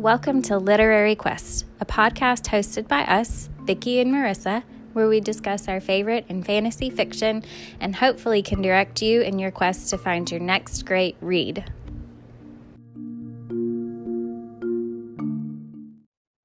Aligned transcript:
Welcome 0.00 0.40
to 0.44 0.56
Literary 0.56 1.14
Quest, 1.14 1.66
a 1.78 1.84
podcast 1.84 2.48
hosted 2.48 2.88
by 2.88 3.02
us, 3.02 3.50
Vicki 3.64 4.00
and 4.00 4.10
Marissa, 4.10 4.62
where 4.94 5.08
we 5.08 5.20
discuss 5.20 5.68
our 5.68 5.78
favorite 5.78 6.24
in 6.30 6.42
fantasy 6.42 6.88
fiction 6.88 7.44
and 7.80 7.94
hopefully 7.94 8.40
can 8.42 8.62
direct 8.62 9.02
you 9.02 9.20
in 9.20 9.38
your 9.38 9.50
quest 9.50 9.90
to 9.90 9.98
find 9.98 10.30
your 10.30 10.40
next 10.40 10.86
great 10.86 11.16
read. 11.20 11.70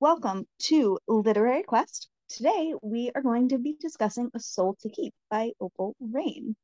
Welcome 0.02 0.45
to 0.63 0.99
Literary 1.07 1.63
Quest. 1.63 2.09
Today 2.27 2.73
we 2.81 3.09
are 3.15 3.21
going 3.21 3.47
to 3.47 3.57
be 3.57 3.77
discussing 3.79 4.29
A 4.33 4.39
Soul 4.41 4.75
to 4.81 4.89
Keep 4.89 5.13
by 5.31 5.52
Opal 5.61 5.95
Reyne. 6.02 6.57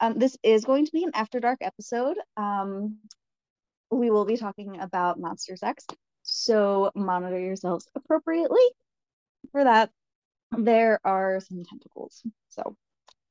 Um, 0.00 0.18
this 0.18 0.36
is 0.42 0.64
going 0.64 0.86
to 0.86 0.92
be 0.92 1.04
an 1.04 1.10
After 1.14 1.40
Dark 1.40 1.58
episode. 1.60 2.16
Um, 2.36 2.98
we 3.90 4.10
will 4.10 4.24
be 4.24 4.36
talking 4.36 4.80
about 4.80 5.20
monster 5.20 5.56
sex, 5.56 5.86
so 6.22 6.90
monitor 6.94 7.38
yourselves 7.38 7.86
appropriately. 7.94 8.62
For 9.52 9.64
that, 9.64 9.90
there 10.56 11.00
are 11.04 11.40
some 11.40 11.64
tentacles. 11.64 12.22
So 12.48 12.76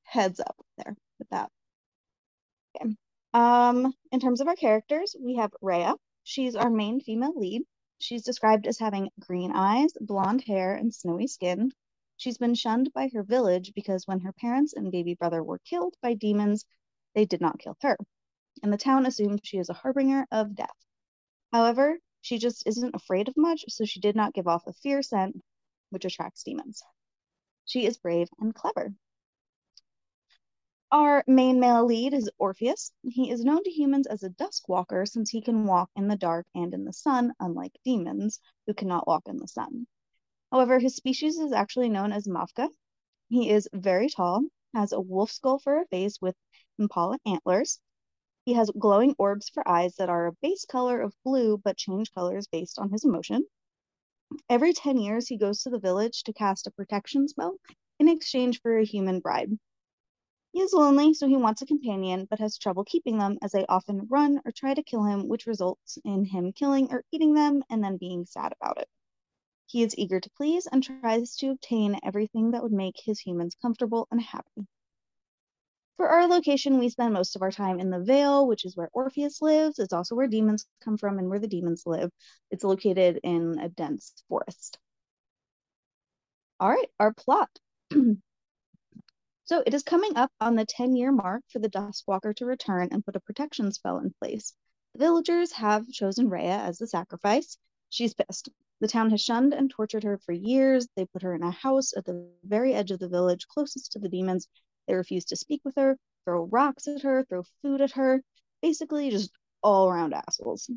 heads 0.04 0.40
up 0.40 0.56
there 0.78 0.96
with 1.18 1.30
that. 1.30 1.50
Okay. 2.76 2.94
Um, 3.34 3.94
in 4.12 4.20
terms 4.20 4.42
of 4.42 4.48
our 4.48 4.56
characters, 4.56 5.16
we 5.20 5.36
have 5.36 5.52
Rhea. 5.62 5.96
She's 6.24 6.56
our 6.56 6.70
main 6.70 7.00
female 7.00 7.34
lead. 7.36 7.64
She's 8.00 8.24
described 8.24 8.68
as 8.68 8.80
having 8.80 9.10
green 9.20 9.52
eyes, 9.54 9.92
blonde 10.00 10.44
hair, 10.46 10.76
and 10.76 10.94
snowy 10.94 11.28
skin. 11.28 11.72
She's 12.20 12.38
been 12.38 12.54
shunned 12.54 12.92
by 12.92 13.08
her 13.14 13.24
village 13.24 13.74
because 13.74 14.06
when 14.06 14.20
her 14.20 14.34
parents 14.34 14.74
and 14.74 14.92
baby 14.92 15.14
brother 15.14 15.42
were 15.42 15.60
killed 15.60 15.96
by 16.02 16.16
demons, 16.16 16.66
they 17.16 17.24
did 17.24 17.40
not 17.40 17.60
kill 17.60 17.78
her. 17.80 17.96
And 18.62 18.74
the 18.74 18.78
town 18.78 19.06
assumed 19.06 19.40
she 19.46 19.58
is 19.58 19.70
a 19.70 19.74
harbinger 19.74 20.28
of 20.30 20.54
death. 20.54 20.76
However, 21.54 21.98
she 22.20 22.38
just 22.38 22.68
isn't 22.68 22.94
afraid 22.94 23.30
of 23.30 23.38
much, 23.38 23.64
so 23.70 23.86
she 23.86 24.02
did 24.02 24.18
not 24.18 24.34
give 24.34 24.50
off 24.50 24.68
a 24.68 24.74
fear 24.74 25.02
scent, 25.02 25.42
which 25.92 26.04
attracts 26.04 26.44
demons. 26.44 26.84
She 27.64 27.86
is 27.86 27.98
brave 27.98 28.28
and 28.38 28.54
clever. 28.54 28.94
Our 30.92 31.24
main 31.26 31.62
male 31.62 31.86
lead 31.86 32.14
is 32.14 32.30
Orpheus. 32.38 32.92
He 33.04 33.32
is 33.32 33.46
known 33.46 33.64
to 33.64 33.72
humans 33.72 34.08
as 34.08 34.24
a 34.24 34.30
dusk 34.30 34.68
walker 34.68 35.06
since 35.06 35.30
he 35.30 35.42
can 35.42 35.66
walk 35.66 35.90
in 35.96 36.10
the 36.10 36.18
dark 36.18 36.48
and 36.54 36.74
in 36.74 36.84
the 36.84 36.92
sun, 36.92 37.34
unlike 37.40 37.80
demons 37.86 38.42
who 38.68 38.74
cannot 38.74 39.08
walk 39.08 39.30
in 39.30 39.38
the 39.38 39.48
sun. 39.48 39.88
However, 40.52 40.80
his 40.80 40.96
species 40.96 41.38
is 41.38 41.52
actually 41.52 41.90
known 41.90 42.12
as 42.12 42.28
Mavka. 42.28 42.70
He 43.28 43.50
is 43.50 43.70
very 43.74 44.10
tall, 44.10 44.44
has 44.74 44.92
a 44.92 45.00
wolf 45.02 45.32
skull 45.32 45.60
for 45.60 45.80
a 45.80 45.88
face 45.88 46.20
with 46.22 46.36
impala 46.78 47.20
antlers, 47.26 47.80
he 48.50 48.56
has 48.56 48.72
glowing 48.72 49.14
orbs 49.20 49.48
for 49.50 49.68
eyes 49.68 49.96
that 49.98 50.10
are 50.10 50.26
a 50.26 50.34
base 50.42 50.66
color 50.66 51.02
of 51.02 51.14
blue 51.24 51.56
but 51.60 51.78
change 51.78 52.12
colors 52.12 52.48
based 52.48 52.80
on 52.80 52.90
his 52.90 53.06
emotion. 53.06 53.46
Every 54.50 54.74
10 54.74 54.98
years, 54.98 55.28
he 55.28 55.38
goes 55.38 55.62
to 55.62 55.70
the 55.70 55.78
village 55.78 56.24
to 56.24 56.34
cast 56.34 56.66
a 56.66 56.72
protection 56.72 57.28
spell 57.28 57.58
in 58.00 58.08
exchange 58.08 58.60
for 58.62 58.76
a 58.76 58.84
human 58.84 59.20
bride. 59.20 59.60
He 60.52 60.62
is 60.62 60.74
lonely, 60.74 61.14
so 61.14 61.28
he 61.28 61.38
wants 61.38 61.62
a 61.62 61.68
companion, 61.68 62.26
but 62.28 62.40
has 62.40 62.58
trouble 62.58 62.84
keeping 62.86 63.20
them 63.20 63.38
as 63.44 63.52
they 63.52 63.68
often 63.68 64.08
run 64.08 64.42
or 64.44 64.52
try 64.52 64.74
to 64.74 64.82
kill 64.82 65.04
him, 65.04 65.28
which 65.28 65.46
results 65.46 66.00
in 66.04 66.26
him 66.26 66.52
killing 66.52 66.92
or 66.92 67.04
eating 67.12 67.36
them 67.36 67.64
and 67.70 67.84
then 67.84 67.98
being 67.98 68.26
sad 68.26 68.54
about 68.60 68.80
it. 68.80 68.90
He 69.70 69.84
is 69.84 69.96
eager 70.00 70.20
to 70.20 70.30
please 70.32 70.66
and 70.66 70.84
tries 70.84 71.36
to 71.36 71.52
obtain 71.52 72.00
everything 72.02 72.52
that 72.52 72.64
would 72.64 72.72
make 72.72 72.96
his 73.00 73.20
humans 73.20 73.56
comfortable 73.62 74.08
and 74.10 74.20
happy. 74.20 74.66
For 75.98 76.10
our 76.10 76.28
location, 76.28 76.80
we 76.80 76.90
spend 76.90 77.14
most 77.14 77.36
of 77.36 77.44
our 77.44 77.52
time 77.52 77.80
in 77.80 77.92
the 77.92 78.00
Vale, 78.00 78.48
which 78.48 78.66
is 78.66 78.76
where 78.76 78.90
Orpheus 78.94 79.44
lives. 79.44 79.78
It's 79.78 79.94
also 79.94 80.16
where 80.16 80.26
demons 80.26 80.66
come 80.82 80.98
from 80.98 81.20
and 81.20 81.30
where 81.30 81.38
the 81.38 81.48
demons 81.48 81.86
live. 81.86 82.10
It's 82.50 82.64
located 82.64 83.20
in 83.22 83.60
a 83.60 83.70
dense 83.70 84.24
forest. 84.28 84.80
All 86.60 86.70
right, 86.70 86.90
our 87.00 87.14
plot. 87.14 87.52
so 89.44 89.64
it 89.68 89.76
is 89.76 89.84
coming 89.84 90.18
up 90.18 90.32
on 90.42 90.56
the 90.56 90.66
10 90.66 90.96
year 90.96 91.12
mark 91.12 91.44
for 91.50 91.60
the 91.60 91.70
Duskwalker 91.70 92.36
to 92.38 92.46
return 92.48 92.90
and 92.92 93.06
put 93.06 93.16
a 93.16 93.20
protection 93.20 93.72
spell 93.72 94.00
in 94.00 94.16
place. 94.20 94.56
The 94.94 95.00
villagers 95.00 95.52
have 95.52 95.88
chosen 95.90 96.28
Rhea 96.28 96.58
as 96.58 96.80
the 96.80 96.88
sacrifice. 96.88 97.56
She's 97.90 98.14
pissed. 98.14 98.50
The 98.80 98.88
town 98.88 99.10
has 99.10 99.22
shunned 99.22 99.54
and 99.54 99.70
tortured 99.70 100.04
her 100.04 100.18
for 100.18 100.32
years. 100.32 100.88
They 100.96 101.06
put 101.06 101.24
her 101.24 101.34
in 101.34 101.44
a 101.44 101.52
house 101.52 101.96
at 101.98 102.06
the 102.06 102.32
very 102.44 102.74
edge 102.74 102.92
of 102.92 103.00
the 103.00 103.10
village, 103.10 103.48
closest 103.48 103.92
to 103.92 104.00
the 104.00 104.10
demons, 104.10 104.48
they 104.90 104.96
refuse 104.96 105.26
to 105.26 105.36
speak 105.36 105.62
with 105.64 105.76
her, 105.76 105.98
throw 106.26 106.46
rocks 106.46 106.88
at 106.88 107.04
her, 107.04 107.24
throw 107.26 107.44
food 107.62 107.80
at 107.80 107.92
her, 107.92 108.24
basically 108.62 109.12
just 109.12 109.32
all 109.62 109.88
around 109.88 110.16
assholes. 110.16 110.68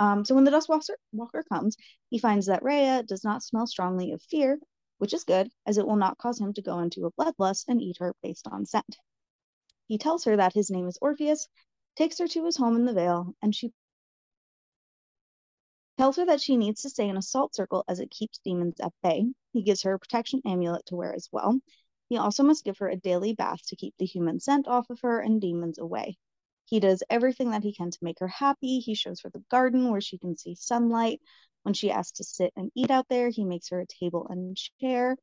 Um, 0.00 0.24
so 0.24 0.34
when 0.34 0.42
the 0.42 0.50
Dusk 0.50 0.68
Walker, 0.68 1.44
comes, 1.44 1.76
he 2.10 2.18
finds 2.18 2.46
that 2.46 2.64
Rhea 2.64 3.04
does 3.04 3.22
not 3.22 3.44
smell 3.44 3.68
strongly 3.68 4.10
of 4.10 4.22
fear, 4.22 4.58
which 4.98 5.14
is 5.14 5.22
good, 5.22 5.52
as 5.64 5.78
it 5.78 5.86
will 5.86 5.94
not 5.94 6.18
cause 6.18 6.40
him 6.40 6.52
to 6.54 6.62
go 6.62 6.80
into 6.80 7.06
a 7.06 7.12
bloodlust 7.12 7.66
and 7.68 7.80
eat 7.80 7.98
her 7.98 8.16
based 8.20 8.48
on 8.48 8.66
scent. 8.66 8.98
He 9.86 9.98
tells 9.98 10.24
her 10.24 10.36
that 10.36 10.54
his 10.54 10.70
name 10.70 10.88
is 10.88 10.98
Orpheus, 11.00 11.46
takes 11.94 12.18
her 12.18 12.26
to 12.26 12.44
his 12.44 12.56
home 12.56 12.74
in 12.74 12.84
the 12.84 12.94
Vale, 12.94 13.32
and 13.42 13.54
she 13.54 13.72
tells 15.98 16.16
her 16.16 16.26
that 16.26 16.40
she 16.40 16.56
needs 16.56 16.82
to 16.82 16.90
stay 16.90 17.08
in 17.08 17.16
a 17.16 17.22
salt 17.22 17.54
circle 17.54 17.84
as 17.88 18.00
it 18.00 18.10
keeps 18.10 18.38
demons 18.38 18.80
at 18.80 18.92
bay. 19.02 19.24
He 19.52 19.62
gives 19.62 19.82
her 19.82 19.94
a 19.94 19.98
protection 19.98 20.40
amulet 20.44 20.86
to 20.86 20.96
wear 20.96 21.14
as 21.14 21.28
well, 21.32 21.60
he 22.08 22.18
also 22.18 22.42
must 22.42 22.64
give 22.64 22.78
her 22.78 22.88
a 22.88 22.96
daily 22.96 23.32
bath 23.32 23.66
to 23.66 23.76
keep 23.76 23.94
the 23.96 24.06
human 24.06 24.38
scent 24.38 24.68
off 24.68 24.90
of 24.90 25.00
her 25.00 25.20
and 25.20 25.40
demons 25.40 25.78
away. 25.78 26.16
He 26.66 26.80
does 26.80 27.02
everything 27.10 27.50
that 27.50 27.62
he 27.62 27.72
can 27.72 27.90
to 27.90 27.98
make 28.04 28.18
her 28.20 28.28
happy. 28.28 28.78
He 28.78 28.94
shows 28.94 29.20
her 29.22 29.30
the 29.30 29.44
garden 29.50 29.90
where 29.90 30.00
she 30.00 30.18
can 30.18 30.36
see 30.36 30.54
sunlight. 30.54 31.20
When 31.62 31.74
she 31.74 31.90
asks 31.90 32.18
to 32.18 32.24
sit 32.24 32.52
and 32.56 32.70
eat 32.74 32.90
out 32.90 33.08
there, 33.08 33.30
he 33.30 33.44
makes 33.44 33.68
her 33.70 33.80
a 33.80 33.86
table 33.86 34.26
and 34.28 34.56
chair. 34.80 35.16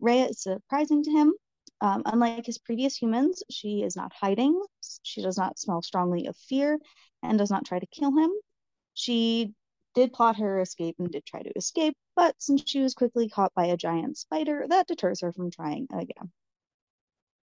Rhea 0.00 0.26
is 0.26 0.42
surprising 0.42 1.02
to 1.02 1.10
him. 1.10 1.34
Um, 1.80 2.02
unlike 2.06 2.46
his 2.46 2.58
previous 2.58 2.96
humans, 2.96 3.42
she 3.50 3.82
is 3.82 3.96
not 3.96 4.12
hiding. 4.12 4.60
She 5.02 5.22
does 5.22 5.36
not 5.36 5.58
smell 5.58 5.82
strongly 5.82 6.26
of 6.26 6.36
fear 6.36 6.78
and 7.22 7.36
does 7.36 7.50
not 7.50 7.64
try 7.64 7.80
to 7.80 7.86
kill 7.86 8.16
him. 8.16 8.30
She 8.94 9.54
did 9.94 10.12
plot 10.12 10.36
her 10.36 10.60
escape 10.60 10.96
and 10.98 11.10
did 11.10 11.24
try 11.24 11.42
to 11.42 11.56
escape, 11.56 11.96
but 12.14 12.34
since 12.40 12.62
she 12.66 12.80
was 12.80 12.94
quickly 12.94 13.28
caught 13.28 13.54
by 13.54 13.66
a 13.66 13.76
giant 13.76 14.16
spider, 14.16 14.66
that 14.68 14.86
deters 14.86 15.20
her 15.20 15.32
from 15.32 15.50
trying 15.50 15.86
again. 15.92 16.32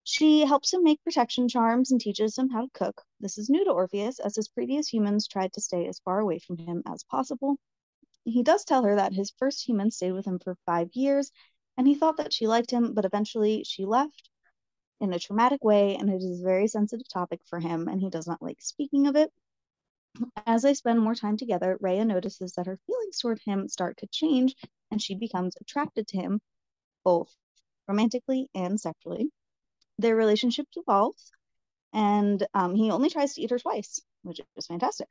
She 0.03 0.41
helps 0.41 0.73
him 0.73 0.83
make 0.83 1.03
protection 1.03 1.49
charms 1.49 1.91
and 1.91 2.01
teaches 2.01 2.37
him 2.37 2.51
how 2.51 2.63
to 2.63 2.71
cook. 2.75 3.03
This 3.21 3.39
is 3.39 3.49
new 3.49 3.65
to 3.65 3.71
Orpheus, 3.71 4.19
as 4.19 4.37
his 4.37 4.49
previous 4.49 4.87
humans 4.87 5.27
tried 5.27 5.55
to 5.55 5.63
stay 5.63 5.89
as 5.89 6.01
far 6.01 6.21
away 6.21 6.39
from 6.39 6.59
him 6.59 6.83
as 6.87 7.05
possible. 7.05 7.57
He 8.25 8.43
does 8.43 8.65
tell 8.65 8.85
her 8.85 8.97
that 8.97 9.15
his 9.15 9.31
first 9.39 9.67
human 9.67 9.91
stayed 9.91 10.13
with 10.13 10.27
him 10.27 10.39
for 10.39 10.57
five 10.67 10.91
years, 10.93 11.33
and 11.77 11.87
he 11.87 11.95
thought 11.95 12.19
that 12.19 12.33
she 12.33 12.47
liked 12.47 12.71
him, 12.71 12.93
but 12.93 13.07
eventually 13.07 13.65
she 13.65 13.87
left 13.87 14.31
in 15.01 15.13
a 15.13 15.19
traumatic 15.19 15.65
way, 15.65 15.97
and 15.97 16.11
it 16.11 16.23
is 16.23 16.41
a 16.41 16.45
very 16.45 16.69
sensitive 16.69 17.09
topic 17.09 17.41
for 17.47 17.59
him, 17.59 17.89
and 17.89 18.01
he 18.01 18.11
does 18.11 18.27
not 18.27 18.43
like 18.43 18.61
speaking 18.61 19.07
of 19.07 19.17
it. 19.17 19.33
As 20.47 20.63
they 20.63 20.75
spend 20.75 21.01
more 21.01 21.15
time 21.15 21.37
together, 21.37 21.77
Rhea 21.81 22.05
notices 22.05 22.53
that 22.53 22.67
her 22.67 22.79
feelings 22.87 23.19
toward 23.19 23.41
him 23.45 23.69
start 23.69 23.97
to 23.99 24.07
change 24.07 24.55
and 24.91 25.03
she 25.03 25.15
becomes 25.15 25.57
attracted 25.61 26.07
to 26.09 26.17
him 26.17 26.41
both 27.05 27.35
romantically 27.89 28.49
and 28.55 28.81
sexually. 28.81 29.33
Their 29.99 30.17
relationship 30.17 30.69
evolves 30.77 31.33
and 31.93 32.47
um, 32.55 32.75
he 32.75 32.91
only 32.91 33.11
tries 33.11 33.35
to 33.35 33.43
eat 33.43 33.51
her 33.51 33.59
twice, 33.59 34.01
which 34.23 34.41
is 34.57 34.67
fantastic. 34.67 35.09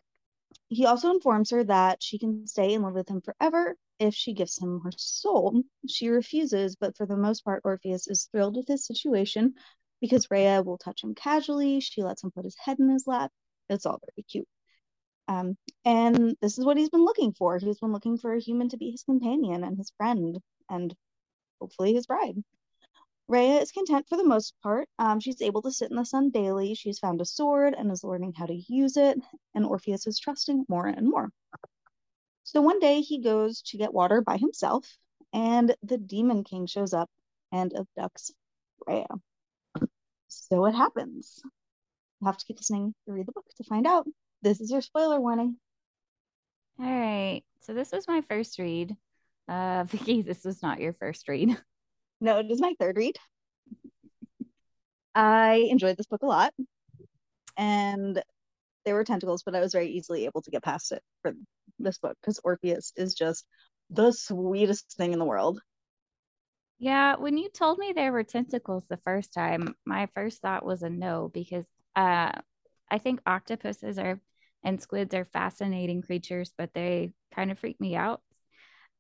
He 0.70 0.86
also 0.86 1.12
informs 1.12 1.50
her 1.52 1.64
that 1.66 2.02
she 2.04 2.20
can 2.20 2.48
stay 2.48 2.74
and 2.74 2.84
live 2.84 2.94
with 2.94 3.10
him 3.10 3.22
forever 3.22 3.76
if 4.00 4.14
she 4.16 4.34
gives 4.34 4.58
him 4.58 4.82
her 4.82 4.92
soul. 4.98 5.64
She 5.88 6.10
refuses, 6.10 6.76
but 6.76 6.96
for 6.98 7.06
the 7.06 7.18
most 7.18 7.44
part, 7.44 7.62
Orpheus 7.66 8.08
is 8.08 8.26
thrilled 8.32 8.56
with 8.58 8.68
his 8.68 8.86
situation 8.86 9.56
because 10.02 10.32
Rhea 10.32 10.62
will 10.64 10.78
touch 10.78 11.04
him 11.04 11.16
casually. 11.16 11.80
She 11.80 12.04
lets 12.04 12.24
him 12.24 12.32
put 12.32 12.46
his 12.46 12.58
head 12.58 12.80
in 12.80 12.90
his 12.90 13.08
lap. 13.08 13.32
It's 13.70 13.86
all 13.86 14.00
very 14.00 14.24
cute. 14.24 14.48
Um, 15.28 15.58
and 15.86 16.36
this 16.42 16.58
is 16.58 16.66
what 16.66 16.78
he's 16.78 16.90
been 16.90 17.06
looking 17.06 17.34
for. 17.34 17.58
He's 17.58 17.80
been 17.80 17.94
looking 17.94 18.18
for 18.18 18.34
a 18.34 18.40
human 18.40 18.70
to 18.70 18.78
be 18.78 18.92
his 18.92 19.04
companion 19.04 19.64
and 19.64 19.78
his 19.78 19.92
friend 19.98 20.38
and 20.70 20.94
hopefully 21.60 21.94
his 21.94 22.08
bride. 22.08 22.36
Rhea 23.30 23.62
is 23.62 23.72
content 23.72 24.06
for 24.10 24.18
the 24.18 24.26
most 24.26 24.54
part. 24.62 24.90
Um, 25.00 25.20
she's 25.20 25.42
able 25.42 25.62
to 25.62 25.72
sit 25.72 25.90
in 25.90 25.96
the 25.96 26.06
sun 26.06 26.30
daily. 26.30 26.76
She's 26.76 27.00
found 27.00 27.22
a 27.22 27.26
sword 27.26 27.74
and 27.74 27.90
is 27.92 28.04
learning 28.04 28.34
how 28.38 28.46
to 28.46 28.64
use 28.68 28.98
it, 28.98 29.18
and 29.56 29.66
Orpheus 29.66 30.06
is 30.08 30.20
trusting 30.20 30.66
more 30.68 30.88
and 30.88 31.10
more. 31.10 31.30
So 32.44 32.62
one 32.62 32.80
day 32.80 33.00
he 33.00 33.22
goes 33.22 33.62
to 33.68 33.78
get 33.78 33.94
water 33.94 34.22
by 34.22 34.38
himself, 34.38 34.86
and 35.32 35.74
the 35.82 35.98
Demon 35.98 36.44
King 36.44 36.66
shows 36.66 36.94
up 36.94 37.10
and 37.52 37.74
abducts 37.74 38.32
Rhea. 38.86 39.08
So 40.28 40.60
what 40.60 40.76
happens? 40.76 41.42
You'll 42.20 42.28
have 42.28 42.38
to 42.38 42.46
keep 42.46 42.58
listening 42.58 42.94
to 43.06 43.14
read 43.14 43.28
the 43.28 43.32
book 43.32 43.46
to 43.56 43.64
find 43.64 43.88
out 43.88 44.06
this 44.44 44.62
is 44.62 44.70
your 44.72 44.82
spoiler 44.82 45.20
warning. 45.20 45.58
All 46.80 46.86
right. 46.86 47.44
So 47.62 47.74
this 47.74 47.92
was 47.92 48.08
my 48.08 48.22
first 48.22 48.60
read. 48.60 48.96
Uh 49.48 49.84
Vicki, 49.88 50.22
this 50.22 50.44
was 50.46 50.62
not 50.62 50.80
your 50.80 50.94
first 50.94 51.28
read. 51.28 51.58
No, 52.22 52.40
it 52.40 52.50
is 52.50 52.62
my 52.62 52.74
third 52.80 52.98
read. 52.98 53.18
I 55.16 55.68
enjoyed 55.72 55.98
this 55.98 56.06
book 56.08 56.22
a 56.24 56.28
lot. 56.28 56.54
and 57.58 58.22
there 58.86 58.96
were 58.96 59.04
tentacles, 59.06 59.44
but 59.44 59.56
I 59.56 59.62
was 59.62 59.74
very 59.74 59.90
easily 59.90 60.26
able 60.26 60.42
to 60.44 60.52
get 60.52 60.64
past 60.64 60.92
it 60.94 61.04
for 61.22 61.34
this 61.80 61.98
book 62.00 62.18
because 62.22 62.40
Orpheus 62.44 62.94
is 62.98 63.16
just 63.16 63.46
the 63.90 64.12
sweetest 64.12 64.96
thing 64.98 65.14
in 65.14 65.20
the 65.20 65.26
world. 65.26 65.62
Yeah, 66.80 67.16
when 67.16 67.38
you 67.38 67.50
told 67.50 67.78
me 67.80 67.94
there 67.94 68.12
were 68.12 68.24
tentacles 68.24 68.86
the 68.88 68.98
first 68.98 69.34
time, 69.34 69.76
my 69.86 70.08
first 70.08 70.42
thought 70.42 70.66
was 70.66 70.84
a 70.84 70.90
no 70.90 71.30
because 71.34 71.66
uh, 71.96 72.32
I 72.92 72.98
think 73.00 73.22
octopuses 73.26 73.98
are 73.98 74.20
and 74.64 74.82
squids 74.82 75.14
are 75.14 75.26
fascinating 75.26 76.02
creatures, 76.02 76.54
but 76.58 76.74
they 76.74 77.12
kind 77.34 77.52
of 77.52 77.60
freak 77.60 77.80
me 77.80 77.96
out. 77.96 78.22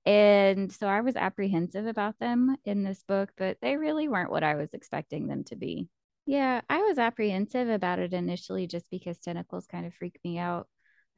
And 0.06 0.72
so 0.72 0.88
I 0.88 1.02
was 1.02 1.16
apprehensive 1.16 1.86
about 1.86 2.20
them 2.20 2.58
in 2.66 2.84
this 2.84 3.04
book, 3.08 3.32
but 3.38 3.58
they 3.62 3.78
really 3.78 4.08
weren't 4.08 4.32
what 4.32 4.44
I 4.44 4.56
was 4.56 4.74
expecting 4.74 5.28
them 5.28 5.44
to 5.46 5.56
be. 5.56 5.88
Yeah, 6.26 6.62
I 6.70 6.82
was 6.82 6.98
apprehensive 6.98 7.70
about 7.70 8.00
it 8.00 8.14
initially 8.14 8.68
just 8.68 8.90
because 8.90 9.20
tentacles 9.20 9.66
kind 9.68 9.86
of 9.86 9.94
freak 9.94 10.20
me 10.24 10.38
out. 10.38 10.68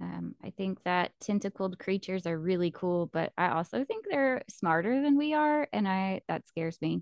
Um, 0.01 0.35
I 0.43 0.51
think 0.51 0.83
that 0.83 1.13
tentacled 1.21 1.79
creatures 1.79 2.27
are 2.27 2.37
really 2.37 2.71
cool, 2.71 3.07
but 3.07 3.31
I 3.37 3.49
also 3.49 3.85
think 3.85 4.05
they're 4.09 4.43
smarter 4.49 5.01
than 5.01 5.17
we 5.17 5.33
are, 5.33 5.67
and 5.71 5.87
I 5.87 6.21
that 6.27 6.47
scares 6.47 6.77
me. 6.81 7.01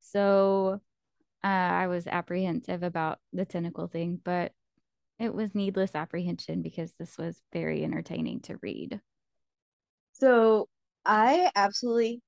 So 0.00 0.80
uh, 1.42 1.46
I 1.46 1.86
was 1.86 2.06
apprehensive 2.06 2.82
about 2.82 3.18
the 3.32 3.44
tentacle 3.44 3.88
thing, 3.88 4.20
but 4.22 4.52
it 5.22 5.34
was 5.34 5.54
needless 5.54 5.94
apprehension 5.94 6.62
because 6.62 6.92
this 6.98 7.16
was 7.16 7.40
very 7.52 7.84
entertaining 7.84 8.40
to 8.40 8.58
read. 8.60 9.00
So 10.14 10.68
I 11.04 11.50
absolutely 11.54 12.20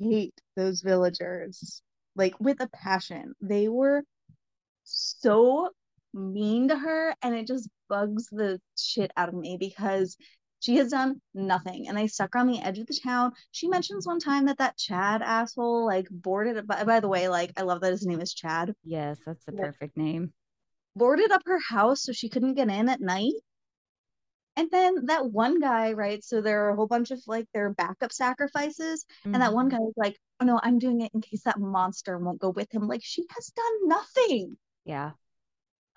hate 0.00 0.34
those 0.56 0.80
villagers, 0.80 1.82
like 2.16 2.38
with 2.40 2.60
a 2.60 2.68
passion. 2.68 3.34
They 3.40 3.68
were 3.68 4.02
so 4.84 5.70
mean 6.12 6.68
to 6.68 6.76
her, 6.76 7.14
and 7.22 7.34
it 7.34 7.46
just 7.46 7.68
bugs 7.88 8.26
the 8.30 8.60
shit 8.76 9.10
out 9.16 9.28
of 9.28 9.34
me 9.34 9.56
because 9.58 10.16
she 10.60 10.76
has 10.76 10.90
done 10.90 11.20
nothing 11.34 11.88
and 11.88 11.96
they 11.96 12.08
stuck 12.08 12.34
her 12.34 12.40
on 12.40 12.48
the 12.48 12.60
edge 12.60 12.78
of 12.78 12.86
the 12.88 13.00
town 13.04 13.32
she 13.52 13.68
mentions 13.68 14.08
one 14.08 14.18
time 14.18 14.46
that 14.46 14.58
that 14.58 14.76
chad 14.76 15.22
asshole 15.22 15.86
like 15.86 16.08
boarded 16.10 16.66
by, 16.66 16.82
by 16.82 16.98
the 16.98 17.08
way 17.08 17.28
like 17.28 17.52
i 17.56 17.62
love 17.62 17.80
that 17.80 17.92
his 17.92 18.04
name 18.04 18.20
is 18.20 18.34
chad 18.34 18.74
yes 18.84 19.20
that's 19.24 19.44
the 19.44 19.52
perfect 19.52 19.96
name 19.96 20.32
boarded 20.98 21.30
up 21.30 21.42
her 21.46 21.58
house 21.58 22.02
so 22.02 22.12
she 22.12 22.28
couldn't 22.28 22.54
get 22.54 22.68
in 22.68 22.88
at 22.88 23.00
night 23.00 23.32
and 24.56 24.68
then 24.72 25.06
that 25.06 25.24
one 25.24 25.60
guy 25.60 25.92
right 25.92 26.22
so 26.24 26.40
there 26.40 26.64
are 26.64 26.70
a 26.70 26.76
whole 26.76 26.86
bunch 26.86 27.10
of 27.10 27.20
like 27.26 27.46
their 27.54 27.70
backup 27.70 28.12
sacrifices 28.12 29.04
mm-hmm. 29.20 29.34
and 29.34 29.42
that 29.42 29.54
one 29.54 29.68
guy 29.68 29.78
was 29.78 29.94
like 29.96 30.16
oh 30.40 30.44
no 30.44 30.60
i'm 30.62 30.78
doing 30.78 31.00
it 31.00 31.10
in 31.14 31.20
case 31.20 31.42
that 31.44 31.58
monster 31.58 32.18
won't 32.18 32.40
go 32.40 32.50
with 32.50 32.72
him 32.74 32.86
like 32.86 33.02
she 33.02 33.24
has 33.30 33.46
done 33.46 33.88
nothing 33.88 34.56
yeah 34.84 35.12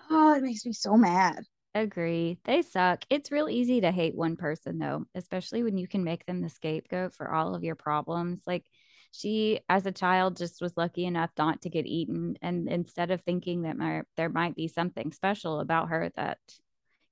oh 0.09 0.35
it 0.35 0.43
makes 0.43 0.65
me 0.65 0.73
so 0.73 0.95
mad 0.95 1.43
Agree. 1.73 2.37
They 2.43 2.63
suck. 2.63 3.05
It's 3.09 3.31
real 3.31 3.47
easy 3.47 3.79
to 3.79 3.91
hate 3.91 4.13
one 4.13 4.35
person 4.35 4.77
though, 4.77 5.05
especially 5.15 5.63
when 5.63 5.77
you 5.77 5.87
can 5.87 6.03
make 6.03 6.25
them 6.25 6.41
the 6.41 6.49
scapegoat 6.49 7.13
for 7.15 7.33
all 7.33 7.55
of 7.55 7.63
your 7.63 7.75
problems. 7.75 8.41
Like 8.45 8.65
she 9.11 9.59
as 9.69 9.85
a 9.85 9.91
child 9.91 10.37
just 10.37 10.61
was 10.61 10.77
lucky 10.77 11.05
enough 11.05 11.31
not 11.37 11.61
to 11.61 11.69
get 11.69 11.85
eaten 11.85 12.37
and 12.41 12.69
instead 12.69 13.11
of 13.11 13.21
thinking 13.21 13.63
that 13.63 13.77
my, 13.77 14.03
there 14.17 14.29
might 14.29 14.55
be 14.55 14.67
something 14.67 15.11
special 15.11 15.59
about 15.59 15.89
her 15.89 16.11
that 16.15 16.39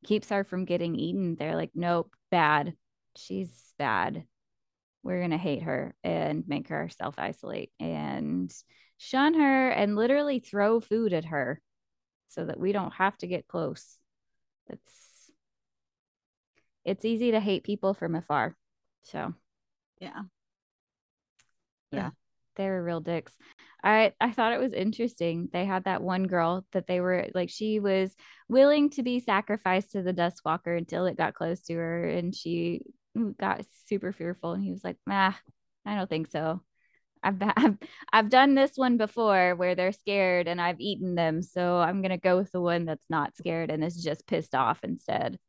keeps 0.05 0.29
her 0.29 0.43
from 0.43 0.65
getting 0.65 0.95
eaten, 0.95 1.35
they're 1.35 1.55
like 1.55 1.71
nope, 1.75 2.13
bad. 2.31 2.73
She's 3.17 3.73
bad. 3.77 4.23
We're 5.03 5.19
going 5.19 5.31
to 5.31 5.37
hate 5.37 5.63
her 5.63 5.95
and 6.03 6.43
make 6.47 6.69
her 6.69 6.89
self 6.89 7.15
isolate 7.17 7.71
and 7.79 8.53
shun 8.97 9.33
her 9.33 9.69
and 9.69 9.95
literally 9.95 10.39
throw 10.39 10.79
food 10.79 11.13
at 11.13 11.25
her 11.25 11.61
so 12.29 12.45
that 12.45 12.59
we 12.59 12.71
don't 12.71 12.93
have 12.93 13.17
to 13.17 13.27
get 13.27 13.47
close 13.47 13.99
it's 14.69 15.31
it's 16.85 17.05
easy 17.05 17.31
to 17.31 17.39
hate 17.39 17.63
people 17.63 17.93
from 17.93 18.15
afar. 18.15 18.55
So 19.03 19.33
yeah. 19.99 20.21
Yeah. 21.91 22.11
They 22.55 22.67
were 22.67 22.83
real 22.83 22.99
dicks. 22.99 23.33
I 23.83 24.13
I 24.19 24.31
thought 24.31 24.53
it 24.53 24.59
was 24.59 24.73
interesting. 24.73 25.49
They 25.53 25.65
had 25.65 25.85
that 25.85 26.01
one 26.01 26.27
girl 26.27 26.65
that 26.73 26.87
they 26.87 26.99
were 26.99 27.27
like 27.33 27.49
she 27.49 27.79
was 27.79 28.13
willing 28.49 28.89
to 28.91 29.03
be 29.03 29.19
sacrificed 29.21 29.91
to 29.91 30.01
the 30.01 30.13
dusk 30.13 30.43
walker 30.45 30.75
until 30.75 31.05
it 31.05 31.17
got 31.17 31.35
close 31.35 31.61
to 31.61 31.75
her 31.75 32.05
and 32.07 32.35
she 32.35 32.81
got 33.39 33.65
super 33.87 34.11
fearful 34.11 34.53
and 34.53 34.63
he 34.63 34.71
was 34.71 34.83
like, 34.83 34.97
"Nah, 35.07 35.33
I 35.85 35.95
don't 35.95 36.09
think 36.09 36.27
so." 36.31 36.61
I've, 37.23 37.37
I've 37.57 37.77
I've 38.11 38.29
done 38.29 38.55
this 38.55 38.73
one 38.75 38.97
before 38.97 39.55
where 39.55 39.75
they're 39.75 39.91
scared 39.91 40.47
and 40.47 40.61
I've 40.61 40.79
eaten 40.79 41.15
them, 41.15 41.41
so 41.41 41.77
I'm 41.77 42.01
gonna 42.01 42.17
go 42.17 42.37
with 42.37 42.51
the 42.51 42.61
one 42.61 42.85
that's 42.85 43.09
not 43.09 43.37
scared 43.37 43.71
and 43.71 43.83
is 43.83 44.03
just 44.03 44.27
pissed 44.27 44.55
off 44.55 44.79
instead. 44.83 45.39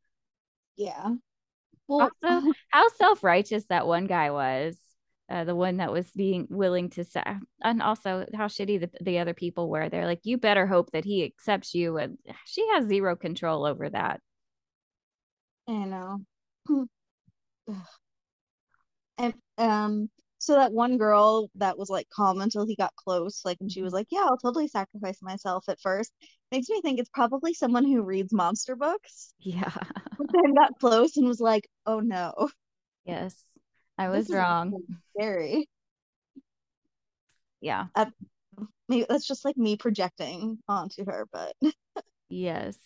Yeah. 0.77 1.15
Well, 1.87 2.09
also, 2.23 2.53
how 2.69 2.87
self 2.89 3.23
righteous 3.23 3.65
that 3.67 3.87
one 3.87 4.07
guy 4.07 4.31
was, 4.31 4.77
uh, 5.31 5.43
the 5.45 5.55
one 5.55 5.77
that 5.77 5.91
was 5.91 6.11
being 6.11 6.47
willing 6.49 6.89
to 6.91 7.03
say, 7.03 7.23
and 7.63 7.81
also 7.81 8.25
how 8.35 8.47
shitty 8.47 8.79
the, 8.79 8.89
the 9.01 9.19
other 9.19 9.33
people 9.33 9.69
were. 9.69 9.87
They're 9.89 10.05
like, 10.05 10.21
you 10.23 10.37
better 10.37 10.67
hope 10.67 10.91
that 10.91 11.05
he 11.05 11.23
accepts 11.23 11.73
you, 11.73 11.97
and 11.97 12.17
she 12.45 12.67
has 12.73 12.87
zero 12.87 13.15
control 13.15 13.65
over 13.65 13.89
that. 13.89 14.19
I 15.67 15.85
know. 15.85 16.19
and 19.17 19.33
um 19.57 20.09
so 20.41 20.55
that 20.55 20.71
one 20.73 20.97
girl 20.97 21.49
that 21.55 21.77
was 21.77 21.89
like 21.89 22.09
calm 22.09 22.41
until 22.41 22.65
he 22.65 22.75
got 22.75 22.95
close, 22.95 23.41
like, 23.45 23.57
and 23.61 23.71
she 23.71 23.83
was 23.83 23.91
mm-hmm. 23.91 23.97
like, 23.97 24.07
"Yeah, 24.09 24.21
I'll 24.23 24.37
totally 24.37 24.67
sacrifice 24.67 25.21
myself." 25.21 25.65
At 25.69 25.79
first, 25.79 26.11
makes 26.51 26.67
me 26.67 26.81
think 26.81 26.99
it's 26.99 27.11
probably 27.13 27.53
someone 27.53 27.85
who 27.85 28.01
reads 28.01 28.33
monster 28.33 28.75
books. 28.75 29.33
Yeah, 29.39 29.71
then 30.33 30.55
got 30.55 30.79
close 30.79 31.15
and 31.15 31.27
was 31.27 31.39
like, 31.39 31.69
"Oh 31.85 31.99
no." 31.99 32.49
Yes, 33.05 33.35
I 34.01 34.09
was 34.09 34.31
wrong. 34.31 34.73
Scary. 35.15 35.69
Yeah. 37.61 37.85
Uh, 37.93 38.07
maybe 38.89 39.05
that's 39.07 39.27
just 39.27 39.45
like 39.45 39.57
me 39.57 39.77
projecting 39.77 40.57
onto 40.67 41.05
her, 41.05 41.27
but. 41.31 41.53
yes. 42.29 42.77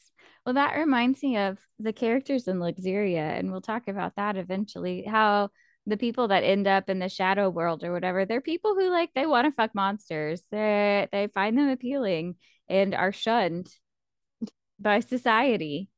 Well, 0.46 0.56
that 0.56 0.76
reminds 0.76 1.24
me 1.24 1.38
of 1.38 1.58
the 1.80 1.94
characters 1.94 2.48
in 2.50 2.60
Luxeria, 2.60 3.24
and 3.24 3.50
we'll 3.50 3.62
talk 3.62 3.88
about 3.88 4.18
that 4.18 4.36
eventually. 4.36 5.06
How 5.08 5.50
the 5.88 5.98
people 5.98 6.28
that 6.28 6.44
end 6.44 6.68
up 6.68 6.90
in 6.90 7.00
the 7.00 7.08
shadow 7.08 7.50
world 7.50 7.84
or 7.84 7.94
whatever, 7.94 8.26
they're 8.26 8.42
people 8.42 8.76
who 8.76 8.90
like 8.90 9.12
they 9.16 9.26
want 9.26 9.46
to 9.46 9.52
fuck 9.52 9.74
monsters. 9.74 10.44
They 10.52 11.08
they 11.12 11.28
find 11.34 11.58
them 11.58 11.70
appealing 11.70 12.36
and 12.68 12.94
are 12.94 13.14
shunned 13.14 13.68
by 14.80 15.00
society. 15.00 15.90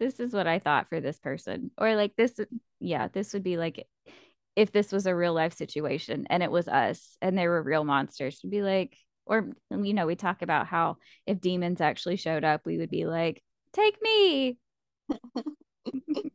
This 0.00 0.18
is 0.18 0.32
what 0.32 0.46
I 0.48 0.58
thought 0.58 0.88
for 0.88 1.00
this 1.00 1.18
person. 1.20 1.70
Or 1.78 1.94
like 1.94 2.16
this 2.16 2.40
yeah, 2.80 3.08
this 3.08 3.32
would 3.34 3.44
be 3.44 3.56
like 3.56 3.86
if 4.56 4.72
this 4.72 4.92
was 4.92 5.06
a 5.06 5.14
real 5.14 5.32
life 5.32 5.54
situation 5.54 6.26
and 6.28 6.42
it 6.42 6.50
was 6.50 6.68
us 6.68 7.16
and 7.22 7.36
they 7.36 7.48
were 7.48 7.62
real 7.62 7.84
monsters, 7.84 8.40
would 8.42 8.50
be 8.50 8.62
like 8.62 8.96
or 9.26 9.50
you 9.70 9.94
know, 9.94 10.06
we 10.06 10.16
talk 10.16 10.42
about 10.42 10.66
how 10.66 10.96
if 11.26 11.40
demons 11.40 11.80
actually 11.80 12.16
showed 12.16 12.42
up, 12.42 12.62
we 12.64 12.78
would 12.78 12.90
be 12.90 13.06
like, 13.06 13.42
"Take 13.72 13.96
me." 14.02 14.58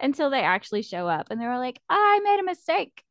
until 0.00 0.30
they 0.30 0.40
actually 0.40 0.82
show 0.82 1.08
up 1.08 1.28
and 1.30 1.40
they 1.40 1.46
were 1.46 1.58
like, 1.58 1.80
I 1.88 2.20
made 2.22 2.40
a 2.40 2.44
mistake. 2.44 3.02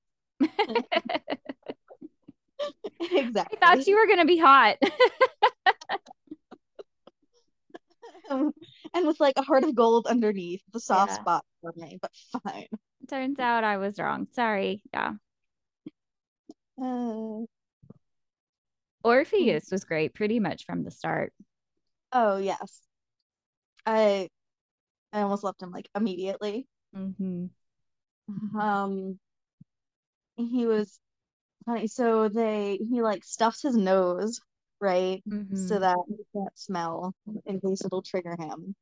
exactly. 2.99 3.57
I 3.61 3.75
thought 3.75 3.87
you 3.87 3.95
were 3.95 4.07
going 4.07 4.19
to 4.19 4.25
be 4.25 4.37
hot. 4.37 4.77
Um, 8.31 8.51
and 8.93 9.07
with 9.07 9.19
like 9.19 9.33
a 9.37 9.41
heart 9.41 9.63
of 9.63 9.73
gold 9.73 10.05
underneath 10.05 10.61
the 10.71 10.79
soft 10.79 11.13
yeah. 11.13 11.19
spot 11.19 11.43
for 11.61 11.73
me, 11.75 11.97
but 11.99 12.11
fine. 12.43 12.67
Turns 13.09 13.39
out 13.39 13.63
I 13.63 13.77
was 13.77 13.99
wrong. 13.99 14.27
Sorry. 14.31 14.83
Yeah. 14.93 15.13
Uh, 16.81 17.45
Orpheus 19.03 19.71
was 19.71 19.83
great 19.83 20.13
pretty 20.13 20.39
much 20.39 20.65
from 20.65 20.83
the 20.83 20.91
start. 20.91 21.33
Oh, 22.11 22.37
yes. 22.37 22.81
I 23.85 24.29
I 25.11 25.21
almost 25.21 25.43
left 25.43 25.61
him 25.61 25.71
like 25.71 25.89
immediately. 25.95 26.67
Mm-hmm. 26.95 27.47
Um, 28.59 29.19
he 30.35 30.65
was 30.67 30.99
funny. 31.65 31.87
So 31.87 32.29
they 32.29 32.77
he 32.77 33.01
like 33.01 33.23
stuffs 33.23 33.63
his 33.63 33.75
nose 33.75 34.39
right 34.79 35.21
mm-hmm. 35.27 35.55
so 35.55 35.79
that 35.79 35.97
he 36.07 36.15
can't 36.33 36.57
smell 36.57 37.13
in 37.45 37.59
case 37.59 37.83
it'll 37.83 38.01
trigger 38.01 38.35
him 38.39 38.75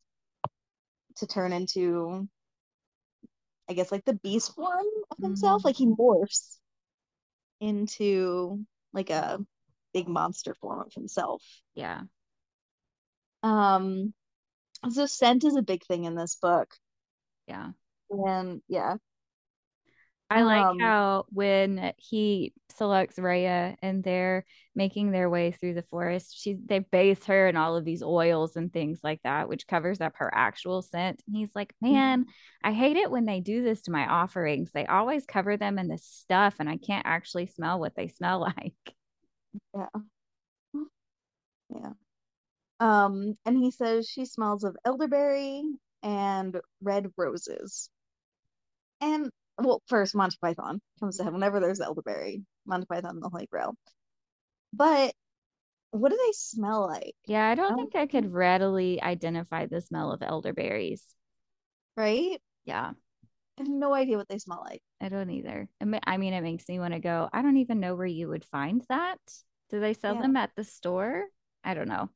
to 1.15 1.27
turn 1.27 1.53
into 1.53 2.27
I 3.69 3.73
guess 3.73 3.91
like 3.91 4.05
the 4.05 4.13
beast 4.13 4.55
form 4.55 4.85
of 5.11 5.17
himself. 5.21 5.59
Mm-hmm. 5.59 5.67
Like 5.67 5.75
he 5.75 5.85
morphs 5.87 6.57
into 7.59 8.63
like 8.93 9.09
a 9.09 9.39
big 9.93 10.07
monster 10.07 10.53
form 10.55 10.81
of 10.81 10.93
himself. 10.93 11.43
Yeah. 11.75 12.01
Um 13.43 14.13
so 14.89 15.05
scent 15.05 15.43
is 15.43 15.55
a 15.55 15.61
big 15.61 15.83
thing 15.85 16.05
in 16.05 16.15
this 16.15 16.35
book. 16.35 16.73
Yeah. 17.47 17.71
And 18.09 18.61
yeah. 18.67 18.97
I 20.29 20.43
like 20.43 20.63
Um, 20.63 20.77
how 20.79 21.25
when 21.29 21.93
he 21.97 22.53
selects 22.75 23.17
Rhea 23.17 23.77
and 23.81 24.03
they're 24.03 24.45
making 24.75 25.11
their 25.11 25.29
way 25.29 25.51
through 25.51 25.73
the 25.75 25.81
forest, 25.83 26.37
she 26.37 26.55
they 26.65 26.79
bathe 26.79 27.23
her 27.25 27.47
in 27.47 27.55
all 27.55 27.77
of 27.77 27.85
these 27.85 28.03
oils 28.03 28.55
and 28.57 28.71
things 28.71 28.99
like 29.03 29.21
that, 29.23 29.47
which 29.47 29.67
covers 29.67 30.01
up 30.01 30.13
her 30.17 30.29
actual 30.33 30.81
scent. 30.81 31.21
And 31.27 31.35
he's 31.35 31.55
like, 31.55 31.73
Man, 31.81 32.25
I 32.63 32.73
hate 32.73 32.97
it 32.97 33.09
when 33.09 33.25
they 33.25 33.39
do 33.39 33.63
this 33.63 33.81
to 33.83 33.91
my 33.91 34.05
offerings. 34.05 34.71
They 34.73 34.85
always 34.85 35.25
cover 35.25 35.55
them 35.57 35.79
in 35.79 35.87
this 35.87 36.03
stuff, 36.05 36.55
and 36.59 36.69
I 36.69 36.77
can't 36.77 37.05
actually 37.07 37.47
smell 37.47 37.79
what 37.79 37.95
they 37.95 38.09
smell 38.09 38.39
like. 38.57 38.73
yeah. 39.73 39.87
Yeah. 41.69 41.93
Um, 42.79 43.37
and 43.45 43.57
he 43.57 43.71
says 43.71 44.07
she 44.09 44.25
smells 44.25 44.63
of 44.63 44.77
elderberry 44.85 45.63
and 46.03 46.59
red 46.81 47.11
roses. 47.17 47.89
And 49.01 49.31
well, 49.59 49.81
first 49.87 50.15
Monty 50.15 50.37
Python 50.41 50.81
comes 50.99 51.17
to 51.17 51.23
head 51.23 51.33
whenever 51.33 51.59
there's 51.59 51.79
elderberry, 51.81 52.43
Monty 52.65 52.85
Python, 52.87 53.19
the 53.19 53.29
Holy 53.29 53.47
Grail. 53.47 53.75
But 54.73 55.13
what 55.91 56.09
do 56.11 56.17
they 56.17 56.33
smell 56.33 56.87
like? 56.87 57.15
Yeah, 57.25 57.45
I 57.47 57.53
don't 57.55 57.75
I 57.75 57.75
think 57.75 57.95
I 57.95 58.07
could 58.07 58.31
readily 58.33 58.99
identify 59.01 59.65
the 59.67 59.81
smell 59.81 60.11
of 60.11 60.23
elderberries. 60.23 61.13
right? 61.95 62.39
Yeah, 62.65 62.91
I 63.59 63.61
have 63.61 63.69
no 63.69 63.93
idea 63.93 64.17
what 64.17 64.27
they 64.29 64.39
smell 64.39 64.61
like. 64.65 64.81
I 64.99 65.09
don't 65.09 65.29
either. 65.29 65.69
I 65.81 66.17
mean, 66.17 66.33
it 66.33 66.41
makes 66.41 66.67
me 66.67 66.79
want 66.79 66.93
to 66.93 66.99
go. 66.99 67.29
I 67.31 67.41
don't 67.41 67.57
even 67.57 67.79
know 67.79 67.95
where 67.95 68.07
you 68.07 68.29
would 68.29 68.45
find 68.45 68.83
that. 68.89 69.19
Do 69.69 69.79
they 69.79 69.93
sell 69.93 70.15
Yeah. 70.15 70.21
them 70.21 70.35
at 70.37 70.55
the 70.55 70.63
store? 70.63 71.25
I 71.63 71.73
don't 71.73 71.87
know. 71.89 72.09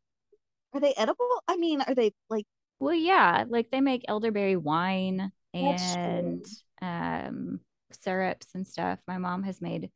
Are 0.74 0.82
they 0.82 0.94
edible? 0.96 1.42
I 1.48 1.56
mean, 1.56 1.80
are 1.82 1.96
they 1.96 2.12
like 2.30 2.46
Well, 2.80 2.94
yeah, 2.96 3.46
like 3.48 3.70
they 3.72 3.82
make 3.82 4.04
elderberry 4.08 4.56
wine. 4.58 5.32
And 5.54 6.46
um 6.82 7.60
syrups 7.92 8.48
and 8.56 8.66
stuff. 8.68 9.00
My 9.08 9.18
mom 9.18 9.44
has 9.44 9.62
made, 9.62 9.92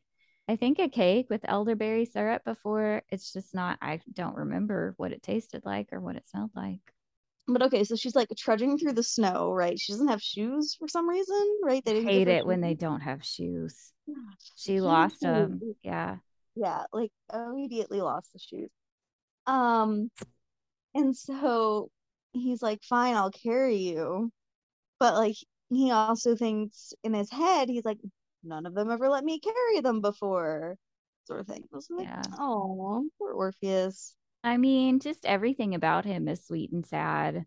I 0.50 0.55
think, 0.55 0.79
a 0.79 0.89
cake 0.89 1.27
with 1.29 1.41
elderberry 1.45 2.05
syrup 2.05 2.43
before. 2.45 3.03
It's 3.09 3.31
just 3.33 3.53
not, 3.55 3.77
I 3.81 4.01
don't 4.13 4.35
remember 4.35 4.93
what 4.97 5.12
it 5.13 5.24
tasted 5.24 5.63
like 5.65 5.89
or 5.93 6.00
what 6.01 6.15
it 6.17 6.27
smelled 6.27 6.51
like. 6.55 6.81
but 7.47 7.62
okay, 7.63 7.83
so 7.83 7.95
she's 7.95 8.15
like 8.15 8.29
trudging 8.38 8.77
through 8.77 8.93
the 8.93 9.03
snow, 9.03 9.51
right? 9.51 9.79
She 9.79 9.91
doesn't 9.93 10.07
have 10.07 10.21
shoes 10.21 10.75
for 10.75 10.88
some 10.88 11.07
reason, 11.07 11.59
right? 11.63 11.83
They 11.85 12.01
Hate 12.03 12.27
it 12.27 12.45
when 12.45 12.62
they 12.62 12.74
don't 12.74 13.01
have 13.01 13.24
shoes. 13.24 13.91
Yeah, 14.07 14.15
She 14.55 14.81
lost 14.81 15.19
shoes. 15.19 15.50
them. 15.50 15.62
Yeah. 15.83 16.17
Yeah, 16.55 16.85
like 16.93 17.12
immediately 17.33 18.01
lost 18.01 18.33
the 18.33 18.39
shoes. 18.39 18.69
Um, 19.47 20.12
and 20.95 21.15
so 21.15 21.89
he's 22.33 22.62
like, 22.62 22.83
fine, 22.83 23.15
I'll 23.15 23.31
carry 23.31 23.77
you. 23.77 24.31
But 24.99 25.15
like 25.15 25.35
he 25.69 25.91
also 25.91 26.35
thinks 26.35 26.93
in 27.03 27.13
his 27.13 27.31
head, 27.31 27.69
he's 27.69 27.85
like, 27.85 27.99
none 28.43 28.65
of 28.65 28.73
them 28.75 28.91
ever 28.91 29.09
let 29.09 29.23
me 29.23 29.39
carry 29.39 29.81
them 29.81 30.01
before, 30.01 30.77
sort 31.25 31.41
of 31.41 31.47
thing. 31.47 31.63
I 31.71 31.75
was 31.75 31.89
like, 31.89 32.09
Yeah. 32.09 32.23
oh, 32.37 33.09
poor 33.17 33.33
Orpheus. 33.33 34.15
I 34.43 34.57
mean, 34.57 34.99
just 34.99 35.25
everything 35.25 35.73
about 35.75 36.05
him 36.05 36.27
is 36.27 36.45
sweet 36.45 36.71
and 36.71 36.85
sad. 36.85 37.45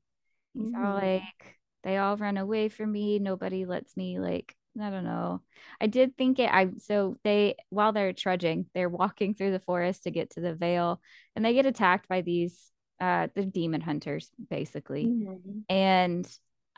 He's 0.59 0.71
all 0.75 0.95
Mhm. 0.95 0.95
like, 0.95 1.59
they 1.85 1.99
all 1.99 2.17
run 2.17 2.37
away 2.39 2.69
from 2.69 2.93
me. 2.93 3.19
Nobody 3.19 3.67
lets 3.67 3.97
me, 3.97 4.19
like, 4.21 4.57
I 4.81 4.91
don't 4.91 5.05
know. 5.05 5.43
I 5.81 5.87
did 5.87 6.17
think 6.17 6.39
it, 6.41 6.51
I, 6.53 6.71
so 6.79 7.19
they, 7.25 7.57
while 7.71 7.93
they're 7.93 8.13
trudging, 8.13 8.67
they're 8.75 8.89
walking 8.89 9.35
through 9.35 9.53
the 9.53 9.61
forest 9.61 10.05
to 10.05 10.11
get 10.11 10.31
to 10.31 10.41
the 10.41 10.55
Vale 10.55 11.01
and 11.37 11.45
they 11.45 11.55
get 11.55 11.67
attacked 11.67 12.09
by 12.09 12.23
these, 12.23 12.71
uh, 13.01 13.29
the 13.35 13.45
demon 13.47 13.81
hunters, 13.81 14.31
basically. 14.51 15.13
Mhm. 15.13 15.65
And 15.69 16.29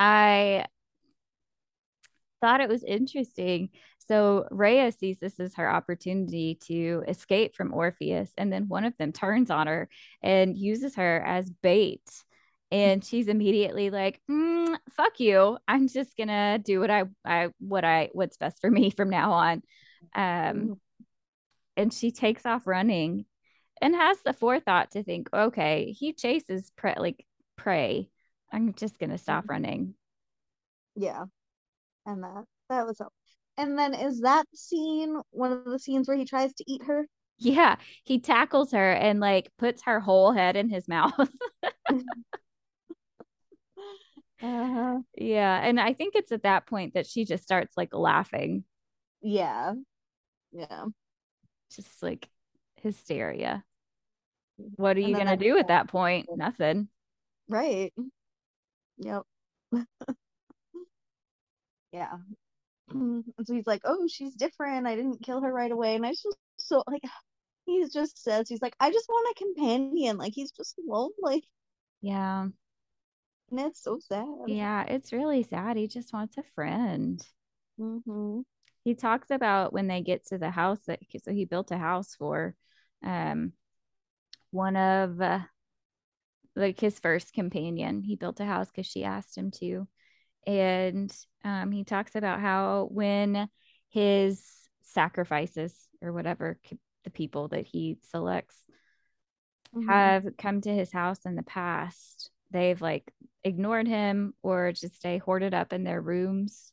I 0.00 0.64
thought 2.40 2.62
it 2.62 2.68
was 2.70 2.82
interesting. 2.82 3.68
So 3.98 4.48
Rhea 4.50 4.92
sees 4.92 5.18
this 5.18 5.38
as 5.38 5.54
her 5.54 5.70
opportunity 5.70 6.56
to 6.66 7.04
escape 7.06 7.54
from 7.54 7.74
Orpheus, 7.74 8.32
and 8.38 8.52
then 8.52 8.66
one 8.68 8.84
of 8.84 8.96
them 8.96 9.12
turns 9.12 9.50
on 9.50 9.66
her 9.66 9.88
and 10.22 10.56
uses 10.56 10.96
her 10.96 11.22
as 11.24 11.50
bait. 11.50 12.02
And 12.72 13.04
she's 13.04 13.28
immediately 13.28 13.90
like, 13.90 14.22
mm, 14.30 14.76
"Fuck 14.90 15.20
you! 15.20 15.58
I'm 15.68 15.88
just 15.88 16.16
gonna 16.16 16.58
do 16.58 16.80
what 16.80 16.90
I, 16.90 17.04
I, 17.24 17.48
what 17.58 17.84
I, 17.84 18.08
what's 18.12 18.36
best 18.38 18.60
for 18.60 18.70
me 18.70 18.90
from 18.90 19.10
now 19.10 19.32
on." 19.32 19.62
Um, 20.14 20.80
and 21.76 21.92
she 21.92 22.10
takes 22.12 22.46
off 22.46 22.66
running, 22.66 23.26
and 23.82 23.94
has 23.94 24.18
the 24.24 24.32
forethought 24.32 24.92
to 24.92 25.02
think, 25.02 25.28
"Okay, 25.34 25.92
he 25.92 26.12
chases 26.14 26.70
prey, 26.76 26.94
like 26.98 27.26
prey. 27.56 28.08
I'm 28.52 28.74
just 28.74 28.98
gonna 28.98 29.18
stop 29.18 29.44
Mhm. 29.44 29.50
running." 29.50 29.94
Yeah. 30.94 31.24
And 32.06 32.22
that 32.24 32.44
that 32.70 32.86
was 32.86 32.98
helpful. 32.98 33.16
And 33.58 33.78
then 33.78 33.94
is 33.94 34.20
that 34.22 34.46
scene 34.54 35.20
one 35.30 35.52
of 35.52 35.64
the 35.66 35.78
scenes 35.78 36.08
where 36.08 36.16
he 36.16 36.24
tries 36.26 36.54
to 36.54 36.64
eat 36.68 36.84
her? 36.84 37.06
Yeah, 37.38 37.76
he 38.04 38.18
tackles 38.20 38.72
her 38.72 38.92
and 38.92 39.18
like 39.20 39.50
puts 39.58 39.82
her 39.84 39.98
whole 40.00 40.32
head 40.32 40.56
in 40.56 40.68
his 40.68 40.86
mouth. 40.88 41.30
Uh-huh. 44.42 45.00
yeah, 45.16 45.60
and 45.62 45.78
I 45.80 45.92
think 45.92 46.14
it's 46.14 46.32
at 46.32 46.44
that 46.44 46.66
point 46.66 46.94
that 46.94 47.06
she 47.06 47.24
just 47.24 47.42
starts 47.42 47.76
like 47.76 47.94
laughing, 47.94 48.64
Yeah. 49.22 49.74
Yeah. 50.52 50.86
just 51.74 52.02
like 52.02 52.28
hysteria. 52.76 53.64
What 54.76 54.96
are 54.96 55.00
And 55.02 55.12
you 55.12 55.16
gonna 55.16 55.36
that 55.36 55.38
do 55.38 55.58
at 55.58 55.68
that 55.68 55.88
point? 55.88 56.28
Nothing. 56.34 56.88
right. 57.48 57.92
Yep. 59.00 59.24
Yeah. 61.92 62.18
And 62.90 63.24
so 63.46 63.54
he's 63.54 63.66
like, 63.66 63.82
"Oh, 63.84 64.06
she's 64.08 64.34
different. 64.34 64.86
I 64.86 64.96
didn't 64.96 65.22
kill 65.22 65.40
her 65.42 65.52
right 65.52 65.70
away." 65.72 65.96
And 65.96 66.06
I 66.06 66.10
just 66.12 66.36
so 66.58 66.82
like 66.86 67.02
he 67.66 67.86
just 67.92 68.18
says 68.22 68.48
he's 68.48 68.62
like, 68.62 68.76
"I 68.80 68.92
just 68.92 69.08
want 69.08 69.36
a 69.36 69.44
companion." 69.44 70.18
Like 70.18 70.34
he's 70.34 70.52
just 70.52 70.76
lonely, 70.86 71.48
Yeah, 72.02 72.48
and 73.50 73.60
it's 73.60 73.82
so 73.82 73.98
sad. 74.00 74.26
yeah, 74.46 74.84
it's 74.84 75.12
really 75.12 75.42
sad. 75.42 75.76
He 75.76 75.86
just 75.88 76.12
wants 76.12 76.36
a 76.38 76.42
friend. 76.54 77.24
Mm-hmm. 77.78 78.40
He 78.84 78.94
talks 78.94 79.30
about 79.30 79.72
when 79.72 79.86
they 79.88 80.00
get 80.02 80.26
to 80.26 80.38
the 80.38 80.50
house 80.50 80.80
that 80.86 81.00
so 81.22 81.32
he 81.32 81.44
built 81.44 81.70
a 81.70 81.78
house 81.78 82.14
for 82.14 82.54
um 83.02 83.52
one 84.50 84.76
of 84.76 85.20
uh, 85.20 85.40
like 86.56 86.80
his 86.80 86.98
first 86.98 87.32
companion. 87.32 88.02
He 88.02 88.16
built 88.16 88.40
a 88.40 88.44
house 88.44 88.68
because 88.68 88.86
she 88.86 89.04
asked 89.04 89.36
him 89.36 89.50
to. 89.52 89.88
And 90.46 91.14
um, 91.44 91.72
he 91.72 91.84
talks 91.84 92.16
about 92.16 92.40
how 92.40 92.88
when 92.90 93.48
his 93.90 94.44
sacrifices 94.82 95.74
or 96.02 96.12
whatever 96.12 96.58
the 97.04 97.10
people 97.10 97.48
that 97.48 97.66
he 97.66 97.98
selects 98.10 98.56
Mhm. 99.72 99.88
have 99.88 100.26
come 100.38 100.60
to 100.60 100.72
his 100.72 100.92
house 100.92 101.20
in 101.24 101.34
the 101.36 101.42
past, 101.42 102.30
they've 102.50 102.80
like 102.80 103.12
ignored 103.44 103.86
him 103.88 104.34
or 104.42 104.72
just 104.72 104.96
stay 104.96 105.18
hoarded 105.18 105.54
up 105.54 105.72
in 105.72 105.84
their 105.84 106.00
rooms 106.00 106.72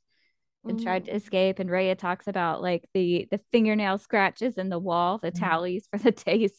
and 0.67 0.79
tried 0.79 1.05
to 1.05 1.15
escape. 1.15 1.59
And 1.59 1.69
Rhea 1.69 1.95
talks 1.95 2.27
about 2.27 2.61
like 2.61 2.87
the 2.93 3.27
the 3.31 3.39
fingernail 3.51 3.99
scratches 3.99 4.57
in 4.57 4.69
the 4.69 4.79
wall, 4.79 5.19
the 5.19 5.31
Mhm. 5.31 5.37
tallies 5.39 5.87
for 5.91 5.99
the 5.99 6.11
days 6.25 6.53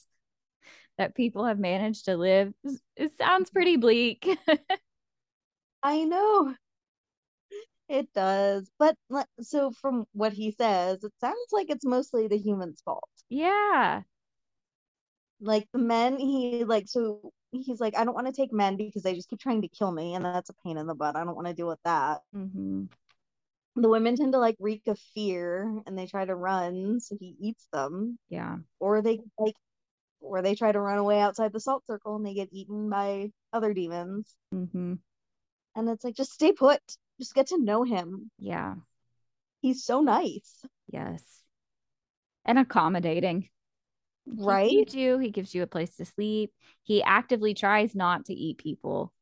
that 0.98 1.14
people 1.14 1.44
have 1.44 1.58
managed 1.58 2.04
to 2.06 2.16
live. 2.16 2.52
It 2.96 3.16
sounds 3.18 3.50
pretty 3.50 3.76
bleak. 3.76 4.28
I 5.82 6.04
know 6.04 6.54
it 7.88 8.10
does, 8.14 8.70
but 8.78 8.96
so 9.40 9.70
from 9.72 10.06
what 10.12 10.32
he 10.32 10.50
says, 10.52 11.04
it 11.04 11.12
sounds 11.20 11.52
like 11.52 11.70
it's 11.70 11.84
mostly 11.84 12.26
the 12.28 12.38
humans' 12.38 12.80
fault. 12.82 13.08
yeah. 13.28 14.02
Like 15.40 15.68
the 15.72 15.78
men, 15.78 16.18
he 16.18 16.64
like 16.64 16.88
so 16.88 17.32
he's 17.52 17.80
like, 17.80 17.96
I 17.96 18.04
don't 18.04 18.14
want 18.14 18.26
to 18.26 18.32
take 18.32 18.52
men 18.52 18.76
because 18.76 19.02
they 19.02 19.14
just 19.14 19.28
keep 19.28 19.38
trying 19.40 19.62
to 19.62 19.68
kill 19.68 19.92
me, 19.92 20.14
and 20.14 20.24
that's 20.24 20.50
a 20.50 20.54
pain 20.64 20.76
in 20.76 20.86
the 20.86 20.94
butt. 20.94 21.16
I 21.16 21.24
don't 21.24 21.36
want 21.36 21.46
to 21.48 21.54
deal 21.54 21.68
with 21.68 21.82
that. 21.84 22.22
hmm 22.32 22.88
The 23.76 23.88
women 23.88 24.14
tend 24.16 24.32
to 24.34 24.38
like 24.38 24.56
reek 24.58 24.86
of 24.88 24.98
fear, 24.98 25.82
and 25.86 25.96
they 25.98 26.06
try 26.06 26.24
to 26.26 26.34
run, 26.34 27.00
so 27.00 27.16
he 27.18 27.34
eats 27.40 27.66
them, 27.72 28.18
Yeah. 28.28 28.58
or 28.80 29.02
they 29.02 29.20
like, 29.38 29.56
or 30.20 30.42
they 30.42 30.54
try 30.54 30.72
to 30.72 30.80
run 30.80 30.98
away 30.98 31.20
outside 31.20 31.52
the 31.52 31.60
salt 31.60 31.84
circle, 31.86 32.16
and 32.16 32.26
they 32.26 32.34
get 32.34 32.48
eaten 32.52 32.90
by 32.90 33.30
other 33.52 33.74
demons. 33.74 34.34
hmm 34.52 34.94
And 35.74 35.88
it's 35.88 36.04
like, 36.04 36.14
just 36.16 36.32
stay 36.32 36.52
put, 36.52 36.80
just 37.18 37.34
get 37.34 37.48
to 37.48 37.58
know 37.58 37.82
him. 37.82 38.30
Yeah. 38.38 38.74
He's 39.60 39.84
so 39.84 40.00
nice, 40.00 40.64
Yes. 40.90 41.42
And 42.44 42.58
accommodating. 42.58 43.48
He 44.24 44.34
right? 44.44 44.68
feeds 44.68 44.94
you, 44.94 45.18
he 45.18 45.30
gives 45.30 45.54
you 45.54 45.62
a 45.62 45.66
place 45.66 45.96
to 45.96 46.04
sleep. 46.04 46.52
He 46.82 47.02
actively 47.02 47.54
tries 47.54 47.94
not 47.94 48.26
to 48.26 48.34
eat 48.34 48.58
people. 48.58 49.12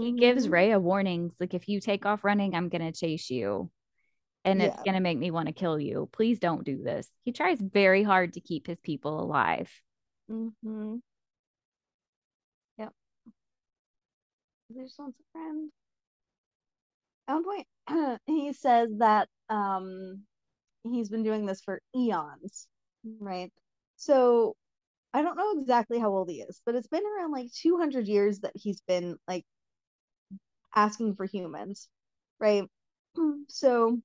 He 0.00 0.12
gives 0.12 0.46
Mhm. 0.46 0.52
Rhea 0.52 0.80
warnings 0.80 1.34
like, 1.40 1.54
if 1.54 1.68
you 1.68 1.80
take 1.80 2.06
off 2.06 2.24
running, 2.24 2.54
I'm 2.54 2.68
going 2.68 2.82
to 2.82 2.98
chase 2.98 3.30
you 3.30 3.70
and 4.44 4.62
it's 4.62 4.82
going 4.82 4.94
to 4.94 5.00
make 5.00 5.18
me 5.18 5.30
want 5.30 5.48
to 5.48 5.54
kill 5.54 5.78
you. 5.80 6.08
Please 6.12 6.40
don't 6.40 6.64
do 6.64 6.82
this. 6.82 7.08
He 7.24 7.32
tries 7.32 7.60
very 7.60 8.02
hard 8.02 8.34
to 8.34 8.40
keep 8.40 8.66
his 8.66 8.80
people 8.80 9.20
alive. 9.20 9.70
Mm-hmm. 10.30 10.96
Yep. 12.78 12.92
He 14.68 14.74
just 14.74 14.98
wants 14.98 15.20
a 15.20 15.22
friend. 15.30 15.70
At 17.28 17.34
one 17.34 17.44
point, 17.44 18.20
he 18.26 18.52
says 18.52 18.90
that 18.98 19.28
um 19.48 20.24
he's 20.84 21.08
been 21.10 21.22
doing 21.24 21.46
this 21.46 21.60
for 21.62 21.80
eons, 21.96 22.68
right? 23.04 23.52
So 23.96 24.56
I 25.14 25.22
don't 25.22 25.36
know 25.36 25.58
exactly 25.60 25.98
how 25.98 26.10
old 26.14 26.30
he 26.30 26.42
is, 26.42 26.60
but 26.66 26.74
it's 26.76 26.88
been 26.88 27.04
around 27.06 27.32
like 27.32 27.52
200 27.52 28.06
years 28.08 28.40
that 28.40 28.52
he's 28.56 28.80
been 28.82 29.18
like 29.28 29.44
asking 30.74 31.14
for 31.16 31.24
humans, 31.26 31.88
right? 32.40 32.64
So 33.48 34.00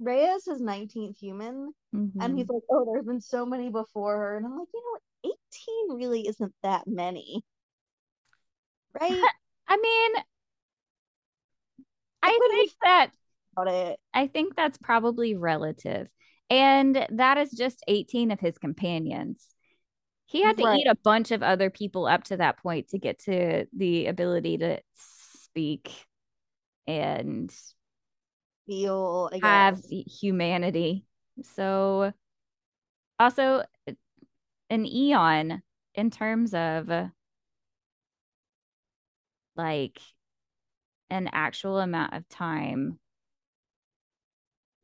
Rhea 0.00 0.34
is 0.34 0.46
his 0.46 0.60
19th 0.60 1.18
human, 1.18 1.74
Mm-hmm. 1.94 2.20
and 2.20 2.36
he's 2.38 2.48
like, 2.48 2.62
"Oh, 2.70 2.84
there's 2.86 3.06
been 3.06 3.20
so 3.20 3.46
many 3.46 3.70
before 3.70 4.16
her," 4.18 4.36
and 4.36 4.46
I'm 4.46 4.58
like, 4.58 4.68
you 4.74 4.80
know 4.82 4.90
what? 4.92 5.02
18 5.24 5.96
really 5.96 6.26
isn't 6.28 6.54
that 6.62 6.86
many, 6.86 7.42
right? 9.00 9.30
I 9.68 9.76
mean, 9.76 10.24
I 12.22 12.40
think 12.50 12.72
that 12.82 13.10
About 13.56 13.68
it, 13.68 14.00
I 14.14 14.26
think 14.26 14.56
that's 14.56 14.78
probably 14.78 15.34
relative. 15.34 16.08
And 16.50 17.06
that 17.10 17.38
is 17.38 17.50
just 17.50 17.84
18 17.88 18.30
of 18.30 18.40
his 18.40 18.58
companions. 18.58 19.46
He 20.26 20.42
had 20.42 20.56
to 20.58 20.64
Right. 20.64 20.78
eat 20.78 20.86
a 20.88 20.96
bunch 20.96 21.30
of 21.32 21.42
other 21.42 21.70
people 21.70 22.06
up 22.06 22.24
to 22.24 22.38
that 22.38 22.58
point 22.58 22.90
to 22.90 22.98
get 22.98 23.20
to 23.24 23.66
the 23.76 24.06
ability 24.06 24.58
to 24.58 24.80
speak 24.96 25.92
and 26.86 27.52
feel, 28.66 29.30
have 29.42 29.80
humanity. 29.90 31.04
So, 31.42 32.12
also, 33.18 33.62
an 34.70 34.86
eon 34.86 35.62
in 35.94 36.10
terms 36.10 36.54
of 36.54 36.90
like 39.56 40.00
an 41.10 41.28
actual 41.32 41.78
amount 41.78 42.14
of 42.14 42.28
time. 42.28 42.98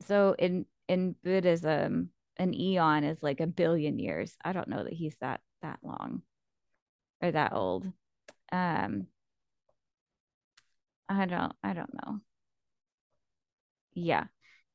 So, 0.01 0.35
in 0.37 0.65
in 0.87 1.15
Buddhism, 1.23 2.09
an 2.37 2.53
eon 2.53 3.03
is 3.03 3.23
like 3.23 3.39
a 3.39 3.47
billion 3.47 3.99
years. 3.99 4.35
I 4.43 4.53
don't 4.53 4.67
know 4.67 4.83
that 4.83 4.93
he's 4.93 5.17
that 5.19 5.41
that 5.61 5.79
long 5.83 6.21
or 7.21 7.31
that 7.31 7.53
old. 7.53 7.91
Um, 8.51 9.07
I 11.09 11.25
don't 11.25 11.53
I 11.63 11.73
don't 11.73 11.93
know. 11.93 12.19
Yeah. 13.93 14.25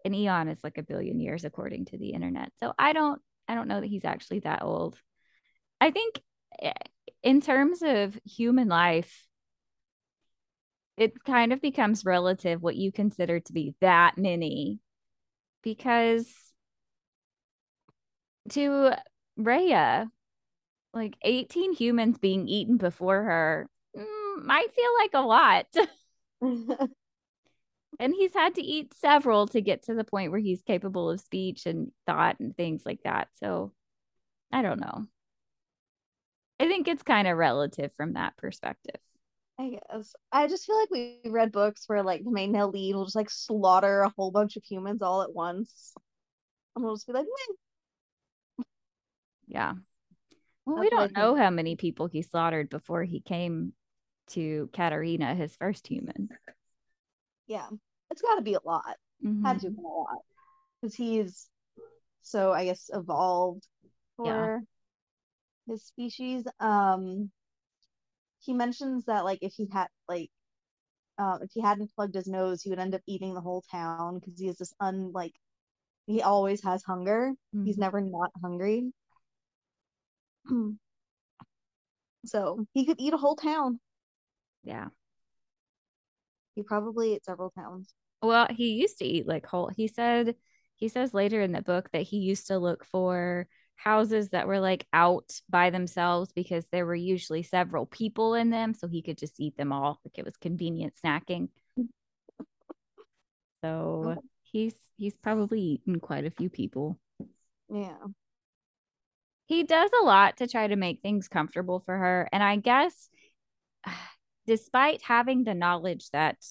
An 0.05 0.15
eon 0.15 0.49
is 0.49 0.59
like 0.65 0.79
a 0.79 0.83
billion 0.83 1.21
years 1.21 1.45
according 1.45 1.87
to 1.87 1.99
the 1.99 2.11
internet. 2.11 2.53
So 2.59 2.73
I 2.79 2.93
don't 2.93 3.21
I 3.51 3.57
don't 3.57 3.67
know 3.67 3.81
that 3.81 3.89
he's 3.89 4.05
actually 4.05 4.39
that 4.41 4.63
old. 4.63 4.97
I 5.81 5.91
think 5.91 6.21
eh, 6.63 6.73
in 7.25 7.41
terms 7.41 7.83
of 7.83 8.17
human 8.25 8.69
life, 8.69 9.27
it 10.97 11.25
kind 11.25 11.53
of 11.53 11.61
becomes 11.61 12.05
relative 12.05 12.63
what 12.63 12.77
you 12.77 12.93
consider 12.93 13.41
to 13.41 13.53
be 13.53 13.75
that 13.81 14.17
many 14.17 14.79
because 15.65 16.33
to 18.51 18.93
Rhea, 19.37 20.09
like 20.95 21.17
18 21.23 21.73
humans 21.73 22.19
being 22.19 22.47
eaten 22.47 22.77
before 22.77 23.21
her 23.21 23.69
mm, 23.97 24.45
might 24.45 24.73
feel 24.73 24.91
like 25.01 25.15
a 25.15 25.27
lot. 25.27 25.67
and 27.99 28.15
he's 28.15 28.33
had 28.33 28.55
to 28.55 28.63
eat 28.63 28.95
several 28.95 29.47
to 29.49 29.61
get 29.61 29.85
to 29.85 29.95
the 29.95 30.05
point 30.05 30.31
where 30.31 30.41
he's 30.41 30.63
capable 30.63 31.11
of 31.11 31.21
speech 31.21 31.67
and 31.67 31.91
thought 32.07 32.39
and 32.41 32.57
things 32.57 32.83
like 32.87 33.01
that. 33.05 33.29
So 33.43 33.73
I 34.53 34.63
don't 34.63 34.81
know. 34.81 35.07
I 36.59 36.67
think 36.67 36.89
it's 36.89 37.03
kind 37.03 37.27
of 37.27 37.37
relative 37.37 37.93
from 37.97 38.15
that 38.15 38.37
perspective. 38.37 39.01
I 39.59 39.79
guess. 39.91 40.15
I 40.33 40.47
just 40.47 40.67
feel 40.67 40.79
like 40.79 40.91
we 40.91 41.21
read 41.27 41.53
books 41.53 41.85
where 41.87 42.03
like 42.03 42.25
the 42.25 42.31
main 42.31 42.53
male 42.53 42.71
lead 42.71 42.95
will 42.95 43.05
just 43.05 43.17
like 43.17 43.31
slaughter 43.31 44.03
a 44.03 44.13
whole 44.17 44.31
bunch 44.31 44.57
of 44.57 44.65
humans 44.65 45.03
all 45.03 45.23
at 45.23 45.35
once. 45.35 45.93
And 46.75 46.85
we'll 46.85 46.95
just 46.95 47.07
be 47.07 47.13
like, 47.13 47.27
Meh. 48.59 48.65
Yeah. 49.49 49.73
Well, 50.65 50.79
we 50.79 50.89
That's 50.89 50.95
I 50.95 51.07
don't 51.07 51.17
know 51.17 51.35
how 51.35 51.51
many 51.51 51.77
people 51.77 52.07
he 52.07 52.23
slaughtered 52.23 52.71
before 52.71 53.03
he 53.05 53.21
came 53.21 53.73
to 54.29 54.71
Katarina, 54.73 55.35
his 55.35 55.57
first 55.57 55.87
human. 55.87 56.29
Yeah. 57.51 57.69
It's 58.11 58.23
gotta 58.23 58.43
be 58.43 58.55
a 58.55 58.61
lot. 58.65 58.97
Had 59.45 59.59
to 59.61 59.67
have 59.67 59.75
Mhm. 59.75 59.77
a 59.77 59.81
lot. 59.81 60.19
Because 60.81 60.95
he's 60.95 61.49
so 62.23 62.53
I 62.53 62.65
guess 62.67 62.91
evolved 62.95 63.67
Yeah. 64.25 64.49
for 64.49 64.63
his 65.67 65.85
species. 65.85 66.47
Um 66.61 67.33
he 68.41 68.55
mentions 68.55 69.05
that 69.07 69.25
like 69.25 69.41
if 69.43 69.53
he 69.55 69.69
had 69.73 69.89
like 70.09 70.31
uh, 71.19 71.39
if 71.43 71.51
he 71.53 71.61
hadn't 71.61 71.93
plugged 71.95 72.15
his 72.15 72.29
nose, 72.29 72.63
he 72.63 72.71
would 72.71 72.79
end 72.79 72.95
up 72.95 73.03
eating 73.07 73.35
the 73.35 73.41
whole 73.43 73.63
town 73.71 74.21
because 74.21 74.39
he 74.41 74.47
has 74.47 74.59
this 74.59 74.73
unlike 74.81 75.35
he 76.07 76.23
always 76.23 76.63
has 76.65 76.85
hunger. 76.85 77.33
He's 77.65 77.79
Mhm. 77.79 77.79
never 77.79 78.01
not 78.01 78.31
hungry. 78.43 78.93
So 82.25 82.65
he 82.73 82.87
could 82.87 82.99
eat 82.99 83.13
a 83.13 83.19
whole 83.19 83.37
town. 83.37 83.79
Yeah. 84.65 84.89
He 86.55 86.63
probably 86.63 87.15
ate 87.15 87.25
several 87.25 87.51
towns. 87.51 87.95
Well, 88.23 88.47
he 88.51 88.73
used 88.73 88.99
to 88.99 89.05
eat 89.05 89.27
like 89.27 89.47
whole. 89.47 89.69
He 89.69 89.89
said 89.89 90.35
he 90.77 90.89
says 90.89 91.15
later 91.15 91.41
in 91.41 91.53
the 91.53 91.63
book 91.63 91.91
that 91.93 92.03
he 92.03 92.19
used 92.19 92.47
to 92.49 92.59
look 92.59 92.85
for 92.85 93.47
houses 93.77 94.31
that 94.31 94.47
were 94.47 94.61
like 94.61 94.87
out 94.93 95.41
by 95.49 95.71
themselves 95.71 96.33
because 96.33 96.67
there 96.69 96.85
were 96.85 96.95
usually 96.95 97.43
several 97.43 97.87
people 97.87 98.35
in 98.35 98.51
them, 98.51 98.75
so 98.75 98.89
he 98.89 99.03
could 99.03 99.19
just 99.19 99.41
eat 99.41 99.57
them 99.57 99.73
all. 99.73 100.01
Like 100.05 100.19
it 100.19 100.25
was 100.25 100.37
convenient 100.37 100.95
snacking. 101.03 101.49
So 103.63 104.17
he's 104.43 104.75
he's 104.97 105.17
probably 105.17 105.61
eaten 105.61 106.01
quite 106.01 106.25
a 106.25 106.31
few 106.31 106.49
people. 106.49 106.99
Yeah. 107.69 107.97
He 109.47 109.65
does 109.65 109.91
a 110.01 110.05
lot 110.05 110.37
to 110.39 110.47
try 110.47 110.67
to 110.69 110.77
make 110.77 111.03
things 111.03 111.29
comfortable 111.29 111.81
for 111.81 111.97
her, 111.97 112.29
and 112.33 112.43
I 112.43 112.57
guess 112.57 113.09
despite 114.51 115.01
having 115.03 115.45
the 115.45 115.55
knowledge 115.55 116.11
that 116.11 116.45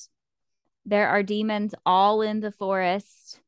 there 0.86 1.10
are 1.10 1.22
demons 1.22 1.76
all 1.86 2.22
in 2.22 2.40
the 2.40 2.50
forest 2.54 3.42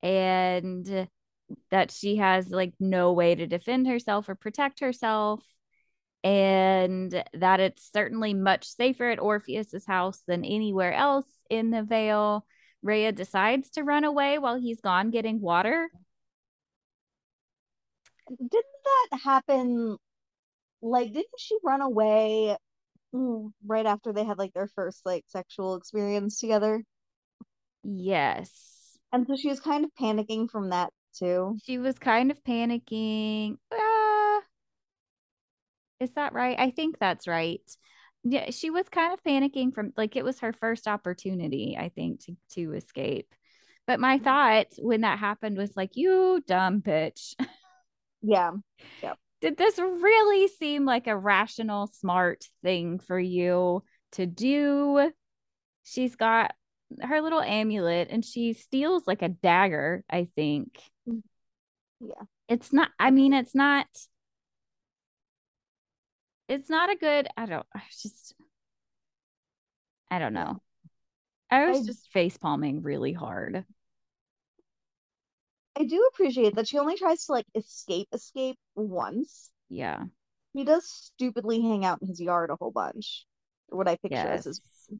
and 0.00 1.08
that 1.72 1.90
she 1.90 2.18
has 2.18 2.50
like 2.50 2.72
no 2.78 3.12
way 3.12 3.34
to 3.34 3.48
defend 3.48 3.88
herself 3.88 4.28
or 4.28 4.36
protect 4.36 4.78
herself 4.78 5.44
and 6.22 7.24
that 7.34 7.58
it's 7.58 7.90
certainly 7.92 8.32
much 8.32 8.68
safer 8.68 9.10
at 9.10 9.18
Orpheus's 9.18 9.84
house 9.84 10.20
than 10.28 10.44
anywhere 10.44 10.92
else 10.92 11.26
in 11.50 11.70
the 11.70 11.82
Vale. 11.82 12.46
Rhea 12.84 13.10
decides 13.10 13.70
to 13.70 13.82
run 13.82 14.04
away 14.04 14.38
while 14.38 14.54
he's 14.56 14.80
gone 14.80 15.10
getting 15.10 15.40
water. 15.40 15.90
Didn't 18.28 18.52
that 19.10 19.18
happen? 19.24 19.96
Like, 20.80 21.12
didn't 21.12 21.40
she 21.40 21.56
run 21.64 21.80
away 21.80 22.56
right 23.12 23.86
after 23.86 24.12
they 24.12 24.24
had 24.24 24.38
like 24.38 24.52
their 24.52 24.68
first 24.68 25.04
like 25.04 25.24
sexual 25.28 25.76
experience 25.76 26.38
together? 26.38 26.82
Yes. 27.82 28.98
And 29.12 29.26
so 29.26 29.36
she 29.36 29.48
was 29.48 29.60
kind 29.60 29.84
of 29.84 29.90
panicking 29.98 30.50
from 30.50 30.70
that 30.70 30.92
too. 31.18 31.56
She 31.64 31.78
was 31.78 31.98
kind 31.98 32.30
of 32.30 32.42
panicking. 32.44 33.56
Ah, 33.72 34.40
is 36.00 36.12
that 36.12 36.32
right? 36.32 36.58
I 36.58 36.70
think 36.70 36.98
that's 36.98 37.26
right. 37.26 37.62
Yeah, 38.24 38.50
she 38.50 38.70
was 38.70 38.88
kind 38.88 39.12
of 39.12 39.22
panicking 39.22 39.74
from 39.74 39.92
like 39.96 40.16
it 40.16 40.24
was 40.24 40.40
her 40.40 40.52
first 40.52 40.86
opportunity, 40.86 41.76
I 41.78 41.88
think, 41.88 42.20
to 42.24 42.36
to 42.54 42.74
escape. 42.74 43.34
But 43.86 44.00
my 44.00 44.18
thought 44.18 44.66
when 44.78 45.00
that 45.00 45.18
happened 45.18 45.56
was 45.56 45.74
like, 45.76 45.96
you 45.96 46.42
dumb 46.46 46.82
bitch. 46.82 47.34
Yeah. 48.20 48.50
Yeah. 49.02 49.14
Did 49.40 49.56
this 49.56 49.78
really 49.78 50.48
seem 50.48 50.84
like 50.84 51.06
a 51.06 51.16
rational, 51.16 51.86
smart 51.86 52.44
thing 52.62 52.98
for 52.98 53.18
you 53.18 53.84
to 54.12 54.26
do? 54.26 55.12
She's 55.84 56.16
got 56.16 56.54
her 57.00 57.20
little 57.20 57.40
amulet 57.40 58.08
and 58.10 58.24
she 58.24 58.52
steals 58.52 59.04
like 59.06 59.22
a 59.22 59.28
dagger, 59.28 60.04
I 60.10 60.28
think. 60.34 60.78
Mm. 61.08 61.22
Yeah. 62.00 62.22
It's 62.48 62.72
not, 62.72 62.90
I 62.98 63.10
mean, 63.10 63.32
it's 63.32 63.54
not, 63.54 63.86
it's 66.48 66.70
not 66.70 66.90
a 66.90 66.96
good, 66.96 67.28
I 67.36 67.46
don't, 67.46 67.66
I 67.74 67.82
just, 67.90 68.34
I 70.10 70.18
don't 70.18 70.32
know. 70.32 70.60
I 71.50 71.66
was 71.68 71.82
I 71.82 71.86
just 71.86 72.10
face 72.10 72.36
palming 72.36 72.82
really 72.82 73.12
hard. 73.12 73.64
I 75.78 75.84
do 75.84 76.08
appreciate 76.12 76.56
that 76.56 76.68
she 76.68 76.78
only 76.78 76.96
tries 76.96 77.26
to 77.26 77.32
like 77.32 77.46
escape 77.54 78.08
escape 78.12 78.58
once. 78.74 79.50
Yeah. 79.68 80.04
He 80.52 80.64
does 80.64 80.88
stupidly 80.90 81.60
hang 81.60 81.84
out 81.84 82.00
in 82.02 82.08
his 82.08 82.20
yard 82.20 82.50
a 82.50 82.56
whole 82.56 82.72
bunch. 82.72 83.26
Or 83.70 83.78
what 83.78 83.88
I 83.88 83.96
picture 83.96 84.16
as 84.16 84.46
Yes. 84.46 84.60
his 84.88 84.98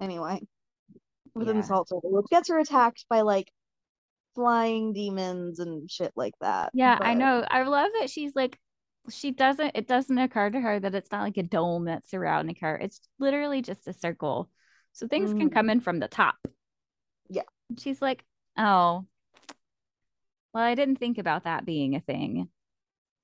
anyway. 0.00 0.40
With 1.34 1.48
Yeah. 1.48 1.82
which 2.02 2.26
gets 2.30 2.48
her 2.48 2.58
attacked 2.58 3.06
by 3.08 3.22
like 3.22 3.50
flying 4.34 4.92
demons 4.92 5.58
and 5.58 5.90
shit 5.90 6.12
like 6.14 6.34
that. 6.40 6.70
Yeah, 6.74 6.98
I 7.00 7.14
know. 7.14 7.44
I 7.50 7.62
love 7.64 7.90
that 7.98 8.10
she's 8.10 8.36
like, 8.36 8.58
she 9.10 9.30
doesn't, 9.32 9.72
it 9.74 9.88
doesn't 9.88 10.18
occur 10.18 10.50
to 10.50 10.60
her 10.60 10.78
that 10.78 10.94
it's 10.94 11.10
not 11.10 11.22
like 11.22 11.36
a 11.38 11.42
dome 11.42 11.86
that's 11.86 12.10
surrounding 12.10 12.56
her. 12.60 12.76
It's 12.76 13.00
literally 13.18 13.62
just 13.62 13.88
a 13.88 13.92
circle. 13.92 14.48
So 14.92 15.08
things 15.08 15.32
can 15.32 15.50
mhm. 15.50 15.54
come 15.54 15.70
in 15.70 15.80
from 15.80 15.98
the 15.98 16.08
top. 16.08 16.36
Yeah. 17.28 17.42
She's 17.78 18.00
like, 18.00 18.24
Oh. 18.56 19.06
Well, 20.52 20.62
I 20.64 20.74
didn't 20.74 20.96
think 20.96 21.18
about 21.18 21.44
that 21.44 21.64
being 21.64 21.94
a 21.94 22.00
thing. 22.00 22.50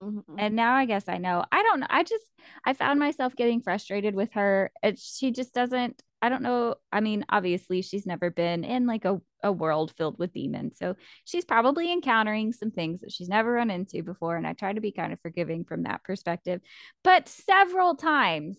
Mhm. 0.03 0.37
And 0.39 0.57
now 0.57 0.75
I 0.75 0.85
guess 0.87 1.09
I 1.09 1.19
know. 1.19 1.45
I 1.53 1.63
don't 1.63 1.81
know. 1.81 1.87
I 1.89 2.03
just 2.03 2.25
I 2.67 2.73
found 2.75 2.99
myself 2.99 3.37
getting 3.37 3.61
frustrated 3.61 4.15
with 4.15 4.33
her. 4.33 4.73
It, 4.83 4.99
she 4.99 5.31
just 5.31 5.55
doesn't 5.55 6.03
I 6.23 6.31
don't 6.31 6.43
know. 6.43 6.77
I 6.91 7.01
mean, 7.01 7.25
obviously 7.29 7.83
she's 7.83 8.07
never 8.07 8.31
been 8.31 8.65
in 8.65 8.87
like 8.87 9.05
a, 9.05 9.21
a 9.43 9.53
world 9.53 9.93
filled 9.97 10.19
with 10.19 10.33
demons. 10.33 10.79
So 10.79 10.97
she's 11.27 11.45
probably 11.45 11.93
encountering 11.93 12.53
some 12.55 12.71
things 12.71 13.03
that 13.03 13.13
she's 13.13 13.29
never 13.29 13.53
run 13.53 13.71
into 13.71 14.03
before. 14.03 14.37
And 14.37 14.47
I 14.47 14.55
try 14.55 14.73
to 14.73 14.81
be 14.81 14.91
kind 14.91 15.13
of 15.13 15.21
forgiving 15.21 15.65
from 15.65 15.83
that 15.83 16.03
perspective. 16.03 16.63
But 17.03 17.29
several 17.29 17.95
times 17.95 18.59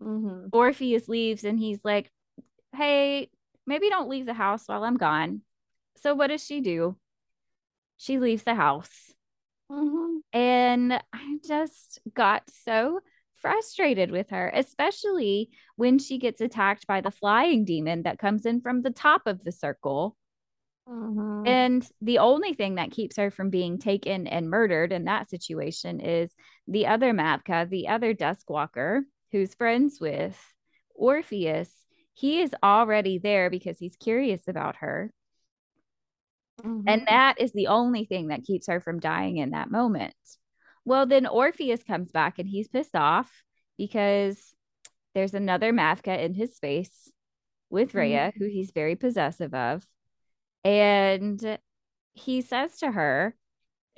Mhm. 0.00 0.52
Orpheus 0.52 1.08
leaves 1.08 1.44
and 1.44 1.58
he's 1.58 1.80
like, 1.84 2.10
Hey, 2.74 3.30
maybe 3.66 3.88
don't 3.90 4.08
leave 4.08 4.26
the 4.26 4.34
house 4.34 4.68
while 4.68 4.84
I'm 4.84 4.96
gone. 4.98 5.42
So 5.98 6.14
what 6.14 6.28
does 6.28 6.44
she 6.44 6.60
do? 6.60 6.96
She 7.96 8.18
leaves 8.18 8.42
the 8.42 8.54
house. 8.54 9.12
Mhm. 9.70 10.20
And 10.32 10.92
I 11.12 11.38
just 11.46 12.00
got 12.14 12.48
so 12.50 13.00
frustrated 13.34 14.10
with 14.10 14.30
her, 14.30 14.50
especially 14.54 15.50
when 15.76 15.98
she 15.98 16.18
gets 16.18 16.40
attacked 16.40 16.86
by 16.86 17.00
the 17.00 17.10
flying 17.10 17.64
demon 17.64 18.02
that 18.02 18.18
comes 18.18 18.46
in 18.46 18.60
from 18.60 18.82
the 18.82 18.90
top 18.90 19.26
of 19.26 19.44
the 19.44 19.52
circle. 19.52 20.16
Mhm. 20.88 21.46
And 21.46 21.90
the 22.00 22.18
only 22.18 22.54
thing 22.54 22.76
that 22.76 22.90
keeps 22.90 23.16
her 23.16 23.30
from 23.30 23.50
being 23.50 23.78
taken 23.78 24.26
and 24.26 24.50
murdered 24.50 24.92
in 24.92 25.04
that 25.04 25.28
situation 25.28 26.00
is 26.00 26.34
the 26.66 26.86
other 26.86 27.12
Mavka, 27.12 27.68
the 27.68 27.88
other 27.88 28.14
Duskwalker, 28.14 29.02
who's 29.32 29.54
friends 29.54 30.00
with 30.00 30.38
Orpheus. 30.94 31.70
He 32.14 32.40
is 32.40 32.54
already 32.62 33.18
there 33.18 33.50
because 33.50 33.78
he's 33.78 33.96
curious 33.96 34.48
about 34.48 34.76
her. 34.76 35.12
Mhm. 36.64 36.84
And 36.86 37.06
that 37.06 37.40
is 37.40 37.52
the 37.52 37.68
only 37.68 38.04
thing 38.04 38.28
that 38.28 38.44
keeps 38.44 38.66
her 38.68 38.80
from 38.80 39.00
dying 39.00 39.36
in 39.36 39.50
that 39.50 39.70
moment. 39.70 40.14
Well, 40.84 41.06
then 41.06 41.26
Orpheus 41.26 41.82
comes 41.82 42.10
back 42.10 42.38
and 42.38 42.48
he's 42.48 42.68
pissed 42.68 42.94
off 42.94 43.30
because 43.76 44.54
there's 45.14 45.34
another 45.34 45.72
Mavka 45.72 46.18
in 46.18 46.34
his 46.34 46.54
space 46.56 47.10
with 47.70 47.94
Rhea, 47.94 48.32
who 48.38 48.46
he's 48.46 48.70
very 48.70 48.96
possessive 48.96 49.52
of. 49.54 49.86
And 50.64 51.58
he 52.14 52.40
says 52.42 52.78
to 52.78 52.90
her, 52.90 53.36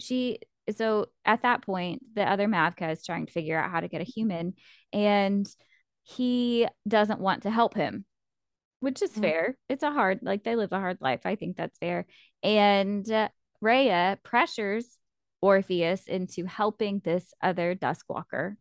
she, 0.01 0.38
so 0.75 1.07
at 1.25 1.42
that 1.42 1.62
point, 1.62 2.03
the 2.14 2.29
other 2.29 2.49
Mavka 2.49 2.92
is 2.92 3.05
trying 3.05 3.27
to 3.27 3.33
figure 3.33 3.59
out 3.59 3.71
how 3.71 3.81
to 3.81 3.88
get 3.88 4.01
a 4.01 4.05
human 4.05 4.55
and 4.92 5.47
he 6.03 6.66
doesn't 6.87 7.21
want 7.21 7.42
to 7.42 7.51
help 7.51 7.75
him 7.75 8.07
which 8.80 9.02
is 9.02 9.12
Mhm. 9.12 9.20
fair. 9.20 9.58
It's 9.68 9.82
a 9.82 9.90
hard, 9.90 10.20
like 10.22 10.44
they 10.44 10.56
live 10.56 10.72
a 10.72 10.78
hard 10.78 10.98
life. 11.00 11.20
I 11.24 11.34
think 11.36 11.56
that's 11.56 11.78
fair. 11.78 12.06
And 12.42 13.10
uh, 13.10 13.28
Rhea 13.60 14.18
pressures 14.22 14.98
Orpheus 15.40 16.06
into 16.06 16.46
helping 16.46 17.00
this 17.00 17.32
other 17.42 17.74
Duskwalker 17.74 18.56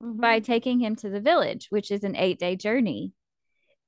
by 0.00 0.40
Mhm. 0.40 0.44
taking 0.44 0.80
him 0.80 0.96
to 0.96 1.08
the 1.08 1.20
village, 1.20 1.68
which 1.70 1.90
is 1.90 2.04
an 2.04 2.16
eight 2.16 2.38
day 2.38 2.56
journey. 2.56 3.12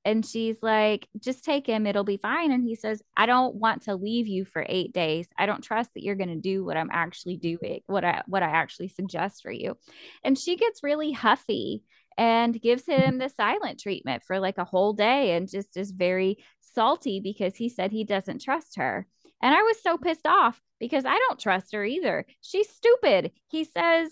And 0.04 0.24
she's 0.24 0.62
like, 0.62 1.08
just 1.18 1.44
take 1.44 1.66
him, 1.66 1.84
it'll 1.84 2.04
be 2.04 2.16
fine. 2.16 2.52
And 2.52 2.62
he 2.62 2.76
says, 2.76 3.02
I 3.16 3.26
don't 3.26 3.56
want 3.56 3.82
to 3.82 3.96
leave 3.96 4.28
you 4.28 4.44
for 4.44 4.64
eight 4.68 4.92
days. 4.92 5.28
I 5.36 5.46
don't 5.46 5.64
trust 5.64 5.94
that 5.94 6.04
you're 6.04 6.14
going 6.14 6.28
to 6.28 6.36
do 6.36 6.64
what 6.64 6.76
I'm 6.76 6.90
actually 6.92 7.36
doing, 7.36 7.80
what 7.86 8.04
I 8.04 8.22
what 8.26 8.44
I 8.44 8.50
actually 8.50 8.86
suggest 8.88 9.42
for 9.42 9.50
you. 9.50 9.76
And 10.22 10.38
she 10.38 10.56
gets 10.56 10.84
really 10.84 11.10
huffy 11.10 11.82
and 12.18 12.60
gives 12.60 12.86
him 12.86 13.18
the 13.18 13.28
silent 13.28 13.80
treatment 13.80 14.22
for 14.26 14.38
like 14.38 14.58
a 14.58 14.64
whole 14.64 14.92
day 14.92 15.32
and 15.32 15.50
just 15.50 15.76
is 15.76 15.90
very 15.90 16.38
salty 16.60 17.20
because 17.20 17.56
he 17.56 17.68
said 17.68 17.90
he 17.92 18.04
doesn't 18.04 18.42
trust 18.42 18.76
her. 18.76 19.06
And 19.42 19.54
I 19.54 19.62
was 19.62 19.82
so 19.82 19.98
pissed 19.98 20.26
off 20.26 20.60
because 20.80 21.04
I 21.04 21.18
don't 21.28 21.38
trust 21.40 21.72
her 21.74 21.84
either. 21.84 22.24
She's 22.40 22.68
stupid. 22.68 23.32
He 23.48 23.64
says, 23.64 24.10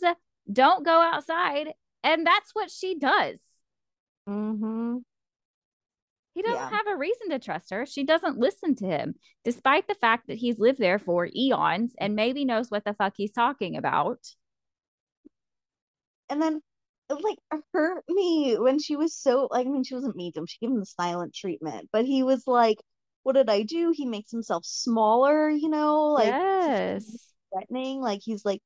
don't 0.53 0.85
go 0.85 1.01
outside. 1.01 1.73
And 2.03 2.27
that's 2.27 2.51
what 2.55 2.71
she 2.71 2.99
does. 2.99 3.39
Mhm. 4.29 5.03
He 6.35 6.43
doesn't 6.43 6.57
Yeah. 6.57 6.71
have 6.71 6.87
a 6.89 6.97
reason 6.97 7.31
to 7.31 7.39
trust 7.39 7.71
her. 7.71 7.87
She 7.87 8.03
doesn't 8.03 8.39
listen 8.39 8.75
to 8.77 8.87
him, 8.87 9.15
despite 9.45 9.87
the 9.87 9.95
fact 9.95 10.27
that 10.27 10.39
he's 10.39 10.59
lived 10.59 10.81
there 10.81 10.99
for 10.99 11.29
eons 11.35 11.95
and 11.99 12.17
maybe 12.17 12.45
knows 12.45 12.71
what 12.71 12.85
the 12.85 12.93
fuck 12.93 13.15
he's 13.17 13.33
talking 13.33 13.77
about. 13.77 14.19
And 16.29 16.43
then 16.43 16.63
like 17.11 17.39
hurt 17.73 18.05
me 18.09 18.57
when 18.59 18.79
she 18.79 18.97
was 18.97 19.15
so 19.17 19.49
like 19.51 19.67
I 19.67 19.71
mean 19.71 19.85
she 19.85 19.95
wasn't 19.95 20.17
medium, 20.17 20.47
she 20.47 20.59
gave 20.61 20.71
him 20.71 20.81
the 20.81 20.87
silent 20.87 21.35
treatment, 21.35 21.89
but 21.93 22.05
he 22.07 22.23
was 22.23 22.47
like, 22.47 22.79
What 23.23 23.35
did 23.35 23.51
I 23.51 23.63
do? 23.63 23.93
He 23.95 24.07
makes 24.07 24.31
himself 24.31 24.65
smaller, 24.67 25.51
you 25.51 25.69
know, 25.69 26.09
like 26.09 26.39
yes. 26.67 27.29
threatening, 27.53 28.01
like 28.01 28.21
he's 28.23 28.45
like 28.45 28.61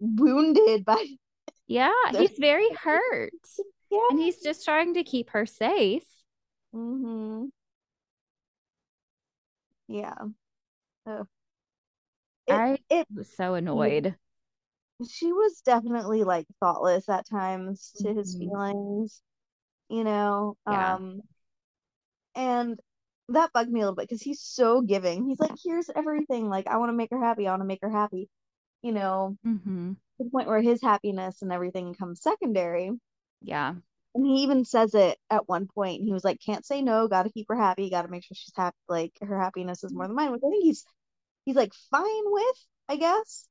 wounded 0.00 0.84
by 0.84 1.04
Yeah, 1.66 1.92
the 2.12 2.18
he's 2.18 2.38
very 2.38 2.70
hurt. 2.82 3.32
yeah. 3.90 3.98
And 4.10 4.18
he's 4.18 4.42
just 4.42 4.64
trying 4.64 4.94
to 4.94 5.04
keep 5.04 5.30
her 5.30 5.46
safe. 5.46 6.04
Mm-hmm. 6.74 7.48
Yeah. 9.88 10.28
Ugh. 11.06 11.28
It, 12.46 12.54
I 12.56 12.78
it 12.90 13.06
was 13.14 13.30
so 13.34 13.54
annoyed. 13.54 14.16
She 15.06 15.32
was 15.32 15.60
definitely 15.64 16.24
like 16.24 16.46
thoughtless 16.60 17.08
at 17.08 17.26
times 17.28 17.92
to 17.98 18.12
his 18.14 18.36
Mhm. 18.36 18.38
feelings, 18.38 19.22
you 19.88 20.04
know. 20.04 20.56
Yeah. 20.66 20.96
Um 20.96 21.22
and 22.34 22.80
that 23.28 23.52
bugged 23.52 23.70
me 23.70 23.80
a 23.80 23.82
little 23.82 23.96
bit 23.96 24.08
because 24.08 24.22
he's 24.22 24.40
so 24.40 24.80
giving. 24.80 25.26
He's 25.28 25.40
like, 25.40 25.52
here's 25.62 25.90
everything. 25.94 26.48
Like, 26.48 26.66
I 26.66 26.78
want 26.78 26.90
to 26.90 26.96
make 26.96 27.10
her 27.10 27.22
happy. 27.22 27.46
I 27.46 27.50
want 27.52 27.60
to 27.62 27.66
make 27.66 27.82
her 27.82 27.90
happy. 27.90 28.28
You 28.82 28.92
know, 28.92 29.36
mm-hmm. 29.44 29.92
to 29.92 30.24
the 30.24 30.30
point 30.30 30.46
where 30.48 30.62
his 30.62 30.80
happiness 30.80 31.42
and 31.42 31.52
everything 31.52 31.94
comes 31.94 32.22
secondary. 32.22 32.92
Yeah. 33.42 33.74
And 34.14 34.26
he 34.26 34.42
even 34.44 34.64
says 34.64 34.94
it 34.94 35.18
at 35.30 35.48
one 35.48 35.66
point. 35.66 36.02
He 36.04 36.12
was 36.12 36.24
like, 36.24 36.40
can't 36.40 36.64
say 36.64 36.80
no, 36.80 37.08
gotta 37.08 37.30
keep 37.30 37.46
her 37.48 37.56
happy, 37.56 37.90
gotta 37.90 38.08
make 38.08 38.24
sure 38.24 38.34
she's 38.34 38.52
happy. 38.56 38.76
Like 38.88 39.12
her 39.20 39.38
happiness 39.40 39.84
is 39.84 39.92
more 39.92 40.06
than 40.06 40.16
mine, 40.16 40.32
which 40.32 40.42
I 40.44 40.48
think 40.48 40.64
he's 40.64 40.84
he's 41.44 41.56
like 41.56 41.74
fine 41.90 42.24
with, 42.24 42.66
I 42.88 42.96
guess. 42.96 43.48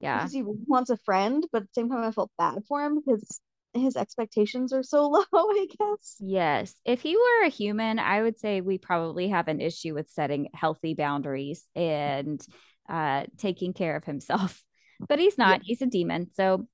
Yeah. 0.00 0.18
Because 0.18 0.32
he 0.32 0.42
wants 0.42 0.90
a 0.90 0.96
friend, 0.98 1.46
but 1.52 1.62
at 1.62 1.68
the 1.68 1.74
same 1.74 1.88
time 1.88 2.02
I 2.02 2.10
felt 2.10 2.30
bad 2.38 2.62
for 2.66 2.84
him 2.84 3.00
because 3.00 3.40
his 3.74 3.96
expectations 3.96 4.72
are 4.72 4.82
so 4.82 5.08
low, 5.08 5.24
I 5.32 5.66
guess. 5.78 6.16
Yes. 6.20 6.74
If 6.84 7.00
he 7.02 7.16
were 7.16 7.44
a 7.46 7.50
human, 7.50 7.98
I 7.98 8.22
would 8.22 8.38
say 8.38 8.60
we 8.60 8.78
probably 8.78 9.28
have 9.28 9.48
an 9.48 9.60
issue 9.60 9.94
with 9.94 10.10
setting 10.10 10.48
healthy 10.54 10.94
boundaries 10.94 11.64
and 11.74 12.44
uh, 12.88 13.24
taking 13.38 13.72
care 13.72 13.96
of 13.96 14.04
himself. 14.04 14.62
But 15.08 15.18
he's 15.18 15.38
not. 15.38 15.62
He's 15.62 15.80
a 15.80 15.86
demon. 15.86 16.30
So 16.34 16.66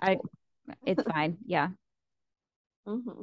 I 0.00 0.18
it's 0.86 1.02
fine. 1.12 1.38
Yeah. 1.46 1.68
hmm 2.86 3.22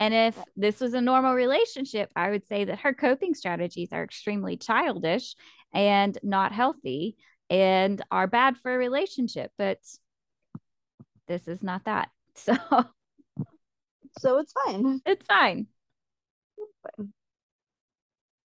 And 0.00 0.12
if 0.12 0.36
this 0.56 0.80
was 0.80 0.94
a 0.94 1.00
normal 1.00 1.34
relationship, 1.34 2.10
I 2.16 2.30
would 2.30 2.46
say 2.46 2.64
that 2.64 2.80
her 2.80 2.92
coping 2.92 3.34
strategies 3.34 3.92
are 3.92 4.02
extremely 4.02 4.56
childish 4.56 5.34
and 5.72 6.18
not 6.22 6.52
healthy 6.52 7.16
and 7.52 8.02
are 8.10 8.26
bad 8.26 8.56
for 8.56 8.74
a 8.74 8.78
relationship. 8.78 9.52
But 9.58 9.78
this 11.28 11.46
is 11.46 11.62
not 11.62 11.84
that. 11.84 12.08
So 12.34 12.56
So 14.18 14.38
it's 14.38 14.54
fine. 14.64 15.02
it's 15.04 15.26
fine. 15.26 15.66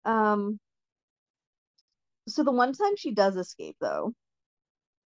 Um 0.04 0.58
so 2.28 2.42
the 2.42 2.52
one 2.52 2.72
time 2.72 2.96
she 2.96 3.12
does 3.12 3.36
escape 3.36 3.76
though, 3.80 4.14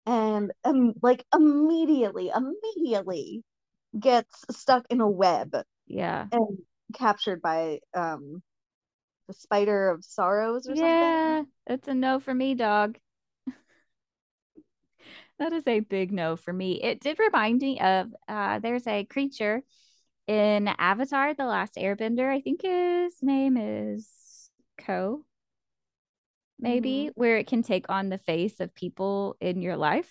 and 0.05 0.51
um 0.63 0.93
like 1.01 1.25
immediately, 1.33 2.31
immediately 2.35 3.43
gets 3.97 4.43
stuck 4.51 4.85
in 4.89 4.99
a 5.01 5.09
web 5.09 5.55
Yeah. 5.87 6.27
and 6.31 6.57
captured 6.93 7.41
by 7.41 7.79
um 7.93 8.43
the 9.27 9.33
spider 9.33 9.89
of 9.89 10.03
sorrows 10.03 10.67
or 10.67 10.75
something. 10.75 10.99
Yeah. 10.99 11.43
That's 11.65 11.87
a 11.87 11.93
no 11.93 12.19
for 12.19 12.33
me, 12.33 12.53
dog. 12.55 12.97
That 15.39 15.53
is 15.53 15.67
a 15.67 15.81
big 15.81 16.11
no 16.11 16.35
for 16.37 16.53
me. 16.53 16.81
It 16.81 16.99
did 17.01 17.19
remind 17.19 17.61
me 17.61 17.79
of 17.79 18.13
uh 18.27 18.59
there's 18.59 18.87
a 18.87 19.03
creature 19.05 19.63
in 20.27 20.67
Avatar, 20.69 21.33
The 21.33 21.45
Last 21.45 21.75
Airbender. 21.75 22.29
I 22.29 22.41
think 22.41 22.61
his 22.63 23.15
name 23.21 23.57
is 23.57 24.49
Koh. 24.77 25.25
maybe 26.59 27.09
where 27.15 27.37
it 27.37 27.47
can 27.47 27.63
take 27.63 27.85
on 27.89 28.09
the 28.09 28.17
face 28.17 28.59
of 28.59 28.73
people 28.75 29.35
in 29.41 29.61
your 29.61 29.77
life. 29.77 30.09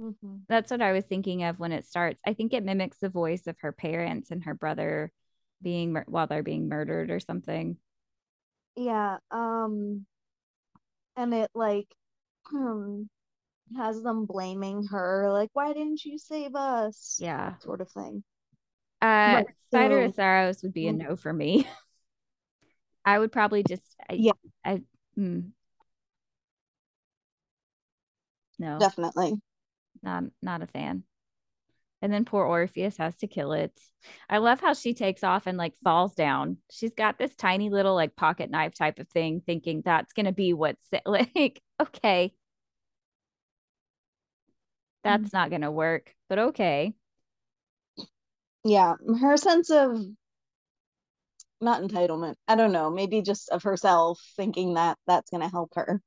Mhm. 0.00 0.46
That's 0.48 0.70
what 0.70 0.80
I 0.80 0.92
was 0.92 1.04
thinking 1.04 1.42
of 1.44 1.58
when 1.58 1.72
it 1.72 1.84
starts. 1.84 2.20
I 2.26 2.34
think 2.34 2.52
it 2.52 2.64
mimics 2.64 2.98
the 2.98 3.08
voice 3.08 3.46
of 3.46 3.58
her 3.60 3.72
parents 3.72 4.30
and 4.30 4.44
her 4.44 4.54
brother 4.54 5.12
being 5.60 5.92
mur- 5.92 6.04
while 6.06 6.26
they're 6.26 6.42
being 6.42 6.68
murdered 6.68 7.10
or 7.10 7.20
something. 7.20 7.78
Yeah, 8.76 9.18
um 9.30 10.06
and 11.16 11.34
it 11.34 11.50
like 11.54 11.88
has 13.76 14.02
them 14.02 14.24
blaming 14.26 14.86
her 14.86 15.30
like 15.30 15.50
why 15.52 15.72
didn't 15.72 16.04
you 16.04 16.18
save 16.18 16.54
us? 16.54 17.18
Yeah. 17.20 17.58
Sort 17.58 17.80
of 17.80 17.90
thing. 17.90 18.24
Uh 19.02 19.06
Right, 19.06 19.46
Spider 19.66 20.08
so- 20.08 20.12
Sorrows 20.14 20.62
would 20.62 20.72
be 20.72 20.88
a 20.88 20.92
Mm. 20.92 21.08
no 21.08 21.16
for 21.16 21.32
me. 21.32 21.66
I 23.04 23.18
would 23.18 23.32
probably 23.32 23.62
just 23.62 23.82
I, 24.08 24.14
Yeah. 24.14 24.32
I 24.64 24.82
mm, 25.18 25.50
no 28.58 28.78
Definitely. 28.78 29.34
not 30.02 30.24
not 30.42 30.62
a 30.62 30.66
fan. 30.66 31.04
And 32.00 32.12
then 32.12 32.24
poor 32.24 32.44
Orpheus 32.44 32.96
has 32.98 33.16
to 33.18 33.26
kill 33.26 33.52
it. 33.52 33.72
I 34.30 34.38
love 34.38 34.60
how 34.60 34.72
she 34.72 34.94
takes 34.94 35.24
off 35.24 35.48
and 35.48 35.58
like 35.58 35.74
falls 35.82 36.14
down. 36.14 36.58
She's 36.70 36.94
got 36.94 37.18
this 37.18 37.34
tiny 37.34 37.70
little 37.70 37.94
like 37.96 38.14
pocket 38.14 38.50
knife 38.50 38.74
type 38.74 39.00
of 39.00 39.08
thing, 39.08 39.42
thinking 39.44 39.82
that's 39.84 40.12
gonna 40.12 40.32
be 40.32 40.52
what's 40.52 40.86
like, 41.06 41.60
okay. 41.80 42.32
Mm-hmm. 45.08 45.22
That's 45.22 45.32
not 45.32 45.50
gonna 45.50 45.72
work, 45.72 46.14
but 46.28 46.38
okay. 46.38 46.94
Yeah. 48.64 48.94
Her 49.20 49.36
sense 49.36 49.70
of 49.70 49.98
not 51.60 51.82
entitlement. 51.82 52.34
I 52.46 52.54
don't 52.54 52.72
know. 52.72 52.90
Maybe 52.90 53.22
just 53.22 53.48
of 53.50 53.62
herself 53.62 54.20
thinking 54.36 54.74
that 54.74 54.98
that's 55.06 55.30
going 55.30 55.42
to 55.42 55.48
help 55.48 55.72
her. 55.74 56.00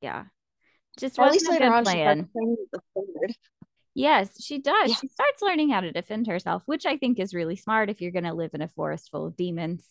Yeah. 0.00 0.24
Just 0.98 1.18
at 1.18 1.30
least 1.30 1.48
later 1.48 1.72
on, 1.72 1.84
she 1.84 1.92
plan. 1.92 2.16
starts 2.16 2.32
training 2.32 2.56
with 2.58 2.70
the 2.72 2.80
sword. 2.94 3.32
Yes, 3.94 4.42
she 4.42 4.58
does. 4.58 4.90
Yeah. 4.90 4.96
She 4.96 5.08
starts 5.08 5.42
learning 5.42 5.70
how 5.70 5.80
to 5.80 5.92
defend 5.92 6.26
herself, 6.26 6.62
which 6.66 6.86
I 6.86 6.96
think 6.96 7.18
is 7.18 7.34
really 7.34 7.56
smart 7.56 7.90
if 7.90 8.00
you're 8.00 8.12
going 8.12 8.24
to 8.24 8.34
live 8.34 8.52
in 8.54 8.62
a 8.62 8.68
forest 8.68 9.10
full 9.10 9.26
of 9.26 9.36
demons 9.36 9.86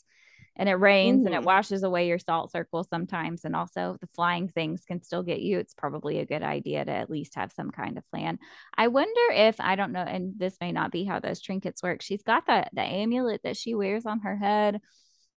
and 0.58 0.68
it 0.70 0.74
rains 0.76 1.24
and 1.26 1.34
it 1.36 1.42
Mhm. 1.42 1.44
washes 1.44 1.84
away 1.84 2.08
your 2.08 2.20
salt 2.20 2.52
circle 2.52 2.84
sometimes. 2.84 3.46
And 3.46 3.56
also, 3.56 3.98
the 4.02 4.08
flying 4.08 4.48
things 4.50 4.84
can 4.86 5.02
still 5.02 5.24
get 5.24 5.42
you. 5.42 5.60
It's 5.60 5.74
probably 5.74 6.20
a 6.20 6.26
good 6.26 6.44
idea 6.44 6.84
to 6.86 6.92
at 6.92 7.10
least 7.10 7.36
have 7.36 7.52
some 7.52 7.72
kind 7.72 7.98
of 7.98 8.10
plan. 8.12 8.40
I 8.78 8.88
wonder 8.90 9.22
if, 9.34 9.60
I 9.62 9.76
don't 9.76 9.92
know, 9.94 10.02
and 10.02 10.34
this 10.38 10.58
may 10.62 10.72
not 10.72 10.92
be 10.92 11.06
how 11.06 11.20
those 11.20 11.42
trinkets 11.42 11.84
work. 11.84 12.02
She's 12.02 12.24
got 12.24 12.46
the, 12.48 12.66
the 12.74 12.82
amulet 12.82 13.42
that 13.44 13.58
she 13.58 13.76
wears 13.76 14.06
on 14.06 14.20
her 14.22 14.36
head. 14.36 14.82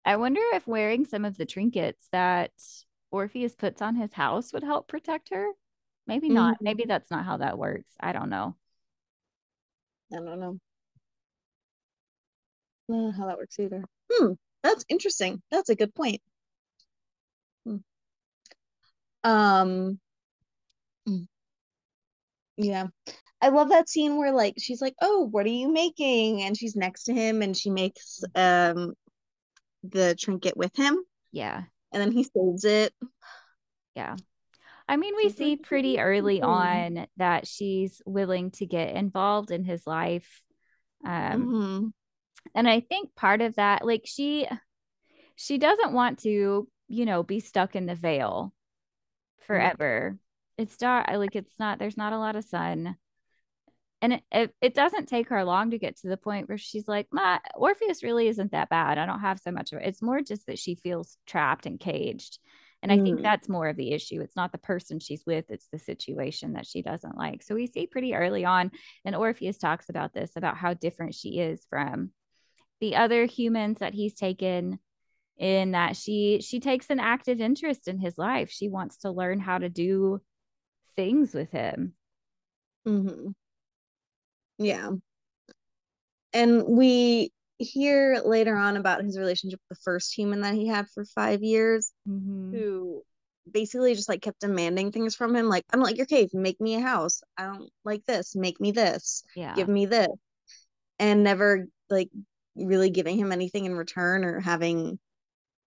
I 0.04 0.16
wonder 0.16 0.40
if 0.54 0.66
wearing 0.66 1.04
some 1.04 1.24
of 1.24 1.36
the 1.36 1.46
trinkets 1.46 2.08
that 2.12 2.52
Orpheus 3.10 3.54
puts 3.54 3.82
on 3.82 3.96
his 3.96 4.12
house 4.12 4.52
would 4.52 4.62
help 4.64 4.88
protect 4.88 5.30
her. 5.30 5.48
Maybe 6.06 6.30
not. 6.30 6.56
Mhm. 6.56 6.64
Maybe 6.64 6.84
that's 6.86 7.10
not 7.10 7.24
how 7.24 7.36
that 7.38 7.58
works. 7.58 7.92
I 8.00 8.12
don't 8.12 8.30
know. 8.30 8.56
I 10.12 10.16
don't 10.16 10.40
know. 10.40 10.58
I 12.88 12.92
don't 12.92 13.02
know 13.06 13.12
how 13.12 13.26
that 13.26 13.38
works 13.38 13.58
either. 13.58 13.84
Hmm, 14.10 14.32
that's 14.62 14.84
interesting. 14.88 15.42
That's 15.50 15.68
a 15.70 15.76
good 15.76 15.94
point. 15.94 16.20
Hmm. 17.64 17.76
Um, 19.24 19.98
mm. 21.06 21.26
yeah. 22.56 22.86
I 23.42 23.48
love 23.50 23.70
that 23.70 23.88
scene 23.88 24.18
where 24.18 24.32
like 24.32 24.54
she's 24.58 24.82
like, 24.82 24.94
"Oh, 25.02 25.28
what 25.30 25.46
are 25.46 25.50
you 25.50 25.72
making?" 25.72 26.42
and 26.42 26.56
she's 26.56 26.76
next 26.76 27.04
to 27.04 27.14
him 27.14 27.42
and 27.42 27.56
she 27.56 27.70
makes 27.70 28.22
um 28.34 28.94
the 29.84 30.14
trinket 30.16 30.56
with 30.56 30.76
him 30.76 30.98
Yeah. 31.32 31.64
and 31.92 32.02
then 32.02 32.12
he 32.12 32.24
saves 32.24 32.64
it. 32.64 32.94
Yeah. 33.94 34.16
I 34.88 34.96
mean, 34.96 35.14
we 35.16 35.30
see 35.30 35.56
pretty 35.56 35.98
early 36.00 36.40
"Mm." 36.40 36.48
on 36.48 37.06
that 37.16 37.46
she's 37.46 38.02
willing 38.06 38.50
to 38.52 38.66
get 38.66 38.94
involved 38.96 39.50
in 39.50 39.64
his 39.64 39.86
life. 39.86 40.42
Um, 41.04 41.46
Mhm. 41.46 41.92
And 42.54 42.68
I 42.68 42.80
think 42.80 43.14
part 43.14 43.40
of 43.40 43.56
that, 43.56 43.84
like 43.84 44.02
she 44.04 44.46
she 45.36 45.58
doesn't 45.58 45.92
want 45.92 46.20
to, 46.20 46.68
you 46.88 47.06
know, 47.06 47.22
be 47.22 47.40
stuck 47.40 47.74
in 47.76 47.86
the 47.86 47.94
Vale 47.94 48.52
forever. 49.46 50.18
It's 50.58 50.76
dark, 50.76 51.08
like 51.10 51.34
it's 51.34 51.58
not, 51.58 51.78
there's 51.78 51.96
not 51.96 52.12
a 52.12 52.18
lot 52.18 52.36
of 52.36 52.44
sun. 52.44 52.96
And 54.02 54.14
it, 54.14 54.22
it, 54.32 54.54
it 54.62 54.74
doesn't 54.74 55.08
take 55.08 55.28
her 55.28 55.44
long 55.44 55.70
to 55.70 55.78
get 55.78 55.96
to 55.98 56.08
the 56.08 56.16
point 56.16 56.48
where 56.48 56.58
she's 56.58 56.88
like, 56.88 57.06
Ma, 57.12 57.38
Orpheus 57.54 58.02
really 58.02 58.28
isn't 58.28 58.52
that 58.52 58.70
bad. 58.70 58.96
I 58.98 59.06
don't 59.06 59.20
have 59.20 59.38
so 59.38 59.50
much 59.50 59.72
of 59.72 59.80
it. 59.80 59.86
It's 59.88 60.02
more 60.02 60.22
just 60.22 60.46
that 60.46 60.58
she 60.58 60.74
feels 60.74 61.18
trapped 61.26 61.66
and 61.66 61.78
caged. 61.78 62.38
And 62.82 62.90
I 62.90 62.96
think 62.96 63.18
Mhm. 63.18 63.22
that's 63.22 63.48
more 63.48 63.68
of 63.68 63.76
the 63.76 63.92
issue. 63.92 64.22
It's 64.22 64.36
not 64.36 64.52
the 64.52 64.58
person 64.58 65.00
she's 65.00 65.24
with, 65.26 65.50
it's 65.50 65.68
the 65.70 65.78
situation 65.78 66.54
that 66.54 66.66
she 66.66 66.80
doesn't 66.80 67.16
like. 67.16 67.42
So 67.42 67.54
we 67.54 67.66
see 67.66 67.86
pretty 67.86 68.14
early 68.14 68.46
on, 68.46 68.70
and 69.04 69.14
Orpheus 69.14 69.58
talks 69.58 69.90
about 69.90 70.14
this 70.14 70.32
about 70.34 70.56
how 70.56 70.72
different 70.72 71.14
she 71.14 71.40
is 71.40 71.66
from 71.68 72.12
the 72.80 72.96
other 72.96 73.26
humans 73.26 73.78
that 73.78 73.94
he's 73.94 74.14
taken 74.14 74.78
in 75.36 75.70
that 75.72 75.96
she 75.96 76.40
she 76.42 76.60
takes 76.60 76.90
an 76.90 77.00
active 77.00 77.40
interest 77.40 77.88
in 77.88 77.98
his 77.98 78.18
life. 78.18 78.50
She 78.50 78.68
wants 78.68 78.98
to 78.98 79.10
learn 79.10 79.40
how 79.40 79.58
to 79.58 79.68
do 79.68 80.20
things 80.96 81.32
with 81.34 81.50
him. 81.50 81.94
Mhm. 82.86 83.34
Yeah. 84.58 84.90
And 86.32 86.64
we 86.66 87.32
hear 87.58 88.22
later 88.24 88.54
on 88.56 88.76
about 88.76 89.04
his 89.04 89.18
relationship 89.18 89.60
with 89.68 89.78
the 89.78 89.82
first 89.82 90.16
human 90.16 90.42
that 90.42 90.54
he 90.54 90.66
had 90.66 90.88
for 90.88 91.04
five 91.04 91.42
years, 91.42 91.92
Mhm. 92.08 92.52
who 92.52 93.02
basically 93.50 93.94
just 93.94 94.08
like 94.08 94.22
kept 94.22 94.40
demanding 94.40 94.92
things 94.92 95.14
from 95.14 95.34
him. 95.34 95.48
Like, 95.48 95.64
I 95.70 95.76
don't 95.76 95.84
like 95.84 95.96
your 95.96 96.06
cave, 96.06 96.32
make 96.32 96.60
me 96.60 96.76
a 96.76 96.80
house. 96.80 97.22
I 97.36 97.46
don't 97.46 97.70
like 97.84 98.04
this, 98.04 98.36
make 98.36 98.60
me 98.60 98.70
this, 98.70 99.22
Yeah. 99.34 99.54
give 99.54 99.68
me 99.68 99.86
this. 99.86 100.08
And 100.98 101.24
never 101.24 101.66
like 101.88 102.10
really 102.60 102.90
giving 102.90 103.18
him 103.18 103.32
anything 103.32 103.64
in 103.64 103.74
return 103.74 104.24
or 104.24 104.40
having 104.40 104.98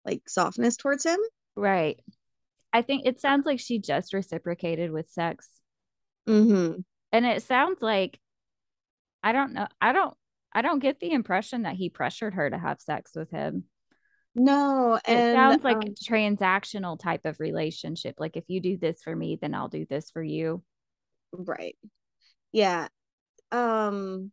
like 0.06 0.22
softness 0.28 0.78
towards 0.78 1.06
him. 1.06 1.20
Right. 1.56 2.00
I 2.72 2.82
think 2.82 3.06
it 3.06 3.20
sounds 3.20 3.46
like 3.46 3.60
she 3.60 3.80
just 3.80 4.14
reciprocated 4.14 4.92
with 4.92 5.10
sex. 5.10 5.50
Mm-hmm. 6.28 6.82
And 7.12 7.26
it 7.26 7.44
sounds 7.44 7.82
like 7.82 8.20
I 9.22 9.32
don't 9.32 9.54
know. 9.54 9.68
I 9.80 9.94
don't 9.94 10.14
I 10.52 10.62
don't 10.62 10.80
get 10.80 11.00
the 11.00 11.12
impression 11.12 11.64
that 11.64 11.76
he 11.76 11.90
pressured 11.90 12.34
her 12.34 12.50
to 12.50 12.58
have 12.58 12.82
sex 12.82 13.12
with 13.16 13.30
him. 13.32 13.66
No, 14.36 15.00
It 15.08 15.36
sounds 15.36 15.64
like 15.64 15.78
um, 15.78 15.84
a 15.84 16.12
transactional 16.12 17.00
type 17.00 17.26
of 17.26 17.40
relationship. 17.40 18.16
Like 18.18 18.36
if 18.36 18.46
you 18.48 18.62
do 18.62 18.78
this 18.78 19.02
for 19.04 19.16
me, 19.16 19.38
then 19.40 19.54
I'll 19.54 19.68
do 19.68 19.86
this 19.88 20.10
for 20.10 20.24
you. 20.24 20.64
right. 21.34 21.76
Yeah. 22.52 22.88
Um 23.52 24.32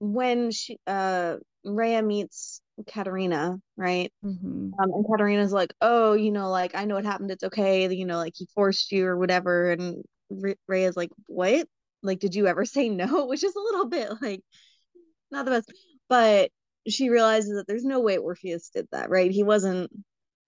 when 0.00 0.50
she 0.50 0.78
uh 0.86 1.36
Rhea 1.64 2.02
meets 2.02 2.62
Katerina, 2.88 3.58
right? 3.76 4.12
Mhm. 4.24 4.72
Um, 4.78 4.92
and 4.92 5.06
Katerina's 5.06 5.52
like, 5.52 5.74
oh, 5.80 6.14
you 6.14 6.32
know, 6.32 6.50
like 6.50 6.74
I 6.74 6.84
know 6.86 6.96
what 6.96 7.04
happened. 7.04 7.30
It's 7.30 7.44
okay. 7.44 7.92
You 7.94 8.06
know, 8.06 8.16
like 8.18 8.34
he 8.36 8.48
forced 8.54 8.92
you 8.92 9.06
or 9.06 9.16
whatever. 9.18 9.72
And 9.72 10.04
Re- 10.30 10.56
Rhea's 10.68 10.96
like, 10.96 11.10
what? 11.26 11.68
Like, 12.02 12.18
did 12.20 12.34
you 12.34 12.46
ever 12.46 12.64
say 12.64 12.88
no? 12.88 13.26
Which 13.28 13.44
is 13.44 13.54
a 13.54 13.60
little 13.60 13.86
bit 13.88 14.10
like 14.22 14.42
not 15.30 15.44
the 15.44 15.50
best. 15.52 15.72
But 16.08 16.50
she 16.88 17.10
realizes 17.10 17.54
that 17.56 17.66
there's 17.66 17.84
no 17.84 18.00
way 18.00 18.16
Orpheus 18.18 18.70
did 18.70 18.88
that, 18.92 19.10
right? 19.10 19.30
He 19.30 19.42
wasn't 19.42 19.90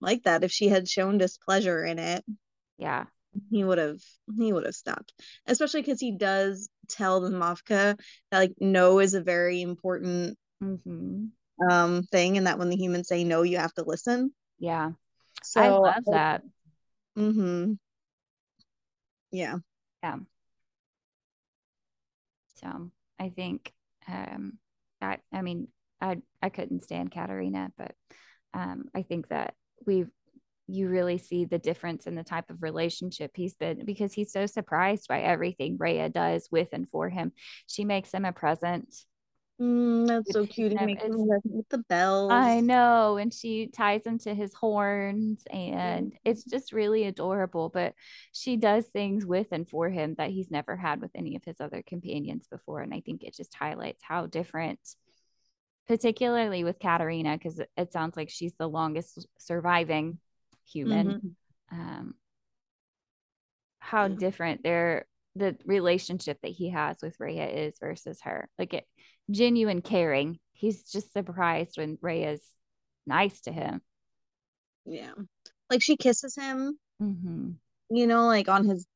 like 0.01 0.25
that. 0.25 0.45
If 0.45 0.53
she 0.53 0.69
had 0.69 0.89
shown 0.89 1.19
displeasure 1.19 1.85
in 1.85 1.99
it, 1.99 2.25
Yeah. 2.79 3.05
He 3.51 3.65
would 3.65 3.79
have 3.79 3.99
he 4.37 4.53
would 4.53 4.65
have 4.67 4.75
stopped. 4.75 5.13
Especially 5.47 5.83
because 5.83 6.01
he 6.01 6.13
does 6.17 6.69
tell 6.89 7.21
the 7.21 7.31
Mavka 7.31 7.99
that 8.31 8.39
like 8.39 8.55
no 8.61 8.99
is 8.99 9.15
a 9.15 9.23
very 9.23 9.63
important 9.63 10.39
Mhm. 10.63 11.31
um 11.71 12.03
thing, 12.05 12.37
and 12.37 12.47
that 12.47 12.59
when 12.59 12.69
the 12.69 12.77
humans 12.77 13.09
say 13.09 13.25
no, 13.25 13.43
you 13.43 13.59
have 13.59 13.75
to 13.75 13.85
listen. 13.85 14.33
Yeah. 14.59 14.93
So 15.43 15.61
I 15.61 15.69
love 15.69 16.05
that. 16.07 16.43
Mm-hmm. 17.17 17.73
Yeah. 19.31 19.57
Yeah. 20.03 20.19
So 22.61 22.91
I 23.19 23.29
think 23.31 23.73
um 24.07 24.59
I 25.01 25.19
I 25.33 25.43
mean 25.43 25.69
I 26.01 26.23
I 26.41 26.49
couldn't 26.49 26.85
stand 26.85 27.11
Katarina, 27.13 27.73
but 27.77 27.95
um 28.55 28.85
I 28.95 29.03
think 29.03 29.29
that 29.29 29.55
we've 29.87 30.11
you 30.69 30.89
really 30.89 31.19
see 31.19 31.45
the 31.45 31.59
difference 31.59 32.07
in 32.07 32.15
the 32.15 32.25
type 32.25 32.49
of 32.51 32.63
relationship 32.63 33.33
he's 33.35 33.55
been 33.55 33.85
because 33.85 34.13
he's 34.13 34.33
so 34.33 34.47
surprised 34.47 35.09
by 35.09 35.21
everything 35.21 35.77
Rhea 35.79 36.09
does 36.09 36.49
with 36.51 36.69
and 36.73 36.89
for 36.89 37.09
him. 37.09 37.33
She 37.67 37.85
makes 37.85 38.13
him 38.13 38.25
a 38.25 38.33
present. 38.33 38.95
Mm, 39.61 40.07
that's 40.09 40.33
so 40.33 40.47
cute. 40.47 40.71
He 40.73 40.75
never- 40.75 40.87
makes 40.87 41.05
it's- 41.05 41.17
them 41.17 41.29
with- 41.45 41.69
the 41.69 41.79
bells. 41.79 42.33
I 42.33 42.61
know. 42.61 43.17
And 43.17 43.33
she 43.33 43.67
ties 43.69 44.05
him 44.07 44.19
to 44.21 44.35
his 44.35 44.55
horns, 44.55 45.45
and 45.53 46.17
it's 46.25 46.43
just 46.45 46.73
really 46.73 47.05
adorable. 47.05 47.69
But 47.69 47.95
she 48.33 48.57
does 48.57 48.87
things 48.87 49.27
with 49.27 49.49
and 49.53 49.69
for 49.69 49.89
him 49.91 50.15
that 50.15 50.31
he's 50.31 50.51
never 50.51 50.75
had 50.75 51.01
with 51.01 51.11
any 51.15 51.37
of 51.37 51.45
his 51.45 51.61
other 51.61 51.83
companions 51.83 52.47
before. 52.49 52.81
And 52.81 52.95
I 52.95 53.01
think 53.01 53.23
it 53.23 53.35
just 53.37 53.55
highlights 53.55 54.03
how 54.03 54.27
different, 54.27 54.81
particularly 55.87 56.65
with 56.65 56.79
Katarina, 56.79 57.37
because 57.37 57.61
it 57.77 57.93
sounds 57.93 58.17
like 58.17 58.31
she's 58.31 58.55
the 58.55 58.69
longest 58.69 59.27
surviving 59.39 60.19
human. 60.67 61.35
Mhm. 61.73 61.79
Um, 61.79 62.15
how 63.79 64.09
different 64.09 64.63
their 64.63 65.07
the 65.35 65.57
relationship 65.65 66.39
that 66.43 66.51
he 66.53 66.71
has 66.71 66.99
with 67.03 67.19
Rhea 67.19 67.49
is 67.49 67.79
versus 67.81 68.21
her. 68.23 68.49
Like 68.59 68.75
it 68.75 68.87
genuine 69.31 69.81
caring. 69.83 70.39
He's 70.53 70.85
just 70.91 71.13
surprised 71.13 71.79
when 71.79 71.99
Rhea's 72.03 72.43
nice 73.07 73.41
to 73.43 73.53
him. 73.53 73.81
Yeah. 74.85 75.15
Like 75.71 75.83
she 75.83 75.97
kisses 75.97 76.37
him, 76.37 76.79
Mm-hmm. 77.01 77.53
you 77.91 78.07
know, 78.07 78.27
like 78.27 78.49
on 78.49 78.67
his 78.67 78.87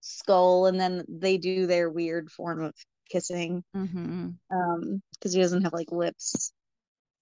skull, 0.00 0.66
and 0.66 0.78
then 0.78 1.04
they 1.08 1.38
do 1.38 1.66
their 1.66 1.88
weird 1.88 2.30
form 2.30 2.62
of 2.62 2.74
kissing. 3.08 3.64
Mm-hmm. 3.74 4.30
Um, 4.50 5.02
because 5.12 5.32
he 5.32 5.40
doesn't 5.40 5.62
have 5.62 5.72
like 5.72 5.92
lips. 5.92 6.52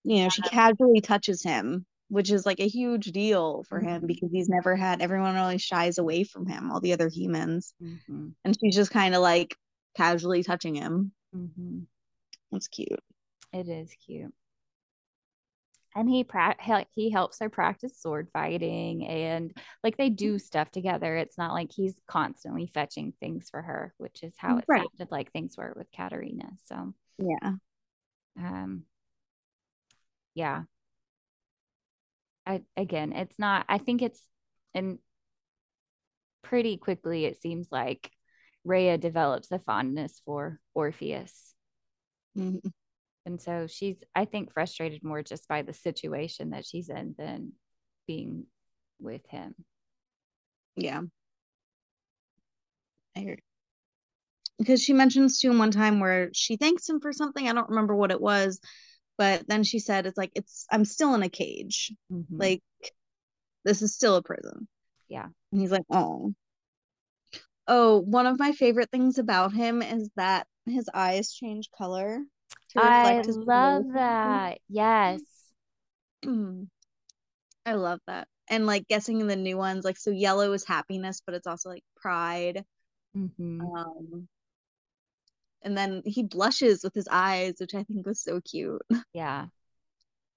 You 0.04 0.24
know, 0.24 0.28
she 0.30 0.42
casually 0.42 1.00
touches 1.00 1.42
him. 1.42 1.86
Which 2.08 2.30
is 2.30 2.44
like 2.46 2.60
a 2.60 2.68
huge 2.68 3.06
deal 3.12 3.64
for 3.64 3.80
him 3.80 4.02
Mhm. 4.02 4.06
because 4.06 4.30
he's 4.30 4.48
never 4.48 4.76
had 4.76 5.00
everyone 5.02 5.36
always 5.36 5.62
shies 5.62 5.98
away 5.98 6.24
from 6.24 6.46
him, 6.46 6.70
all 6.70 6.80
the 6.80 6.92
other 6.92 7.08
humans. 7.08 7.74
Mhm. 7.80 8.34
And 8.44 8.58
she's 8.60 8.74
just 8.74 8.90
kind 8.90 9.14
of 9.14 9.22
like 9.22 9.56
casually 9.96 10.42
touching 10.42 10.74
him. 10.74 11.12
Mhm. 11.34 11.86
It's 12.52 12.68
cute. 12.68 13.02
It 13.52 13.68
is 13.68 13.94
cute. 13.94 14.34
And 15.96 16.08
he 16.10 16.24
pra- 16.24 16.56
he 16.60 16.72
he 16.90 17.10
helps 17.10 17.38
her 17.38 17.48
practice 17.48 17.96
sword 18.00 18.28
fighting 18.32 19.06
and 19.06 19.56
like 19.84 19.96
they 19.96 20.10
do 20.10 20.40
stuff 20.40 20.70
together. 20.72 21.16
It's 21.16 21.38
not 21.38 21.52
like 21.52 21.70
he's 21.72 22.00
constantly 22.08 22.66
fetching 22.66 23.12
things 23.20 23.48
for 23.48 23.62
her, 23.62 23.94
which 23.98 24.24
is 24.24 24.34
how 24.36 24.58
it 24.58 24.64
Right. 24.66 24.80
sounded 24.98 25.12
like 25.12 25.30
things 25.32 25.56
were 25.56 25.72
with 25.76 25.90
Katerina. 25.92 26.50
So, 26.64 26.94
Yeah. 27.18 27.54
um 28.36 28.86
yeah. 30.34 30.64
I 32.46 32.62
again, 32.76 33.12
it's 33.12 33.38
not 33.38 33.64
I 33.68 33.78
think 33.78 34.02
it's 34.02 34.20
and 34.74 34.98
pretty 36.42 36.76
quickly 36.76 37.24
it 37.24 37.40
seems 37.40 37.68
like 37.70 38.10
Rhea 38.64 38.98
develops 38.98 39.50
a 39.50 39.58
fondness 39.58 40.20
for 40.24 40.60
Orpheus. 40.74 41.54
Mhm. 42.36 42.72
And 43.26 43.40
so 43.40 43.66
she's, 43.68 44.04
I 44.14 44.26
think, 44.26 44.52
frustrated 44.52 45.04
more 45.04 45.22
just 45.22 45.48
by 45.48 45.62
the 45.62 45.74
situation 45.74 46.50
that 46.50 46.66
she's 46.66 46.90
in 46.90 47.14
than 47.18 47.52
being 48.06 48.46
with 49.00 49.26
him. 49.28 49.54
Yeah. 50.76 51.02
I 53.16 53.20
hear. 53.20 53.38
Because 54.58 54.82
she 54.82 54.92
mentions 54.92 55.40
to 55.40 55.50
him 55.50 55.58
one 55.58 55.70
time 55.72 56.00
where 56.00 56.30
she 56.32 56.56
thanks 56.56 56.88
him 56.88 57.00
for 57.00 57.12
something. 57.12 57.48
I 57.48 57.52
don't 57.52 57.68
remember 57.70 57.94
what 57.96 58.12
it 58.12 58.20
was, 58.20 58.60
but 59.16 59.46
then 59.48 59.64
she 59.64 59.78
said, 59.78 60.06
"It's 60.06 60.18
like 60.18 60.32
it's 60.34 60.66
I'm 60.70 60.84
still 60.84 61.14
in 61.14 61.22
a 61.22 61.28
cage. 61.28 61.92
Mhm. 62.10 62.26
Like 62.30 62.62
this 63.64 63.82
is 63.82 63.94
still 63.94 64.16
a 64.16 64.22
prison." 64.22 64.68
Yeah. 65.08 65.28
And 65.52 65.60
he's 65.60 65.72
like, 65.72 65.86
"Oh." 65.90 66.34
Oh, 67.66 67.98
one 68.00 68.26
of 68.26 68.38
my 68.38 68.52
favorite 68.52 68.90
things 68.90 69.18
about 69.18 69.54
him 69.54 69.80
is 69.80 70.10
that 70.16 70.46
his 70.66 70.88
eyes 70.92 71.32
change 71.32 71.70
color 71.70 72.20
to 72.70 72.80
I 72.80 73.22
love 73.24 73.84
that. 73.94 74.58
Yes. 74.68 75.22
Mm. 76.24 76.68
I 77.64 77.74
love 77.74 78.00
that. 78.06 78.28
And 78.48 78.66
like 78.66 78.86
guessing 78.88 79.26
the 79.26 79.36
new 79.36 79.56
ones, 79.56 79.84
like 79.84 79.96
so 79.96 80.10
yellow 80.10 80.52
is 80.52 80.66
happiness, 80.66 81.22
but 81.24 81.34
it's 81.34 81.46
also 81.46 81.70
like 81.70 81.84
pride. 81.96 82.64
Mhm. 83.16 83.60
Um, 83.60 84.28
and 85.64 85.76
then 85.76 86.02
he 86.04 86.22
blushes 86.22 86.84
with 86.84 86.94
his 86.94 87.08
eyes, 87.10 87.54
which 87.58 87.74
I 87.74 87.84
think 87.84 88.06
was 88.06 88.20
so 88.22 88.40
cute. 88.40 88.82
Yeah. 89.14 89.46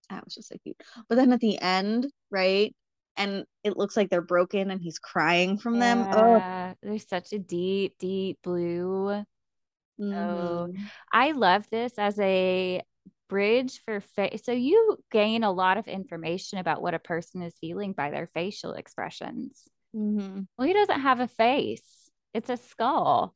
That 0.10 0.24
was 0.24 0.36
just 0.36 0.50
so 0.50 0.56
cute. 0.64 0.78
But 1.10 1.16
then 1.16 1.34
at 1.34 1.40
the 1.40 1.60
end, 1.60 2.08
right? 2.32 2.74
And 3.18 3.46
it 3.64 3.76
looks 3.78 3.98
like 3.98 4.10
they're 4.10 4.22
broken 4.22 4.72
and 4.72 4.82
he's 4.82 5.00
crying 5.00 5.58
from 5.58 5.80
them. 5.80 6.08
Oh, 6.14 6.36
Yeah. 6.36 6.74
There's 6.82 7.08
such 7.08 7.34
a 7.34 7.40
deep, 7.40 7.98
deep 8.00 8.40
blue. 8.44 9.10
Oh, 9.10 10.68
mhm. 10.68 10.90
I 11.12 11.32
love 11.32 11.70
this 11.70 11.98
as 11.98 12.20
a 12.20 12.82
bridge 13.30 13.82
for 13.84 14.00
face. 14.00 14.44
So 14.46 14.52
you 14.54 14.98
gain 15.12 15.44
a 15.44 15.52
lot 15.52 15.78
of 15.78 15.88
information 15.88 16.60
about 16.60 16.82
what 16.82 16.94
a 16.94 17.00
person 17.00 17.42
is 17.42 17.56
feeling 17.60 17.94
by 17.94 18.12
their 18.12 18.28
facial 18.28 18.74
expressions. 18.74 19.68
Mhm. 19.94 20.48
Well, 20.58 20.68
he 20.68 20.74
doesn't 20.74 21.02
have 21.02 21.20
a 21.20 21.28
face. 21.28 22.12
It's 22.34 22.50
a 22.50 22.58
skull, 22.58 23.36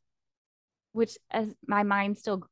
which 0.93 1.17
as 1.31 1.53
my 1.67 1.83
mind 1.83 2.17
still 2.17 2.43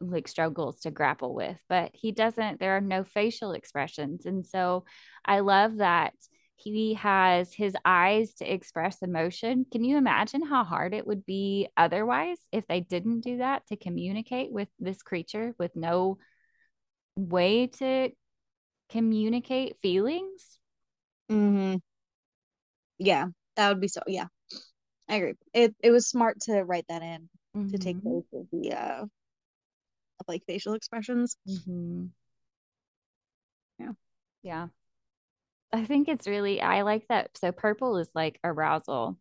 like 0.00 0.28
struggles 0.28 0.80
to 0.80 0.90
grapple 0.90 1.34
with, 1.34 1.56
but 1.68 1.90
he 1.94 2.12
doesn't, 2.12 2.60
there 2.60 2.76
are 2.76 2.80
no 2.82 3.02
facial 3.04 3.52
expressions. 3.52 4.26
And 4.26 4.44
so 4.44 4.84
I 5.24 5.40
love 5.40 5.76
that 5.78 6.12
he 6.56 6.94
has 6.94 7.52
his 7.52 7.74
eyes 7.84 8.34
to 8.34 8.50
express 8.50 9.02
emotion. 9.02 9.66
Can 9.70 9.84
you 9.84 9.96
imagine 9.96 10.42
how 10.42 10.64
hard 10.64 10.94
it 10.94 11.06
would 11.06 11.24
be 11.26 11.68
otherwise 11.76 12.38
if 12.52 12.66
they 12.66 12.80
didn't 12.80 13.20
do 13.20 13.38
that 13.38 13.66
to 13.68 13.76
communicate 13.76 14.52
with 14.52 14.68
this 14.78 15.02
creature 15.02 15.54
with 15.58 15.74
no 15.76 16.18
way 17.16 17.66
to 17.66 18.10
communicate 18.88 19.76
feelings? 19.80 20.58
Mhm. 21.30 21.80
Yeah, 22.98 23.26
that 23.56 23.68
would 23.68 23.80
be 23.80 23.88
so. 23.88 24.00
Yeah, 24.06 24.26
I 25.08 25.16
agree. 25.16 25.34
It 25.54 25.76
it 25.82 25.90
was 25.90 26.08
smart 26.08 26.40
to 26.42 26.62
write 26.64 26.86
that 26.88 27.02
in 27.02 27.28
to 27.68 27.78
take 27.78 27.96
Mhm. 27.96 28.02
place 28.02 28.24
of 28.32 28.46
the 28.52 28.72
uh 28.72 29.06
of 30.20 30.26
like 30.28 30.44
facial 30.46 30.74
expressions. 30.74 31.36
Mhm. 31.48 32.10
Yeah. 33.78 33.92
Yeah. 34.42 34.68
I 35.72 35.84
think 35.84 36.08
it's 36.08 36.26
really, 36.26 36.60
I 36.60 36.82
like 36.82 37.06
that. 37.08 37.36
So 37.36 37.52
purple 37.52 37.96
is 37.98 38.10
like 38.14 38.38
arousal. 38.44 39.18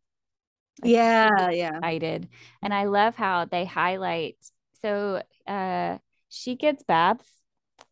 Like 0.82 0.92
Yeah, 0.92 1.50
yeah. 1.52 1.82
excited. 1.82 2.30
And 2.64 2.74
I 2.74 2.86
love 2.86 3.16
how 3.16 3.46
they 3.46 3.66
highlight. 3.66 4.38
So 4.82 5.24
uh 5.48 6.00
she 6.30 6.56
gets 6.56 6.84
baths 6.84 7.28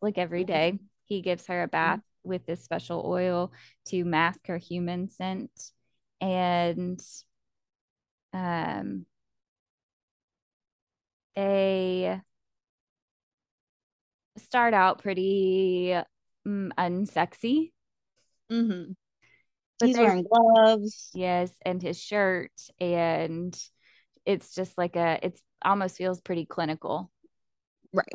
like 0.02 0.18
every 0.18 0.44
day. 0.44 0.80
He 1.06 1.22
gives 1.22 1.46
her 1.48 1.62
a 1.64 1.68
bath 1.68 2.00
with 2.24 2.46
this 2.46 2.64
special 2.64 3.04
oil 3.06 3.52
to 3.86 4.04
mask 4.04 4.46
her 4.48 4.58
human 4.58 5.08
scent. 5.08 5.72
And 6.20 7.00
um 8.32 9.06
they 11.36 12.20
start 14.36 14.74
out 14.74 15.02
pretty 15.02 15.96
mm, 16.46 16.70
unsexy. 16.78 17.72
Mm-hmm. 18.50 18.92
But 19.78 19.86
He's 19.86 19.98
wearing 19.98 20.24
gloves. 20.24 21.10
Yes, 21.14 21.50
and 21.64 21.82
his 21.82 22.00
shirt, 22.00 22.52
and 22.80 23.56
it's 24.24 24.54
just 24.54 24.78
like 24.78 24.96
a, 24.96 25.18
it's 25.22 25.42
almost 25.64 25.96
feels 25.96 26.20
pretty 26.20 26.46
clinical. 26.46 27.10
Right. 27.92 28.06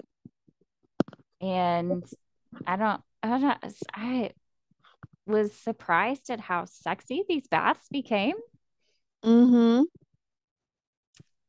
And 1.41 2.03
I 2.65 2.75
don't, 2.75 3.01
I 3.21 3.39
don't, 3.39 3.73
I 3.93 4.31
was 5.25 5.53
surprised 5.53 6.29
at 6.29 6.39
how 6.39 6.65
sexy 6.65 7.23
these 7.27 7.47
baths 7.47 7.87
became. 7.91 8.35
Mm-hmm. 9.23 9.83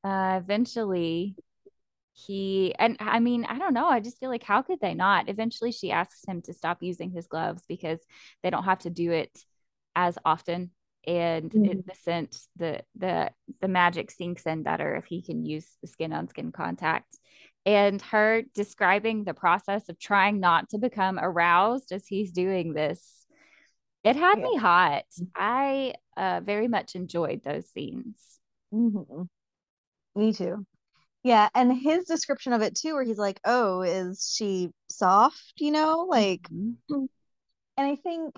Uh, 0.02 0.38
eventually, 0.38 1.37
he, 2.26 2.74
and 2.78 2.96
I 3.00 3.20
mean, 3.20 3.44
I 3.46 3.59
don't 3.59 3.74
know, 3.74 3.88
I 3.88 4.00
just 4.00 4.18
feel 4.20 4.30
like 4.30 4.42
how 4.42 4.62
could 4.62 4.80
they 4.80 4.94
not? 4.94 5.28
Eventually, 5.28 5.72
she 5.72 5.90
asks 5.92 6.24
him 6.26 6.42
to 6.42 6.52
stop 6.54 6.83
using 6.83 7.11
his 7.11 7.26
gloves 7.26 7.64
because 7.68 8.00
they 8.42 8.50
don't 8.50 8.64
have 8.64 8.80
to 8.80 8.90
do 8.90 9.12
it 9.12 9.44
as 9.96 10.18
often 10.24 10.70
and 11.06 11.52
Mhm. 11.54 11.70
it, 11.70 11.87
the 11.87 11.94
scent 11.94 12.37
the 12.56 12.83
the 12.94 13.30
the 13.61 13.68
magic 13.68 14.11
sinks 14.11 14.44
in 14.44 14.62
better 14.62 14.96
if 14.96 15.06
he 15.06 15.22
can 15.22 15.44
use 15.44 15.66
the 15.80 15.87
skin 15.88 16.12
on 16.12 16.28
skin 16.28 16.52
contact 16.52 17.18
and 17.64 18.02
her 18.02 18.42
describing 18.54 19.24
the 19.24 19.33
process 19.35 19.88
of 19.88 19.98
trying 19.98 20.40
not 20.40 20.68
to 20.68 20.78
become 20.78 21.18
aroused 21.18 21.90
as 21.90 22.06
he's 22.06 22.30
doing 22.33 22.74
this 22.74 23.26
it 24.04 24.14
had 24.14 24.38
Yeah. 24.38 24.44
me 24.44 24.56
hot 24.59 25.04
i 25.35 25.94
uh, 26.18 26.40
very 26.44 26.68
much 26.68 26.94
enjoyed 26.94 27.42
those 27.42 27.66
scenes 27.70 28.38
Mm-hmm. 28.72 29.22
Me 30.14 30.33
too. 30.33 30.66
Yeah, 31.22 31.48
and 31.54 31.72
his 31.72 32.04
description 32.04 32.52
of 32.52 32.62
it 32.62 32.74
too, 32.76 32.94
where 32.94 33.04
he's 33.04 33.18
like, 33.18 33.40
"Oh, 33.44 33.83
is 33.83 34.33
she 34.35 34.70
soft?" 34.88 35.54
You 35.59 35.70
know, 35.72 36.06
like, 36.09 36.48
Mhm. 36.50 36.76
and 37.76 37.87
I 37.87 37.96
think 37.96 38.35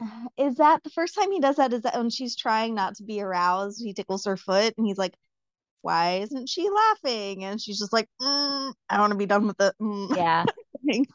is 0.38 0.56
that 0.56 0.82
the 0.84 0.90
first 0.90 1.14
time 1.14 1.32
he 1.32 1.40
does 1.40 1.56
that? 1.56 1.72
Is 1.72 1.82
that 1.82 1.96
when 1.96 2.10
she's 2.10 2.36
trying 2.36 2.74
not 2.74 2.96
to 2.96 3.04
be 3.04 3.20
aroused, 3.20 3.82
he 3.82 3.94
tickles 3.94 4.24
her 4.26 4.36
foot, 4.36 4.74
and 4.78 4.86
he's 4.86 4.98
like, 4.98 5.14
"Why 5.82 6.18
isn't 6.20 6.48
she 6.48 6.68
laughing?" 6.70 7.44
And 7.44 7.60
she's 7.60 7.78
just 7.78 7.92
like, 7.92 8.08
mm, 8.22 8.74
"I 8.90 9.00
want 9.00 9.12
to 9.12 9.18
be 9.18 9.26
done 9.26 9.46
with 9.46 9.60
it." 9.60 9.74
Mm. 9.80 10.10
yeah 10.14 10.46
thing. 10.86 11.06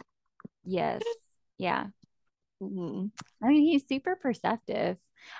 yes 0.65 1.03
yeah 1.57 1.87
Mhm. 2.61 3.11
i 3.43 3.47
mean 3.47 3.63
he's 3.63 3.87
super 3.87 4.15
perceptive 4.15 4.97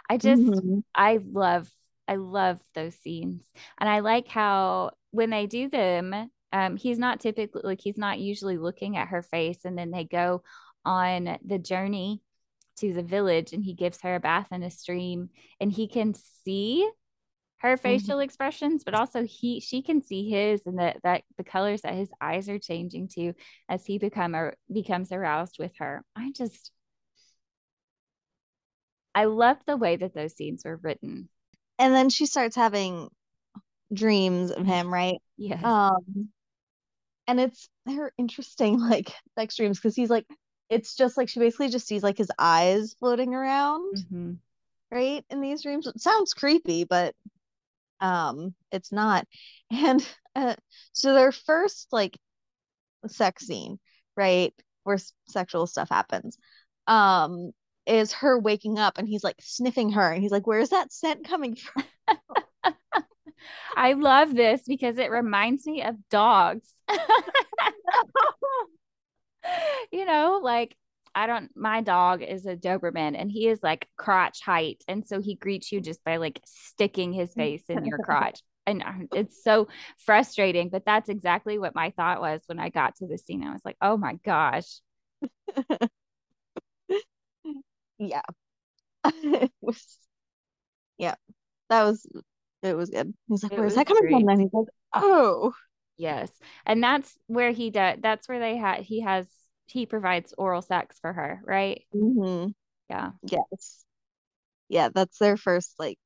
i 0.09 0.17
just 0.17 0.43
Mhm. 0.45 0.83
I 0.95 1.19
love 1.23 1.69
I 2.07 2.15
love 2.15 2.59
those 2.75 2.95
scenes. 2.95 3.43
And 3.79 3.87
I 3.89 3.99
like 3.99 4.27
how 4.27 4.91
when 5.11 5.29
they 5.29 5.45
do 5.45 5.69
them, 5.69 6.29
um, 6.51 6.77
he's 6.77 6.99
not 6.99 7.19
typically 7.19 7.61
like 7.63 7.81
he's 7.81 7.97
not 7.97 8.19
usually 8.19 8.57
looking 8.57 8.97
at 8.97 9.09
her 9.09 9.21
face 9.21 9.59
and 9.65 9.77
then 9.77 9.91
they 9.91 10.03
go 10.03 10.41
on 10.85 11.37
the 11.45 11.59
journey 11.59 12.21
to 12.77 12.93
the 12.93 13.03
village 13.03 13.53
and 13.53 13.63
he 13.63 13.73
gives 13.73 14.01
her 14.01 14.15
a 14.15 14.19
bath 14.19 14.47
in 14.51 14.63
a 14.63 14.71
stream 14.71 15.29
and 15.59 15.71
he 15.71 15.87
can 15.87 16.13
see 16.13 16.89
her 17.57 17.75
facial 17.75 18.19
expressions, 18.19 18.83
but 18.85 18.93
also 18.93 19.25
he 19.25 19.59
she 19.59 19.81
can 19.81 20.01
see 20.01 20.29
his 20.29 20.65
and 20.65 20.79
that 20.79 20.97
that 21.03 21.23
the 21.37 21.43
colors 21.43 21.81
that 21.81 21.93
his 21.93 22.09
eyes 22.21 22.47
are 22.47 22.57
changing 22.57 23.09
to 23.09 23.33
as 23.67 23.85
he 23.85 23.97
become 23.97 24.33
a, 24.33 24.51
becomes 24.71 25.11
aroused 25.11 25.57
with 25.59 25.73
her. 25.77 26.03
I 26.15 26.31
just 26.31 26.71
I 29.13 29.25
love 29.25 29.57
the 29.65 29.75
way 29.75 29.97
that 29.97 30.13
those 30.13 30.35
scenes 30.35 30.63
were 30.63 30.77
written. 30.77 31.27
And 31.77 31.93
then 31.93 32.09
she 32.09 32.25
starts 32.25 32.55
having 32.55 33.09
dreams 33.93 34.51
of 34.51 34.65
him, 34.65 34.93
right? 34.93 35.21
Yes. 35.37 35.63
Um, 35.63 36.29
and 37.27 37.39
it's 37.39 37.69
they're 37.85 38.11
interesting, 38.17 38.79
like 38.89 39.11
sex 39.37 39.55
dreams, 39.55 39.79
because 39.79 39.95
he's 39.95 40.09
like 40.09 40.25
it's 40.69 40.95
just 40.95 41.17
like 41.17 41.29
she 41.29 41.39
basically 41.39 41.69
just 41.69 41.87
sees 41.87 42.03
like 42.03 42.17
his 42.17 42.31
eyes 42.37 42.93
floating 42.99 43.33
around, 43.33 44.05
Mhm. 44.11 44.37
right? 44.91 45.25
In 45.29 45.41
these 45.41 45.63
dreams. 45.63 45.87
It 45.87 45.99
sounds 46.01 46.33
creepy, 46.33 46.83
but 46.85 47.15
um 48.01 48.55
it's 48.71 48.91
not. 48.91 49.27
And 49.71 50.07
uh, 50.35 50.55
so 50.93 51.13
their 51.13 51.31
first 51.31 51.87
like 51.91 52.17
sex 53.07 53.47
scene, 53.47 53.79
right? 54.17 54.53
Where 54.83 54.97
sexual 55.27 55.67
stuff 55.67 55.89
happens. 55.89 56.37
Um 56.87 57.51
is 57.85 58.13
her 58.13 58.39
waking 58.39 58.77
up 58.79 58.97
and 58.99 59.07
he's 59.07 59.23
like 59.23 59.37
sniffing 59.41 59.91
her 59.93 60.11
and 60.11 60.21
he's 60.21 60.31
like, 60.31 60.47
Where's 60.47 60.69
that 60.69 60.93
scent 60.93 61.27
coming 61.27 61.55
from? 61.57 61.83
I 63.75 63.93
love 63.93 64.35
this 64.35 64.61
because 64.67 64.97
it 64.97 65.11
reminds 65.11 65.65
me 65.65 65.83
of 65.83 65.95
dogs. 66.09 66.65
you 69.91 70.05
know, 70.05 70.39
like 70.43 70.75
I 71.15 71.27
don't, 71.27 71.49
my 71.55 71.81
dog 71.81 72.21
is 72.21 72.45
a 72.45 72.55
Doberman 72.55 73.19
and 73.19 73.31
he 73.31 73.47
is 73.47 73.59
like 73.63 73.87
crotch 73.97 74.41
height. 74.41 74.83
And 74.87 75.05
so 75.05 75.21
he 75.21 75.35
greets 75.35 75.71
you 75.71 75.81
just 75.81 76.03
by 76.03 76.17
like 76.17 76.41
sticking 76.45 77.13
his 77.13 77.33
face 77.33 77.63
in 77.69 77.85
your 77.85 77.99
crotch. 77.99 78.39
And 78.67 78.83
uh, 78.83 78.91
it's 79.15 79.43
so 79.43 79.67
frustrating, 79.97 80.69
but 80.69 80.85
that's 80.85 81.09
exactly 81.09 81.57
what 81.57 81.73
my 81.73 81.89
thought 81.97 82.21
was 82.21 82.41
when 82.45 82.59
I 82.59 82.69
got 82.69 82.97
to 82.97 83.07
the 83.07 83.17
scene. 83.17 83.43
I 83.43 83.51
was 83.51 83.63
like, 83.65 83.77
oh 83.81 83.97
my 83.97 84.19
gosh. 84.23 84.81
Yeah. 87.99 88.21
Was 89.61 89.97
yeah. 90.97 91.15
That 91.69 91.83
was 91.83 92.05
it 92.63 92.75
was 92.75 92.89
good. 92.89 93.13
He's 93.27 93.43
like, 93.43 93.51
It 93.53 93.59
Where's 93.59 93.75
that 93.75 93.87
coming 93.87 94.03
from? 94.03 94.11
great. 94.13 94.25
Then 94.25 94.39
he's 94.41 94.53
like, 94.53 94.67
Oh. 94.93 95.53
Yes. 95.97 96.31
And 96.65 96.81
that's 96.81 97.17
where 97.27 97.51
he 97.51 97.69
does, 97.71 97.97
that's 98.01 98.27
where 98.29 98.39
they 98.39 98.55
had, 98.55 98.81
he 98.81 99.01
has, 99.01 99.27
he 99.67 99.85
provides 99.85 100.33
oral 100.37 100.61
sex 100.61 100.97
for 100.99 101.11
her, 101.11 101.41
right? 101.45 101.83
hmm 101.93 102.47
Yeah. 102.89 103.11
Yes. 103.23 103.85
Yeah, 104.69 104.89
that's 104.93 105.17
their 105.17 105.35
first 105.35 105.73
like 105.79 105.97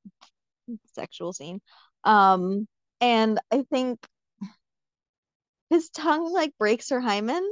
sexual 0.94 1.32
scene. 1.32 1.60
Um, 2.04 2.66
and 3.00 3.38
I 3.52 3.62
think 3.70 3.98
his 5.70 5.90
tongue 5.90 6.32
like 6.32 6.52
breaks 6.58 6.90
her 6.90 7.00
hymen, 7.00 7.42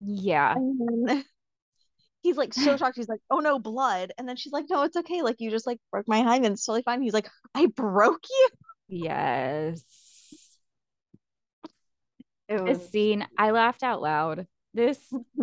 Yeah. 0.00 0.54
and 0.54 1.06
then 1.08 1.24
he's 2.22 2.36
like 2.36 2.54
so 2.54 2.76
shocked. 2.78 2.96
He's 2.96 3.08
like, 3.08 3.20
"Oh 3.30 3.40
no, 3.40 3.58
blood!" 3.58 4.12
And 4.18 4.28
then 4.28 4.36
she's 4.36 4.52
like, 4.52 4.66
"No, 4.70 4.82
it's 4.82 4.96
okay. 4.96 5.22
Like 5.22 5.36
you 5.40 5.50
just 5.50 5.66
like 5.66 5.78
broke 5.90 6.08
my 6.08 6.22
hymen. 6.22 6.52
It's 6.52 6.64
totally 6.64 6.82
fine." 6.82 7.02
He's 7.02 7.12
like, 7.14 7.28
"I 7.54 7.66
broke 7.66 8.24
you." 8.28 8.48
Yes. 8.88 9.82
It 12.48 12.64
This 12.64 12.90
scene, 12.90 13.26
I 13.38 13.50
laughed 13.50 13.82
out 13.82 14.02
loud. 14.02 14.46
This, 14.74 14.98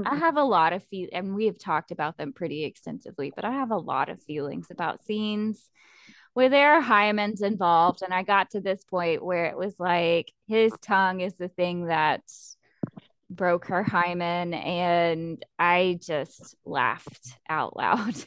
I 0.06 0.16
have 0.16 0.38
a 0.38 0.44
lot 0.44 0.74
of 0.74 0.84
feel, 0.86 1.10
and 1.12 1.36
we 1.36 1.46
have 1.46 1.58
talked 1.58 1.92
about 1.92 2.18
them 2.18 2.34
pretty 2.34 2.64
extensively, 2.64 3.32
but 3.36 3.46
I 3.46 3.52
have 3.52 3.72
a 3.72 3.78
lot 3.78 4.10
of 4.10 4.22
feelings 4.24 4.68
about 4.70 5.04
scenes 5.04 5.70
where 6.34 6.50
there 6.50 6.74
are 6.74 6.82
hymens 6.82 7.42
involved. 7.42 8.02
And 8.02 8.14
I 8.14 8.24
got 8.24 8.52
to 8.52 8.62
this 8.62 8.84
point 8.84 9.24
where 9.24 9.46
it 9.46 9.58
was 9.58 9.80
like 9.80 10.32
his 10.48 10.72
tongue 10.82 11.22
is 11.22 11.36
the 11.36 11.48
thing 11.48 11.86
that 11.88 12.22
broke 13.30 13.66
her 13.68 13.84
hymen, 13.84 14.54
and 14.54 15.44
I 15.60 16.00
just 16.02 16.56
laughed 16.66 17.28
out 17.50 17.76
loud. 17.78 18.16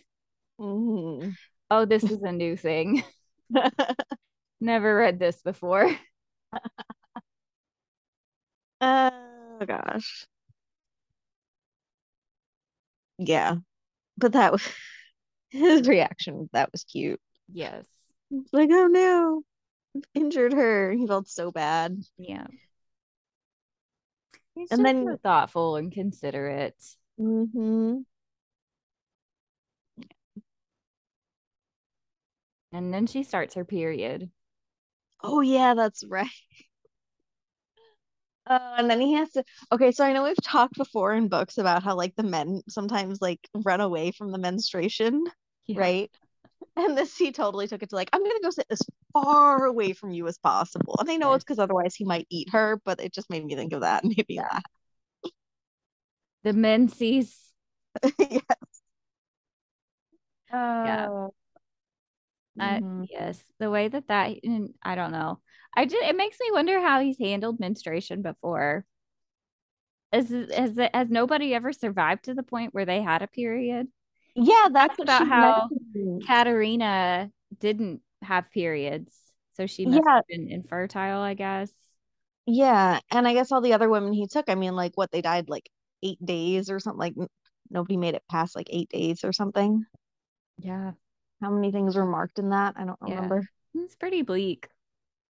Mhm. 0.61 1.37
Oh, 1.71 1.85
this 1.87 2.05
is 2.05 2.23
a 2.23 2.33
new 2.33 2.57
thing. 2.57 3.03
Never 4.61 4.97
read 4.97 5.19
this 5.19 5.43
before. 5.43 5.91
Oh 8.83 9.65
gosh. 9.67 10.27
Yeah. 13.19 13.57
But 14.19 14.33
that 14.35 14.53
was 14.53 14.69
his 15.51 15.89
reaction. 15.89 16.51
That 16.53 16.73
was 16.73 16.85
cute. 16.85 17.21
Yes. 17.53 17.87
Like, 18.53 18.71
"Oh 18.73 18.87
no, 18.89 19.43
I've 19.97 20.05
injured 20.15 20.55
her." 20.55 20.93
He 20.93 21.07
felt 21.07 21.29
so 21.29 21.53
bad. 21.53 22.03
Yeah. 22.19 22.47
He's 24.55 24.71
And 24.71 24.85
then- 24.85 25.07
so 25.07 25.17
thoughtful 25.17 25.77
and 25.77 25.91
considerate. 25.93 26.83
Mm-hmm. 27.19 28.01
And 32.73 32.93
then 32.93 33.07
she 33.07 33.23
starts 33.23 33.55
her 33.55 33.65
period. 33.65 34.31
Oh 35.23 35.41
yeah, 35.41 35.75
that's 35.75 36.05
right. 36.05 36.29
Uh, 38.45 38.75
and 38.79 38.91
then 38.91 39.01
he 39.01 39.13
has 39.15 39.31
to. 39.31 39.45
Okay, 39.71 39.93
so 39.93 40.05
I 40.05 40.13
know 40.13 40.25
we've 40.25 40.35
talked 40.43 40.75
before 40.77 41.15
in 41.15 41.29
books 41.29 41.59
about 41.59 41.85
how 41.85 41.95
like 41.95 42.17
the 42.17 42.25
men 42.25 42.61
sometimes 42.69 43.23
like 43.23 43.39
run 43.55 43.81
away 43.81 44.11
from 44.11 44.33
the 44.33 44.39
menstruation, 44.39 45.25
Yeah. 45.67 45.79
right? 45.79 46.11
And 46.77 46.97
this 46.97 47.17
he 47.17 47.33
totally 47.33 47.67
took 47.69 47.83
it 47.83 47.91
to 47.91 47.97
like, 47.97 48.09
I'm 48.13 48.23
gonna 48.23 48.41
go 48.43 48.51
sit 48.51 48.67
as 48.71 48.81
far 49.13 49.65
away 49.67 49.93
from 49.93 50.11
you 50.13 50.27
as 50.27 50.39
possible. 50.39 50.97
And 51.01 51.11
I 51.11 51.17
know 51.17 51.35
it's 51.35 51.45
because 51.45 51.59
otherwise 51.59 51.95
he 51.95 52.05
might 52.05 52.27
eat 52.31 52.51
her, 52.51 52.81
but 52.85 53.01
it 53.01 53.13
just 53.13 53.31
made 53.31 53.45
me 53.45 53.55
think 53.57 53.73
of 53.73 53.83
that 53.83 54.05
Maybe 54.05 54.17
made 54.19 54.29
me 54.29 54.41
laugh. 54.41 54.63
The 56.45 56.53
menses. 56.53 57.53
Yes. 58.19 58.43
Yeah. 60.83 61.09
Uh, 61.15 61.31
Uh, 62.61 62.81
mhm. 62.81 63.09
yes, 63.11 63.43
the 63.59 63.71
way 63.71 63.89
that 63.89 64.07
that 64.09 64.31
I 64.83 64.95
don't 64.95 65.13
know. 65.13 65.41
I 65.77 65.87
just 65.87 66.03
it 66.05 66.17
makes 66.17 66.39
me 66.41 66.51
wonder 66.53 66.81
how 66.81 67.01
he's 67.01 67.19
handled 67.19 67.59
menstruation 67.61 68.23
before. 68.23 68.87
Is 70.13 70.31
has 70.31 70.79
has 70.95 71.11
nobody 71.11 71.55
ever 71.55 71.73
survived 71.73 72.25
to 72.25 72.35
the 72.35 72.43
point 72.43 72.73
where 72.75 72.85
they 72.87 73.03
had 73.03 73.21
a 73.23 73.27
period? 73.27 73.89
Yeah, 74.35 74.69
that's 74.73 74.99
about 74.99 75.27
how. 75.29 75.69
Katerina 76.27 77.31
didn't 77.59 78.01
have 78.23 78.51
periods, 78.51 79.13
so 79.53 79.67
she 79.67 79.87
must 79.87 80.07
Yeah. 80.07 80.15
have 80.17 80.27
been 80.29 80.49
infertile, 80.49 81.21
I 81.21 81.35
guess. 81.35 81.71
Yeah, 82.47 83.01
and 83.11 83.27
I 83.29 83.35
guess 83.35 83.53
all 83.53 83.61
the 83.61 83.73
other 83.73 83.89
women 83.89 84.13
he 84.13 84.27
took, 84.27 84.49
I 84.49 84.55
mean, 84.55 84.75
like 84.75 84.93
what 84.97 85.11
they 85.11 85.23
died 85.23 85.49
like 85.49 85.69
eight 86.03 86.25
days 86.25 86.71
or 86.71 86.81
something. 86.81 86.99
Like 86.99 87.15
nobody 87.71 87.97
made 87.97 88.15
it 88.15 88.23
past 88.31 88.57
like 88.57 88.67
eight 88.71 88.89
days 88.89 89.25
or 89.25 89.33
something. 89.33 89.85
Yeah, 90.59 90.93
How 91.41 91.51
many 91.51 91.73
things 91.73 91.97
were 91.97 92.07
marked 92.07 92.39
in 92.39 92.51
that? 92.51 92.75
I 92.77 92.85
don't 92.85 92.99
Yeah. 93.07 93.17
remember. 93.17 93.49
it's 93.75 93.95
pretty 93.97 94.23
bleak. 94.23 94.69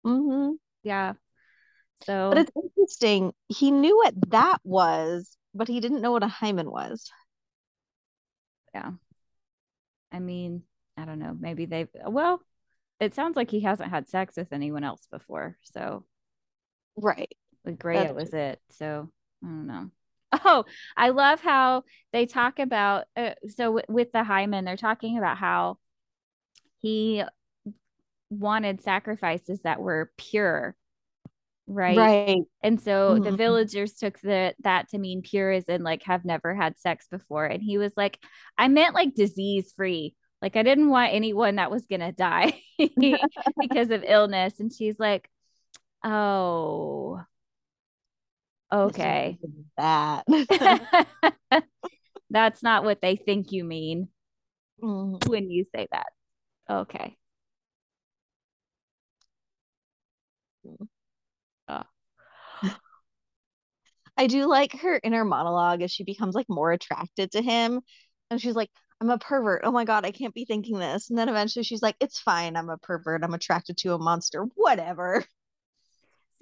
hmm 0.05 0.53
Yeah. 0.83 1.15
So 2.07 2.31
But 2.31 2.39
it's 2.39 2.51
interesting. 2.57 3.33
He 3.49 3.71
knew 3.71 3.97
what 3.97 4.15
that 4.31 4.59
was, 4.65 5.37
but 5.55 5.69
he 5.69 5.81
didn't 5.81 6.01
know 6.01 6.13
what 6.13 6.23
a 6.25 6.29
hymen 6.29 6.71
was. 6.71 7.11
I 10.13 10.19
mean, 10.19 10.63
I 10.97 11.05
don't 11.05 11.19
know. 11.19 11.37
Maybe 11.39 11.67
they've, 11.67 11.89
well, 12.07 12.41
it 13.01 13.15
sounds 13.15 13.37
like 13.37 13.51
he 13.51 13.61
hasn't 13.61 13.91
had 13.91 14.09
sex 14.09 14.37
with 14.37 14.53
anyone 14.53 14.85
else 14.85 15.07
before. 15.11 15.57
So 15.63 16.05
Right. 16.97 17.35
with 17.65 17.79
Greya 17.79 18.09
That's 18.09 18.15
was 18.15 18.35
it. 18.35 18.61
So 18.71 19.11
I 19.43 19.47
don't 19.47 19.67
know. 19.67 19.91
Oh, 20.45 20.65
I 20.97 21.11
love 21.11 21.41
how 21.43 21.85
they 22.13 22.25
talk 22.25 22.59
about, 22.59 23.05
uh, 23.17 23.35
so 23.49 23.65
w- 23.65 23.85
with 23.89 24.13
the 24.13 24.25
hymen, 24.25 24.65
they're 24.65 24.79
talking 24.79 25.19
about 25.19 25.37
how 25.37 25.77
he 26.79 27.23
wanted 28.31 28.81
sacrifices 28.81 29.61
that 29.63 29.81
were 29.81 30.11
pure. 30.17 30.75
Right. 31.75 31.97
Right. 31.97 32.43
And 32.63 32.81
so 32.81 33.19
the 33.19 33.31
Mhm. 33.31 33.33
villagers 33.33 33.95
took 33.95 34.19
the 34.21 34.55
that 34.61 34.89
to 34.91 34.99
mean 34.99 35.23
pure 35.23 35.51
as 35.53 35.65
in 35.69 35.83
like 35.83 36.03
have 36.05 36.25
never 36.25 36.55
had 36.55 36.79
sex 36.79 37.07
before. 37.11 37.47
And 37.47 37.63
he 37.63 37.79
was 37.79 37.93
like, 37.97 38.19
I 38.59 38.69
meant 38.69 38.95
like 38.95 39.15
disease 39.15 39.73
free. 39.73 40.15
Like 40.43 40.57
I 40.57 40.63
didn't 40.63 40.91
want 40.91 41.15
anyone 41.15 41.57
that 41.57 41.71
was 41.71 41.87
gonna 41.87 42.13
die 42.13 42.61
because 43.61 43.91
of 43.91 44.05
illness. 44.07 44.61
And 44.61 44.73
she's 44.73 44.99
like, 44.99 45.29
Oh, 46.05 47.23
okay. 48.73 49.39
That. 49.77 50.25
That's 52.31 52.63
not 52.63 52.85
what 52.85 53.01
they 53.03 53.17
think 53.17 53.53
you 53.53 53.65
mean 53.65 54.09
Mhm. 54.83 55.29
when 55.29 55.51
you 55.51 55.65
say 55.65 55.89
that. 55.93 56.13
Okay. 56.71 57.17
I 64.17 64.27
do 64.27 64.47
like 64.47 64.81
her 64.81 65.01
inner 65.03 65.25
monologue 65.25 65.83
as 65.83 65.91
she 65.91 66.05
becomes 66.05 66.35
like 66.35 66.49
more 66.49 66.73
attracted 66.73 67.33
to 67.33 67.43
him. 67.43 67.81
And 68.31 68.41
she's 68.41 68.55
like, 68.55 68.71
I'm 69.01 69.11
a 69.11 69.19
pervert. 69.19 69.63
Oh 69.65 69.73
my 69.73 69.85
God, 69.85 70.05
I 70.07 70.13
can't 70.13 70.35
be 70.35 70.45
thinking 70.45 70.79
this. 70.79 71.11
And 71.11 71.19
then 71.19 71.29
eventually 71.29 71.65
she's 71.65 71.83
like, 71.83 71.97
It's 72.01 72.21
fine. 72.21 72.57
I'm 72.57 72.71
a 72.71 72.79
pervert. 72.79 73.25
I'm 73.25 73.35
attracted 73.35 73.77
to 73.79 73.95
a 73.95 73.99
monster. 73.99 74.45
Whatever. 74.55 75.25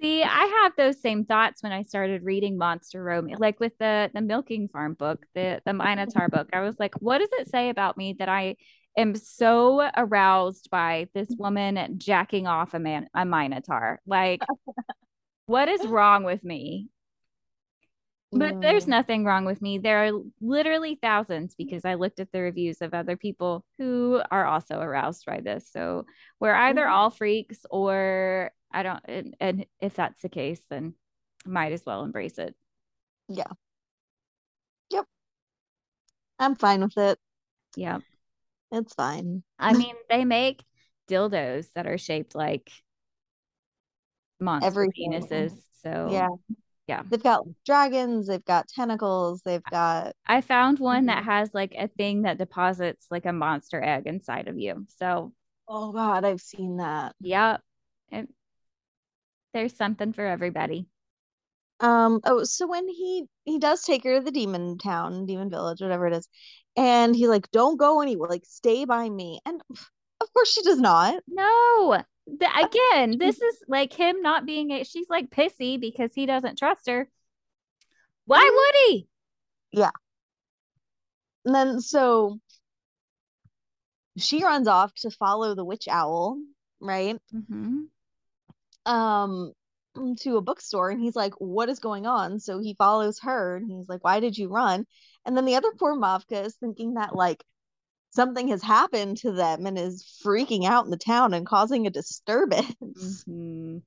See, 0.01 0.23
I 0.23 0.61
have 0.63 0.73
those 0.77 0.99
same 0.99 1.25
thoughts 1.25 1.61
when 1.61 1.71
I 1.71 1.83
started 1.83 2.23
reading 2.23 2.57
Monster 2.57 3.03
Romance, 3.03 3.39
like 3.39 3.59
with 3.59 3.77
the 3.79 4.09
the 4.13 4.21
Milking 4.21 4.67
Farm 4.67 4.95
book, 4.95 5.25
the 5.35 5.61
the 5.65 5.73
Minotaur 5.73 6.27
book. 6.27 6.49
I 6.53 6.61
was 6.61 6.79
like, 6.79 6.93
what 6.99 7.19
does 7.19 7.29
it 7.33 7.49
say 7.49 7.69
about 7.69 7.97
me 7.97 8.15
that 8.19 8.29
I 8.29 8.57
am 8.95 9.15
so 9.15 9.89
aroused 9.97 10.69
by 10.69 11.07
this 11.15 11.29
woman 11.37 11.99
jacking 11.99 12.45
off 12.45 12.75
a 12.75 12.79
man 12.79 13.09
a 13.13 13.25
Minotaur? 13.25 14.01
Like, 14.05 14.41
what 15.47 15.67
is 15.67 15.85
wrong 15.85 16.23
with 16.23 16.43
me? 16.43 16.90
But 18.33 18.61
there's 18.61 18.85
Mm. 18.85 18.89
nothing 18.89 19.25
wrong 19.25 19.43
with 19.45 19.61
me. 19.61 19.77
There 19.77 20.05
are 20.07 20.21
literally 20.39 20.95
thousands 20.95 21.53
because 21.53 21.83
I 21.83 21.95
looked 21.95 22.19
at 22.21 22.31
the 22.31 22.39
reviews 22.41 22.81
of 22.81 22.93
other 22.93 23.17
people 23.17 23.65
who 23.77 24.21
are 24.31 24.45
also 24.45 24.79
aroused 24.79 25.25
by 25.25 25.41
this. 25.41 25.67
So 25.69 26.05
we're 26.39 26.55
either 26.55 26.85
Mhm. 26.85 26.91
all 26.91 27.09
freaks 27.09 27.65
or 27.69 28.51
I 28.71 28.83
don't, 28.83 29.01
and, 29.05 29.35
and 29.41 29.65
if 29.81 29.95
that's 29.95 30.21
the 30.21 30.29
case, 30.29 30.61
then 30.69 30.95
might 31.45 31.73
as 31.73 31.85
well 31.85 32.03
embrace 32.05 32.37
it. 32.37 32.55
Yeah. 33.27 33.51
Yep. 34.91 35.05
I'm 36.39 36.55
fine 36.55 36.81
with 36.81 36.97
it. 36.97 37.19
Yeah. 37.75 37.99
It's 38.71 38.93
fine. 38.93 39.43
I 39.59 39.73
mean, 39.73 39.95
they 40.09 40.23
make 40.23 40.63
dildos 41.09 41.69
that 41.73 41.85
are 41.85 41.97
shaped 41.97 42.33
like 42.33 42.71
monster 44.39 44.67
Everything. 44.67 45.11
penises. 45.11 45.51
So 45.83 46.07
Yeah. 46.11 46.29
Yeah. 46.91 47.03
They've 47.09 47.21
got 47.23 47.45
dragons, 47.65 48.27
they've 48.27 48.43
got 48.45 48.67
tentacles, 48.67 49.41
they've 49.43 49.63
got 49.71 50.15
I 50.25 50.41
found 50.41 50.79
one 50.79 51.05
that 51.07 51.23
Mhm. 51.23 51.25
has 51.25 51.53
like 51.53 51.73
a 51.77 51.87
thing 51.87 52.23
that 52.23 52.37
deposits 52.37 53.07
like 53.11 53.25
a 53.25 53.33
monster 53.33 53.81
egg 53.83 54.07
inside 54.07 54.47
of 54.47 54.57
you. 54.59 54.85
So 54.99 55.33
oh 55.67 55.91
god, 55.91 56.25
I've 56.25 56.41
seen 56.41 56.77
that. 56.77 57.15
yeah, 57.19 57.57
it, 58.11 58.29
there's 59.53 59.75
something 59.75 60.13
for 60.13 60.25
everybody. 60.25 60.87
Um, 61.79 62.21
oh, 62.25 62.43
so 62.43 62.67
when 62.67 62.87
he 62.87 63.25
he 63.45 63.59
does 63.59 63.83
take 63.83 64.03
her 64.03 64.19
to 64.19 64.25
the 64.25 64.31
demon 64.31 64.77
town, 64.77 65.25
demon 65.25 65.49
village, 65.49 65.81
whatever 65.81 66.07
it 66.07 66.13
is, 66.13 66.27
and 66.77 67.15
he's 67.15 67.29
like, 67.29 67.51
"Don't 67.51 67.77
go 67.77 68.01
anywhere, 68.01 68.29
like 68.29 68.45
stay 68.45 68.85
by 68.85 69.09
me." 69.09 69.41
And 69.45 69.61
of 70.21 70.33
course 70.33 70.51
she 70.53 70.63
does 70.63 70.79
not. 70.79 71.23
No, 71.27 72.03
the, 72.27 72.47
again, 72.65 73.17
this 73.17 73.41
is 73.41 73.57
like 73.67 73.93
him 73.93 74.21
not 74.21 74.45
being 74.45 74.71
a, 74.71 74.83
she's 74.83 75.09
like 75.09 75.29
pissy 75.29 75.79
because 75.79 76.11
he 76.13 76.25
doesn't 76.25 76.57
trust 76.57 76.87
her. 76.87 77.09
Why 78.25 78.49
would 78.53 78.75
he? 78.87 79.07
Yeah. 79.71 79.91
And 81.45 81.55
then 81.55 81.81
so 81.81 82.39
she 84.17 84.43
runs 84.43 84.67
off 84.67 84.93
to 84.95 85.11
follow 85.11 85.55
the 85.55 85.65
witch 85.65 85.87
owl, 85.89 86.37
right? 86.79 87.19
Mhm. 87.33 87.87
Um, 88.85 89.53
to 90.19 90.37
a 90.37 90.41
bookstore, 90.41 90.89
and 90.89 91.01
he's 91.01 91.15
like, 91.15 91.33
"What 91.35 91.69
is 91.69 91.79
going 91.79 92.05
on?" 92.05 92.39
So 92.39 92.59
he 92.59 92.73
follows 92.75 93.19
her, 93.19 93.57
and 93.57 93.69
he's 93.69 93.89
like, 93.89 94.03
"Why 94.03 94.19
did 94.19 94.37
you 94.37 94.49
run?" 94.49 94.85
And 95.25 95.35
then 95.35 95.45
the 95.45 95.55
other 95.55 95.71
poor 95.77 95.95
Mavka 95.95 96.45
is 96.45 96.55
thinking 96.55 96.95
that 96.95 97.15
like 97.15 97.43
something 98.11 98.49
has 98.49 98.61
happened 98.61 99.17
to 99.17 99.31
them 99.31 99.65
and 99.65 99.77
is 99.77 100.03
freaking 100.23 100.65
out 100.65 100.85
in 100.85 100.91
the 100.91 100.97
town 100.97 101.33
and 101.33 101.45
causing 101.45 101.87
a 101.87 101.89
disturbance. 101.89 103.25
Mhm. 103.27 103.81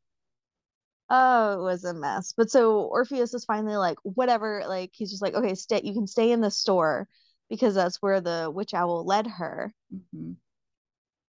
Oh, 1.11 1.61
it 1.61 1.63
was 1.63 1.85
a 1.85 1.95
mess. 1.95 2.33
But 2.37 2.51
so 2.51 2.83
Orpheus 2.83 3.35
is 3.35 3.45
finally 3.45 3.77
like, 3.77 3.99
whatever, 4.03 4.65
like 4.67 4.91
he's 4.95 5.11
just 5.11 5.23
like, 5.23 5.35
okay, 5.35 5.55
stay, 5.55 5.81
you 5.85 5.93
can 5.93 6.07
stay 6.07 6.33
in 6.33 6.41
the 6.41 6.51
store 6.51 7.09
because 7.51 7.75
that's 7.75 8.01
where 8.01 8.21
the 8.21 8.51
witch 8.53 8.75
owl 8.75 9.05
led 9.05 9.27
her. 9.27 9.73
Mhm. 9.95 10.37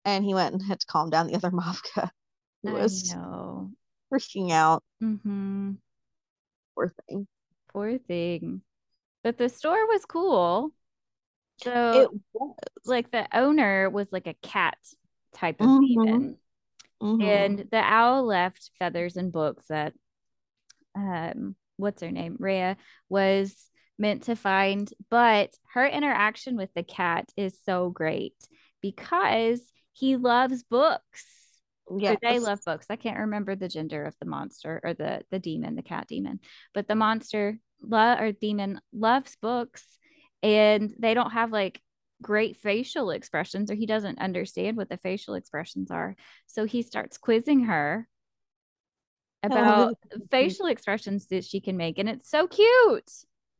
And 0.05 0.25
he 0.25 0.33
went 0.33 0.53
and 0.53 0.63
had 0.63 0.79
to 0.79 0.87
calm 0.87 1.09
down 1.09 1.27
the 1.27 1.35
other 1.35 1.51
Mavka 1.51 2.09
who 2.63 2.69
I 2.69 2.73
was 2.73 3.13
know. 3.13 3.71
freaking 4.11 4.51
out. 4.51 4.83
Mhm. 5.01 5.77
Poor 6.75 6.93
thing. 7.07 7.27
Poor 7.71 7.97
thing. 7.99 8.63
But 9.23 9.37
the 9.37 9.49
store 9.49 9.85
was 9.87 10.05
cool. 10.05 10.73
So 11.61 12.01
It 12.13 12.21
was. 12.33 12.55
like 12.85 13.11
the 13.11 13.27
owner 13.37 13.89
was 13.89 14.11
like 14.11 14.27
a 14.27 14.35
cat 14.41 14.77
type 15.33 15.61
of 15.61 15.67
Mhm. 15.67 15.79
demon. 15.79 16.37
Mhm. 17.01 17.21
And 17.23 17.59
the 17.71 17.81
owl 17.81 18.23
left 18.25 18.71
feathers 18.79 19.17
and 19.17 19.31
books 19.31 19.65
that 19.67 19.93
um 20.95 21.55
what's 21.77 22.01
her 22.01 22.11
name? 22.11 22.35
Rhea 22.39 22.77
was 23.07 23.69
meant 23.97 24.23
to 24.23 24.35
find, 24.35 24.91
but 25.09 25.51
her 25.73 25.85
interaction 25.85 26.55
with 26.57 26.73
the 26.73 26.83
cat 26.83 27.29
is 27.37 27.57
so 27.65 27.89
great 27.89 28.35
because 28.81 29.61
he 29.93 30.15
loves 30.17 30.63
books. 30.63 31.25
Or 31.85 31.99
they 32.21 32.39
love 32.39 32.59
books. 32.65 32.85
I 32.89 32.95
can't 32.97 33.19
remember 33.19 33.55
the 33.55 33.67
gender 33.67 34.05
of 34.05 34.15
the 34.19 34.25
monster 34.25 34.79
or 34.83 34.93
the 34.93 35.23
the 35.31 35.39
demon, 35.39 35.75
the 35.75 35.81
cat 35.81 36.07
demon, 36.07 36.39
but 36.73 36.87
the 36.87 36.95
monster 36.95 37.59
lo- 37.81 38.15
or 38.19 38.31
demon 38.31 38.79
loves 38.93 39.35
books, 39.41 39.85
and 40.43 40.93
they 40.99 41.13
don't 41.13 41.31
have 41.31 41.51
like 41.51 41.81
great 42.21 42.57
facial 42.57 43.11
expressions, 43.11 43.71
or 43.71 43.75
he 43.75 43.85
doesn't 43.85 44.19
understand 44.19 44.77
what 44.77 44.89
the 44.89 44.97
facial 44.97 45.35
expressions 45.35 45.91
are. 45.91 46.15
So 46.47 46.65
he 46.65 46.81
starts 46.81 47.17
quizzing 47.17 47.65
her 47.65 48.07
about 49.43 49.97
facial 50.29 50.67
expressions 50.67 51.27
that 51.27 51.45
she 51.45 51.61
can 51.61 51.77
make, 51.77 51.97
and 51.97 52.09
it's 52.09 52.29
so 52.29 52.47
cute. 52.47 53.09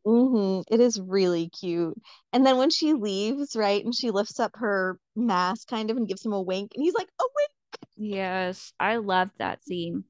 hmm 0.06 0.62
It 0.70 0.80
is 0.80 1.00
really 1.00 1.50
cute. 1.50 1.96
And 2.34 2.46
then 2.46 2.58
when 2.58 2.70
she 2.70 2.94
leaves, 2.94 3.56
right, 3.56 3.84
and 3.84 3.94
she 3.96 4.12
lifts 4.12 4.40
up 4.40 4.52
her 4.56 5.00
mask 5.16 5.68
kind 5.68 5.90
of 5.92 5.98
and 5.98 6.08
gives 6.08 6.26
him 6.26 6.34
a 6.34 6.42
wink, 6.42 6.72
and 6.76 6.84
he's 6.84 6.94
like, 6.94 7.10
a 7.20 7.24
wink. 7.36 7.52
Yes, 7.98 8.74
I 8.80 8.98
loved 8.98 9.38
that 9.38 9.64
scene. 9.64 10.06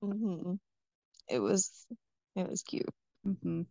hmm 0.00 0.54
It 1.28 1.40
was 1.40 1.86
it 2.36 2.48
was 2.48 2.62
cute. 2.62 2.90
hmm 3.24 3.62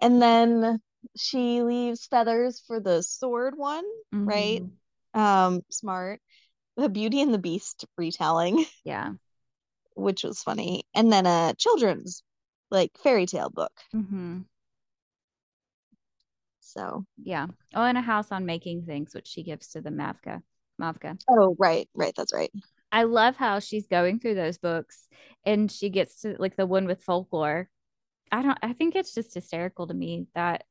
And 0.00 0.20
then 0.20 0.80
she 1.16 1.62
leaves 1.62 2.06
feathers 2.06 2.60
for 2.66 2.80
the 2.80 3.02
sword 3.02 3.56
one, 3.56 3.84
right? 4.12 4.62
Mhm. 4.62 5.20
Um, 5.20 5.62
smart. 5.70 6.20
The 6.76 6.88
Beauty 6.88 7.20
and 7.20 7.32
the 7.34 7.38
Beast 7.38 7.84
retelling, 7.96 8.64
Yeah. 8.84 9.14
which 9.94 10.22
was 10.24 10.42
funny. 10.42 10.84
And 10.94 11.12
then 11.12 11.26
a 11.26 11.54
children's 11.58 12.22
like 12.70 12.92
fairy 12.98 13.26
tale 13.26 13.50
book. 13.50 13.72
hmm 13.92 14.40
So, 16.60 17.04
Yeah. 17.22 17.46
Oh, 17.74 17.82
and 17.84 17.98
a 17.98 18.02
house 18.02 18.30
on 18.30 18.46
making 18.46 18.84
things, 18.84 19.14
which 19.14 19.26
she 19.26 19.42
gives 19.42 19.68
to 19.68 19.80
the 19.80 19.90
Mavka. 19.90 20.42
Mavka. 20.80 21.18
oh, 21.28 21.56
right, 21.58 21.88
right, 21.94 22.12
that's 22.16 22.32
right. 22.32 22.50
I 22.92 23.02
love 23.04 23.36
how 23.36 23.58
she's 23.58 23.86
going 23.86 24.18
through 24.18 24.34
those 24.34 24.58
books 24.58 25.08
and 25.44 25.70
she 25.70 25.90
gets 25.90 26.22
to 26.22 26.36
like 26.38 26.56
the 26.56 26.66
one 26.66 26.86
with 26.86 27.02
folklore. 27.02 27.68
I 28.30 28.42
don't, 28.42 28.58
I 28.62 28.72
think 28.72 28.94
it's 28.94 29.14
just 29.14 29.34
hysterical 29.34 29.86
to 29.86 29.94
me 29.94 30.26
that 30.34 30.64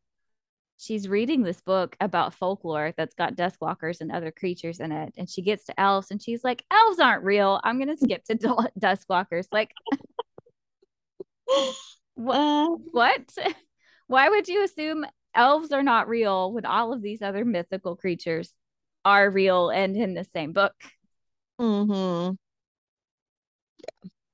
she's 0.78 1.08
reading 1.10 1.42
this 1.42 1.62
book 1.62 1.96
about 2.00 2.34
folklore 2.34 2.94
that's 2.96 3.16
got 3.16 3.36
duskwalkers 3.36 4.00
and 4.02 4.12
other 4.12 4.32
creatures 4.32 4.80
in 4.80 4.92
it. 4.92 5.14
And 5.18 5.30
she 5.30 5.42
gets 5.42 5.66
to 5.66 5.80
elves 5.80 6.12
and 6.12 6.22
she's 6.22 6.44
like, 6.44 6.64
elves 6.72 7.00
aren't 7.00 7.24
real. 7.24 7.60
I'm 7.64 7.78
going 7.78 7.96
to 7.96 7.98
skip 7.98 8.24
to 8.26 8.36
du- 8.36 8.70
duskwalkers. 8.80 9.48
Like, 9.52 9.72
what? 12.16 12.38
Uh, 12.38 12.68
what? 12.92 13.38
Why 14.08 14.30
would 14.30 14.48
you 14.48 14.64
assume 14.64 15.06
elves 15.34 15.72
are 15.72 15.84
not 15.84 16.08
real 16.08 16.52
when 16.54 16.66
all 16.66 16.94
of 16.94 17.02
these 17.02 17.22
other 17.22 17.44
mythical 17.44 17.96
creatures 17.96 18.54
are 19.04 19.30
real 19.30 19.70
and 19.70 19.96
in 19.98 20.14
the 20.14 20.24
same 20.24 20.54
book? 20.54 20.76
hmm 21.60 22.36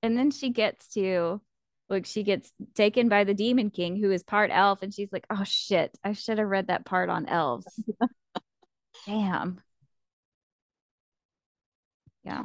And 0.04 0.18
then 0.18 0.32
she 0.32 0.50
gets 0.50 0.89
to 0.89 1.41
like 1.89 2.05
she 2.05 2.23
gets 2.23 2.51
taken 2.73 3.09
by 3.09 3.23
the 3.23 3.34
demon 3.34 3.69
king 3.69 3.95
who 3.95 4.11
is 4.11 4.23
part 4.23 4.51
elf 4.51 4.81
and 4.81 4.93
she's 4.93 5.11
like, 5.11 5.25
"Oh 5.29 5.43
shit, 5.43 5.97
I 6.03 6.13
should 6.13 6.38
have 6.39 6.47
read 6.47 6.67
that 6.67 6.86
part 6.86 7.09
on 7.09 7.27
elves." 7.27 7.67
Damn. 9.05 9.59
Yeah. 12.23 12.43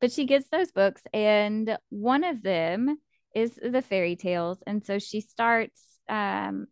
But 0.00 0.12
she 0.12 0.26
gets 0.26 0.48
those 0.48 0.70
books 0.72 1.02
and 1.12 1.76
one 1.90 2.24
of 2.24 2.42
them 2.42 2.98
is 3.34 3.54
the 3.62 3.82
fairy 3.82 4.16
tales 4.16 4.62
and 4.66 4.84
so 4.84 4.98
she 4.98 5.20
starts 5.20 5.82
um 6.08 6.66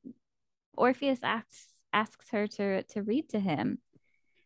Orpheus 0.77 1.21
asks 1.23 1.67
asks 1.93 2.31
her 2.31 2.47
to 2.47 2.83
to 2.85 3.03
read 3.03 3.29
to 3.31 3.41
him 3.41 3.79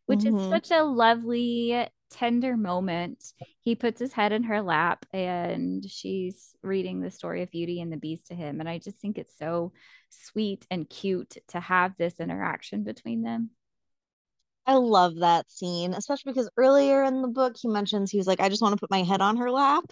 which 0.06 0.24
is 0.26 0.34
Mhm. 0.34 0.48
such 0.50 0.70
a 0.72 0.82
lovely, 0.82 1.86
tender 2.11 2.56
moment. 2.56 3.32
He 3.61 3.74
puts 3.74 4.00
his 4.00 4.12
head 4.12 4.32
in 4.32 4.44
her 4.44 4.62
lap 4.62 5.06
and 5.12 5.84
she's 5.88 6.54
reading 6.62 7.00
the 7.00 7.11
story 7.11 7.42
of 7.42 7.50
Beauty 7.50 7.80
and 7.80 7.92
the 7.92 7.96
Beast 7.96 8.28
to 8.28 8.34
him. 8.34 8.61
And 8.61 8.68
I 8.68 8.78
just 8.78 8.98
think 8.98 9.18
it's 9.18 9.36
so 9.38 9.72
sweet 10.11 10.66
and 10.70 10.88
cute 10.88 11.36
to 11.48 11.61
have 11.61 11.96
this 11.96 12.20
interaction 12.20 12.84
between 12.84 13.22
them. 13.22 13.50
I 14.66 14.74
love 14.74 15.16
that 15.16 15.50
scene, 15.50 15.94
especially 15.94 16.32
because 16.32 16.50
earlier 16.56 17.02
in 17.04 17.22
the 17.22 17.28
book 17.28 17.56
he 17.61 17.68
mentions 17.68 18.11
he 18.11 18.18
was 18.18 18.26
like, 18.26 18.40
I 18.40 18.48
just 18.48 18.62
want 18.62 18.72
to 18.72 18.80
put 18.80 18.90
my 18.90 19.02
head 19.02 19.20
on 19.20 19.36
her 19.38 19.50
lap. 19.50 19.84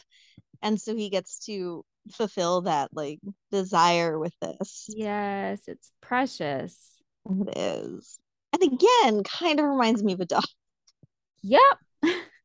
And 0.62 0.81
so 0.81 0.95
he 0.95 1.11
gets 1.11 1.45
to 1.47 1.85
fulfill 2.12 2.62
that 2.62 2.91
like 2.93 3.19
desire 3.51 4.19
with 4.19 4.35
this. 4.41 4.87
Yes, 4.89 5.61
it's 5.66 5.91
precious. 6.01 6.77
It 7.29 7.57
is. 7.57 8.19
And 8.53 8.62
again, 8.62 9.23
kind 9.25 9.61
of 9.61 9.66
reminds 9.66 10.03
me 10.03 10.14
of 10.14 10.21
a 10.21 10.27
dog. 10.27 10.45
Yep. 11.43 11.79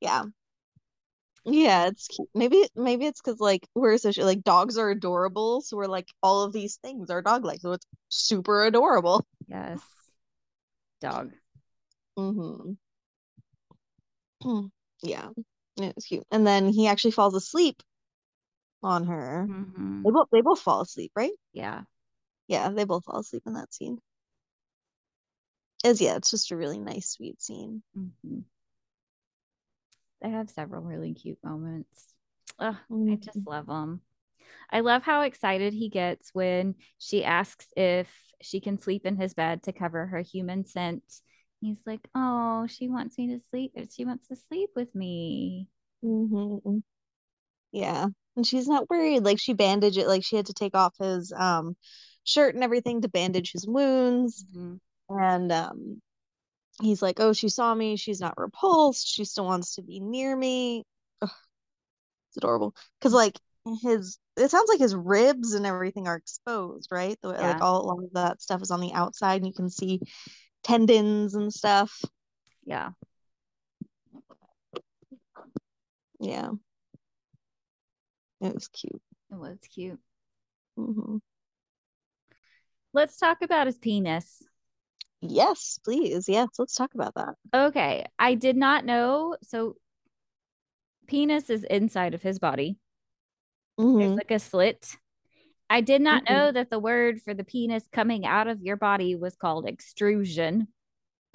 Yeah. 0.00 0.24
Yeah, 1.44 1.86
it's 1.86 2.08
cute. 2.08 2.28
Maybe 2.34 2.68
maybe 2.74 3.06
it's 3.06 3.20
because 3.20 3.38
like 3.38 3.68
we're 3.74 3.92
associated 3.92 4.26
like 4.26 4.42
dogs 4.42 4.76
are 4.78 4.90
adorable, 4.90 5.60
so 5.60 5.76
we're 5.76 5.86
like 5.86 6.08
all 6.22 6.42
of 6.42 6.52
these 6.52 6.76
things 6.76 7.08
are 7.08 7.22
dog-like, 7.22 7.60
so 7.60 7.72
it's 7.72 7.86
super 8.08 8.64
adorable. 8.64 9.24
Yes. 9.46 9.80
Dog. 11.00 11.32
Mm-hmm. 12.18 12.72
Yeah, 15.02 15.28
it's 15.76 16.06
cute. 16.06 16.24
And 16.32 16.46
then 16.46 16.68
he 16.68 16.88
actually 16.88 17.10
falls 17.10 17.34
asleep 17.34 17.82
on 18.82 19.06
her. 19.06 19.46
Mhm. 19.48 20.02
They 20.04 20.10
both 20.10 20.28
they 20.32 20.40
both 20.40 20.60
fall 20.60 20.80
asleep, 20.80 21.12
right? 21.14 21.32
Yeah. 21.52 21.82
Yeah, 22.48 22.70
they 22.70 22.84
both 22.84 23.04
fall 23.04 23.20
asleep 23.20 23.42
in 23.46 23.52
that 23.54 23.74
scene. 23.74 23.98
Is 25.86 26.00
yeah, 26.00 26.16
it's 26.16 26.30
just 26.32 26.50
a 26.50 26.56
really 26.56 26.80
nice, 26.80 27.10
sweet 27.10 27.40
scene. 27.40 27.82
Mhm. 27.94 28.44
They 30.20 30.30
have 30.30 30.50
several 30.50 30.82
really 30.82 31.14
cute 31.14 31.38
moments. 31.44 32.14
Ugh, 32.58 32.76
I 33.08 33.16
Mhm. 33.16 33.22
just 33.22 33.46
love 33.46 33.66
them. 33.66 34.00
I 34.70 34.80
love 34.80 35.02
how 35.02 35.22
excited 35.22 35.72
he 35.72 35.88
gets 35.88 36.34
when 36.34 36.76
she 36.98 37.24
asks 37.24 37.66
if 37.76 38.08
she 38.42 38.60
can 38.60 38.78
sleep 38.78 39.06
in 39.06 39.16
his 39.16 39.34
bed 39.34 39.62
to 39.64 39.72
cover 39.72 40.06
her 40.06 40.20
human 40.20 40.64
scent. 40.64 41.04
He's 41.60 41.82
like, 41.86 42.08
"Oh, 42.14 42.66
she 42.66 42.88
wants 42.88 43.18
me 43.18 43.28
to 43.28 43.40
sleep. 43.40 43.74
She 43.94 44.04
wants 44.04 44.28
to 44.28 44.36
sleep 44.36 44.70
with 44.76 44.94
me." 44.94 45.68
Mhm. 46.02 46.82
Yeah, 47.72 48.08
and 48.36 48.46
she's 48.46 48.68
not 48.68 48.88
worried. 48.90 49.24
Like 49.24 49.38
she 49.40 49.52
bandaged 49.52 49.98
it, 49.98 50.08
like 50.08 50.24
she 50.24 50.36
had 50.36 50.46
to 50.46 50.54
take 50.54 50.74
off 50.74 50.96
his 50.98 51.32
um 51.32 51.76
shirt 52.24 52.54
and 52.54 52.64
everything 52.64 53.02
to 53.02 53.08
bandage 53.08 53.52
his 53.52 53.66
wounds. 53.66 54.46
Mhm. 54.54 54.80
And 55.08 55.52
um 55.52 56.00
he's 56.82 57.02
like, 57.02 57.20
"Oh, 57.20 57.32
she 57.32 57.48
saw 57.48 57.74
me. 57.74 57.96
She's 57.96 58.20
not 58.20 58.38
repulsed. 58.38 59.06
She 59.08 59.24
still 59.24 59.44
wants 59.44 59.76
to 59.76 59.82
be 59.82 60.00
near 60.00 60.36
me." 60.36 60.84
Ugh, 61.22 61.30
it's 62.30 62.36
adorable. 62.36 62.74
Because 62.98 63.12
like 63.12 63.38
his, 63.82 64.18
it 64.36 64.50
sounds 64.50 64.68
like 64.68 64.78
his 64.78 64.94
ribs 64.94 65.54
and 65.54 65.66
everything 65.66 66.06
are 66.06 66.16
exposed, 66.16 66.88
right? 66.92 67.18
The, 67.22 67.30
Yeah. 67.30 67.48
Like 67.48 67.62
all, 67.62 67.88
all 67.90 68.04
of 68.04 68.12
that 68.12 68.40
stuff 68.42 68.62
is 68.62 68.70
on 68.70 68.80
the 68.80 68.92
outside, 68.92 69.36
and 69.36 69.46
you 69.46 69.52
can 69.52 69.70
see 69.70 70.00
tendons 70.62 71.34
and 71.34 71.52
stuff. 71.52 72.02
Yeah. 72.64 72.90
Yeah, 76.18 76.50
it 78.40 78.54
was 78.54 78.68
cute. 78.68 79.02
It 79.30 79.36
was 79.36 79.58
cute. 79.68 80.00
hmm 80.76 81.18
Let's 82.92 83.18
talk 83.18 83.42
about 83.42 83.66
his 83.66 83.76
penis. 83.76 84.42
Yes, 85.20 85.78
please. 85.84 86.28
Yes, 86.28 86.48
let's 86.58 86.74
talk 86.74 86.94
about 86.94 87.14
that. 87.14 87.34
Okay, 87.54 88.06
I 88.18 88.34
did 88.34 88.56
not 88.56 88.84
know. 88.84 89.36
So, 89.42 89.76
penis 91.06 91.50
is 91.50 91.64
inside 91.64 92.14
of 92.14 92.22
his 92.22 92.38
body. 92.38 92.76
There's 93.78 94.10
Mhm. 94.10 94.16
like 94.16 94.30
a 94.30 94.38
slit. 94.38 94.96
I 95.68 95.80
did 95.80 96.00
not 96.00 96.22
Mhm. 96.22 96.30
know 96.30 96.52
that 96.52 96.70
the 96.70 96.78
word 96.78 97.20
for 97.22 97.34
the 97.34 97.44
penis 97.44 97.84
coming 97.92 98.24
out 98.24 98.46
of 98.46 98.62
your 98.62 98.76
body 98.76 99.16
was 99.16 99.36
called 99.36 99.66
extrusion. 99.66 100.68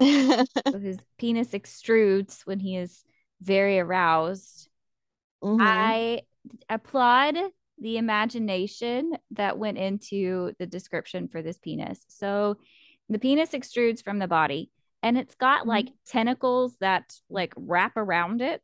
his 0.80 0.98
penis 1.18 1.50
extrudes 1.50 2.46
when 2.46 2.60
he 2.60 2.76
is 2.76 3.04
very 3.40 3.78
aroused. 3.78 4.68
Mhm. 5.42 5.60
I 5.60 6.22
applaud 6.68 7.36
the 7.78 7.98
imagination 7.98 9.16
that 9.32 9.58
went 9.58 9.78
into 9.78 10.54
the 10.58 10.66
description 10.66 11.28
for 11.28 11.42
this 11.42 11.58
penis. 11.58 12.04
So 12.08 12.56
the 13.12 13.18
penis 13.18 13.50
extrudes 13.50 14.02
from 14.02 14.18
the 14.18 14.28
body 14.28 14.70
and 15.02 15.16
it's 15.18 15.34
got 15.34 15.64
Mhm. 15.64 15.68
like 15.68 15.88
tentacles 16.06 16.76
that 16.78 17.18
like 17.28 17.52
wrap 17.56 17.96
around 17.96 18.40
it 18.42 18.62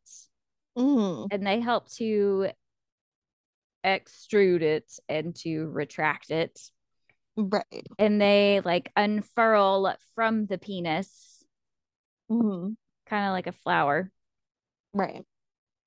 Mhm. 0.77 1.27
and 1.31 1.45
they 1.45 1.59
help 1.59 1.89
to 1.93 2.51
extrude 3.85 4.61
it 4.61 4.91
and 5.07 5.35
to 5.37 5.67
retract 5.67 6.31
it. 6.31 6.59
Right. 7.35 7.87
And 7.97 8.19
they 8.19 8.61
like 8.63 8.91
unfurl 8.95 9.95
from 10.15 10.45
the 10.45 10.57
penis, 10.57 11.43
Mhm. 12.29 12.75
kind 13.05 13.25
of 13.27 13.31
like 13.31 13.47
a 13.47 13.51
flower. 13.53 14.11
Right. 14.93 15.25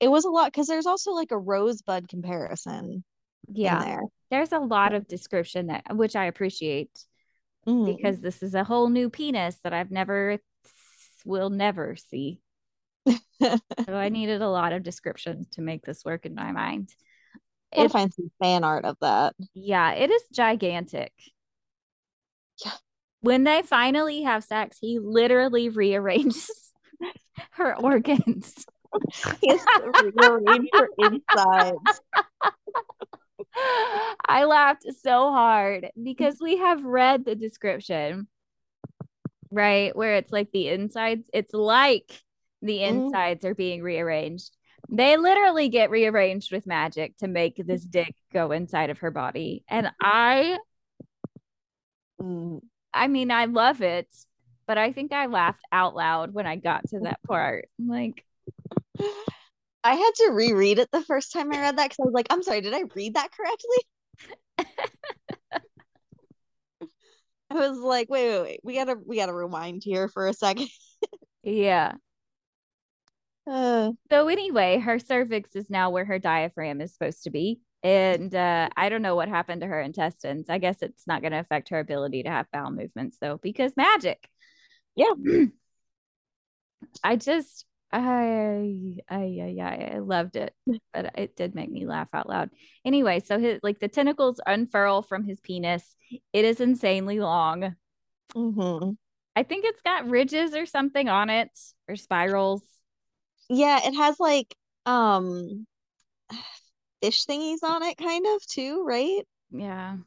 It 0.00 0.08
was 0.08 0.24
a 0.24 0.30
lot 0.30 0.46
because 0.52 0.66
there's 0.66 0.86
also 0.86 1.12
like 1.12 1.30
a 1.30 1.38
rosebud 1.38 2.08
comparison 2.08 3.04
in 3.48 3.54
Yeah. 3.54 3.84
there. 3.84 4.02
There's 4.30 4.52
a 4.52 4.58
lot 4.58 4.94
of 4.94 5.06
description 5.06 5.66
that 5.66 5.94
which 5.94 6.16
I 6.16 6.24
appreciate 6.24 7.06
Mhm. 7.66 7.86
because 7.86 8.20
this 8.20 8.42
is 8.42 8.54
a 8.54 8.64
whole 8.64 8.88
new 8.88 9.08
penis 9.10 9.56
that 9.64 9.72
I've 9.72 9.90
never 9.90 10.38
will 11.24 11.50
never 11.50 11.96
see. 11.96 12.40
So 13.40 13.94
I 13.96 14.10
needed 14.10 14.42
a 14.42 14.48
lot 14.48 14.72
of 14.72 14.84
description 14.84 15.46
to 15.52 15.60
make 15.62 15.84
this 15.84 16.04
work 16.04 16.24
in 16.24 16.34
my 16.34 16.52
mind. 16.52 16.94
It's 17.72 17.92
find 17.92 18.12
some 18.14 18.30
fan 18.40 18.62
art 18.64 18.84
of 18.84 18.96
that. 19.00 19.34
yeah, 19.54 19.92
it 19.92 20.10
is 20.10 20.22
gigantic. 20.32 21.12
Yeah. 22.64 22.72
When 23.22 23.44
they 23.44 23.62
finally 23.62 24.22
have 24.22 24.44
sex, 24.44 24.78
he 24.80 24.98
literally 25.00 25.68
rearranges 25.68 26.72
her 27.52 27.76
organs. 27.76 28.64
He 29.40 29.48
has 29.48 29.64
to 29.64 29.92
rearrange 30.16 30.68
her 30.74 30.88
insides. 30.98 32.00
I 34.28 34.44
laughed 34.46 34.86
so 35.03 35.30
hard 35.30 35.90
because 36.03 36.38
we 36.40 36.59
have 36.59 36.84
read 36.84 37.24
the 37.24 37.34
description, 37.34 38.28
right? 39.50 39.94
Where 39.94 40.16
it's 40.16 40.32
like 40.32 40.50
the 40.53 40.68
insides, 40.68 41.28
it's 41.32 41.55
like 41.55 42.22
the 42.62 42.78
Mm. 42.78 43.07
insides 43.07 43.44
are 43.44 43.55
being 43.55 43.82
rearranged. 43.82 44.57
They 44.88 45.16
literally 45.16 45.68
get 45.68 45.90
rearranged 45.90 46.53
with 46.53 46.66
magic 46.66 47.16
to 47.18 47.28
make 47.28 47.57
this 47.57 47.84
dick 47.84 48.14
go 48.32 48.53
inside 48.53 48.90
of 48.90 48.98
her 48.98 49.11
body. 49.11 49.64
And 49.68 49.90
I, 50.00 50.59
Mm. 52.20 52.61
I 52.94 53.09
mean, 53.09 53.30
I 53.30 53.46
love 53.46 53.82
it, 53.82 54.09
but 54.66 54.78
I 54.78 54.92
think 54.92 55.12
I 55.12 55.26
laughed 55.26 55.64
out 55.72 55.94
loud 55.94 56.34
when 56.34 56.46
I 56.46 56.57
got 56.57 56.88
to 56.90 57.00
that 57.00 57.20
part. 57.26 57.68
I'm 57.78 57.88
like, 57.88 58.24
I 59.84 59.94
had 59.94 60.10
to 60.16 60.30
reread 60.32 60.78
it 60.78 60.90
the 60.92 61.02
first 61.02 61.32
time 61.32 61.52
I 61.52 61.60
read 61.60 61.78
that 61.78 61.90
because 61.90 61.98
I 62.00 62.04
was 62.04 62.14
like, 62.14 62.26
I'm 62.30 62.42
sorry, 62.42 62.60
did 62.60 62.74
I 62.74 62.84
read 62.94 63.14
that 63.14 63.30
correctly? 63.32 63.76
I 67.50 67.54
was 67.54 67.78
like, 67.78 68.08
wait, 68.08 68.30
wait, 68.30 68.42
wait. 68.42 68.60
We 68.62 68.74
gotta 68.74 68.96
we 69.04 69.16
gotta 69.16 69.34
rewind 69.34 69.82
here 69.84 70.08
for 70.08 70.28
a 70.28 70.32
second. 70.32 70.68
yeah. 71.42 71.92
Uh, 73.46 73.92
So 74.10 74.28
anyway, 74.28 74.78
her 74.78 74.98
cervix 74.98 75.56
is 75.56 75.68
now 75.68 75.90
where 75.90 76.04
her 76.04 76.18
diaphragm 76.18 76.80
is 76.80 76.92
supposed 76.92 77.24
to 77.24 77.30
be. 77.30 77.60
And 77.82 78.34
uh, 78.34 78.68
I 78.76 78.88
don't 78.88 79.02
know 79.02 79.16
what 79.16 79.28
happened 79.28 79.62
to 79.62 79.66
her 79.66 79.80
intestines. 79.80 80.48
I 80.48 80.58
guess 80.58 80.82
it's 80.82 81.06
not 81.06 81.20
going 81.20 81.32
to 81.32 81.40
affect 81.40 81.70
her 81.70 81.80
ability 81.80 82.22
to 82.22 82.30
have 82.30 82.46
bowel 82.52 82.70
movements 82.70 83.16
though, 83.20 83.38
because 83.42 83.76
magic. 83.76 84.28
Yeah. 84.94 85.12
I 87.02 87.16
just 87.16 87.64
I 87.93 88.99
I 89.09 89.55
I, 89.61 89.95
I 89.97 89.99
loved 89.99 90.36
it, 90.36 90.55
but 90.93 91.12
it 91.18 91.36
did 91.36 91.55
make 91.55 91.70
me 91.70 91.86
laugh 91.86 92.09
out 92.14 92.28
loud. 92.28 92.51
Anyway, 92.84 93.20
so 93.20 93.38
his 93.38 93.61
like 93.62 93.80
the 93.80 93.88
tentacles 93.88 94.40
unfurl 94.47 95.03
from 95.03 95.24
his 95.24 95.40
penis. 95.40 95.97
It 96.32 96.45
is 96.45 96.61
insanely 96.61 97.20
long. 97.20 97.76
mhm. 98.34 98.97
I 99.34 99.43
think 99.43 99.64
it's 99.64 99.80
got 99.82 100.09
ridges 100.09 100.55
or 100.55 100.66
something 100.66 101.09
on 101.09 101.30
it 101.30 101.51
or 101.88 101.97
spirals. 101.97 102.62
Yeah, 103.49 103.78
it 103.86 103.95
has 103.95 104.18
like 104.18 104.55
um 104.86 105.66
fish 107.03 107.26
thingies 107.26 107.62
on 107.62 107.82
it, 107.82 107.99
kind 107.99 108.26
of 108.26 108.47
too, 108.47 108.82
right? 108.84 109.26
Yeah. 109.51 109.99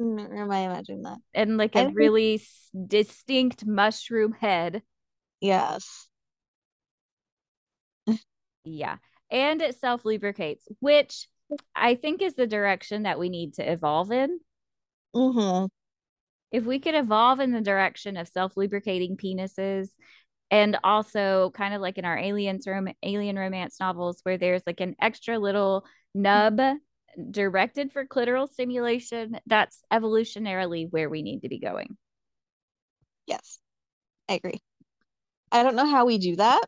Mm, 0.00 0.38
am 0.38 0.50
I 0.50 0.58
imagining 0.60 1.02
that? 1.02 1.18
and 1.34 1.56
like 1.56 1.74
I 1.74 1.82
a 1.82 1.88
really 1.94 2.42
distinct 2.86 3.66
mushroom 3.66 4.32
head. 4.32 4.82
Yes. 5.40 6.08
Yeah. 8.64 8.96
And 9.30 9.62
it 9.62 9.78
self 9.78 10.04
lubricates, 10.04 10.66
which 10.80 11.28
I 11.74 11.94
think 11.94 12.20
is 12.20 12.34
the 12.34 12.46
direction 12.46 13.04
that 13.04 13.18
we 13.18 13.28
need 13.28 13.54
to 13.54 13.70
evolve 13.72 14.10
in. 14.10 14.40
Mm-hmm. 15.14 15.66
If 16.50 16.64
we 16.64 16.78
could 16.78 16.94
evolve 16.94 17.40
in 17.40 17.52
the 17.52 17.60
direction 17.60 18.16
of 18.16 18.28
self 18.28 18.56
lubricating 18.56 19.16
penises 19.16 19.88
and 20.50 20.78
also 20.84 21.50
kind 21.54 21.74
of 21.74 21.80
like 21.80 21.98
in 21.98 22.04
our 22.04 22.18
aliens 22.18 22.66
rom- 22.66 22.88
alien 23.02 23.36
romance 23.38 23.78
novels 23.80 24.20
where 24.22 24.38
there's 24.38 24.62
like 24.66 24.80
an 24.80 24.94
extra 25.00 25.38
little 25.38 25.84
nub 26.14 26.60
directed 27.30 27.92
for 27.92 28.04
clitoral 28.04 28.48
stimulation, 28.48 29.38
that's 29.46 29.82
evolutionarily 29.92 30.86
where 30.90 31.08
we 31.08 31.22
need 31.22 31.40
to 31.40 31.48
be 31.48 31.58
going. 31.58 31.96
Yes. 33.26 33.58
I 34.28 34.34
agree. 34.34 34.60
I 35.52 35.62
don't 35.62 35.76
know 35.76 35.86
how 35.86 36.04
we 36.06 36.18
do 36.18 36.36
that, 36.36 36.62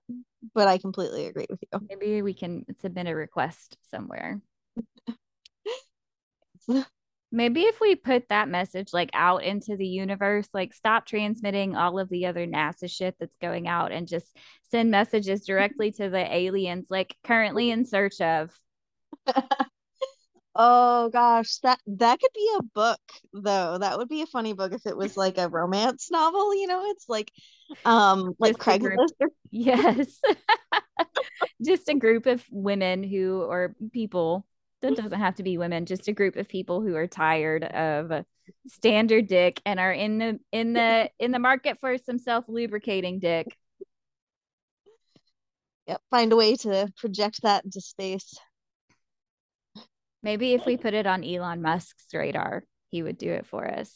but 0.54 0.68
I 0.68 0.78
completely 0.78 1.26
agree 1.26 1.46
with 1.50 1.60
you. 1.62 1.80
Maybe 1.88 2.22
we 2.22 2.34
can 2.34 2.64
submit 2.80 3.08
a 3.08 3.14
request 3.14 3.76
somewhere. 3.90 4.40
Maybe 7.30 7.62
if 7.62 7.78
we 7.78 7.94
put 7.94 8.28
that 8.30 8.48
message 8.48 8.94
like 8.94 9.10
out 9.12 9.44
into 9.44 9.76
the 9.76 9.86
universe, 9.86 10.48
like 10.54 10.72
stop 10.72 11.04
transmitting 11.06 11.76
all 11.76 11.98
of 11.98 12.08
the 12.08 12.24
other 12.26 12.46
NASA 12.46 12.90
shit 12.90 13.16
that's 13.20 13.36
going 13.42 13.68
out 13.68 13.92
and 13.92 14.08
just 14.08 14.34
send 14.70 14.90
messages 14.90 15.44
directly 15.44 15.90
to 15.92 16.08
the 16.08 16.34
aliens, 16.34 16.86
like 16.88 17.16
currently 17.24 17.70
in 17.70 17.84
search 17.84 18.20
of. 18.20 18.50
Oh 20.60 21.08
gosh, 21.10 21.58
that 21.58 21.78
that 21.86 22.18
could 22.20 22.32
be 22.34 22.50
a 22.58 22.62
book 22.62 23.00
though. 23.32 23.78
That 23.78 23.96
would 23.96 24.08
be 24.08 24.22
a 24.22 24.26
funny 24.26 24.54
book 24.54 24.72
if 24.72 24.86
it 24.86 24.96
was 24.96 25.16
like 25.16 25.38
a 25.38 25.48
romance 25.48 26.10
novel, 26.10 26.52
you 26.54 26.66
know? 26.66 26.90
It's 26.90 27.08
like 27.08 27.30
um 27.84 28.34
like 28.40 28.54
Just 28.54 28.60
Craigslist 28.60 29.12
or 29.20 29.28
Yes. 29.52 30.20
just 31.64 31.88
a 31.88 31.94
group 31.94 32.26
of 32.26 32.44
women 32.50 33.04
who 33.04 33.42
or 33.42 33.76
people 33.92 34.44
that 34.82 34.96
doesn't 34.96 35.20
have 35.20 35.36
to 35.36 35.42
be 35.42 35.58
women 35.58 35.86
just 35.86 36.08
a 36.08 36.12
group 36.12 36.36
of 36.36 36.48
people 36.48 36.80
who 36.80 36.94
are 36.94 37.06
tired 37.06 37.64
of 37.64 38.24
standard 38.66 39.26
dick 39.26 39.60
and 39.64 39.80
are 39.80 39.92
in 39.92 40.18
the 40.18 40.38
in 40.52 40.72
the 40.72 41.10
in 41.18 41.32
the 41.32 41.38
market 41.38 41.78
for 41.80 41.98
some 41.98 42.18
self 42.18 42.44
lubricating 42.48 43.18
dick 43.18 43.46
Yep. 45.88 46.02
Find 46.10 46.32
a 46.32 46.36
way 46.36 46.54
to 46.54 46.92
project 46.98 47.40
that 47.44 47.64
into 47.64 47.80
space. 47.80 48.38
Maybe 50.22 50.52
if 50.54 50.66
we 50.66 50.76
put 50.76 50.94
it 50.94 51.06
on 51.06 51.24
elon 51.24 51.62
musk's 51.62 52.06
radar 52.12 52.64
he 52.90 53.02
would 53.02 53.18
do 53.18 53.30
it 53.30 53.46
for 53.46 53.66
us 53.68 53.94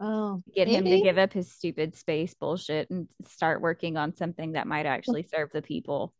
Oh, 0.00 0.42
get 0.54 0.68
him 0.68 0.84
to 0.84 1.00
give 1.00 1.18
up 1.18 1.32
his 1.32 1.50
stupid 1.52 1.94
space 1.94 2.34
bullshit 2.34 2.88
and 2.90 3.08
start 3.26 3.60
working 3.60 3.96
on 3.96 4.14
something 4.14 4.52
that 4.52 4.66
might 4.66 4.86
actually 4.86 5.22
serve 5.34 5.50
the 5.52 5.62
people 5.62 6.12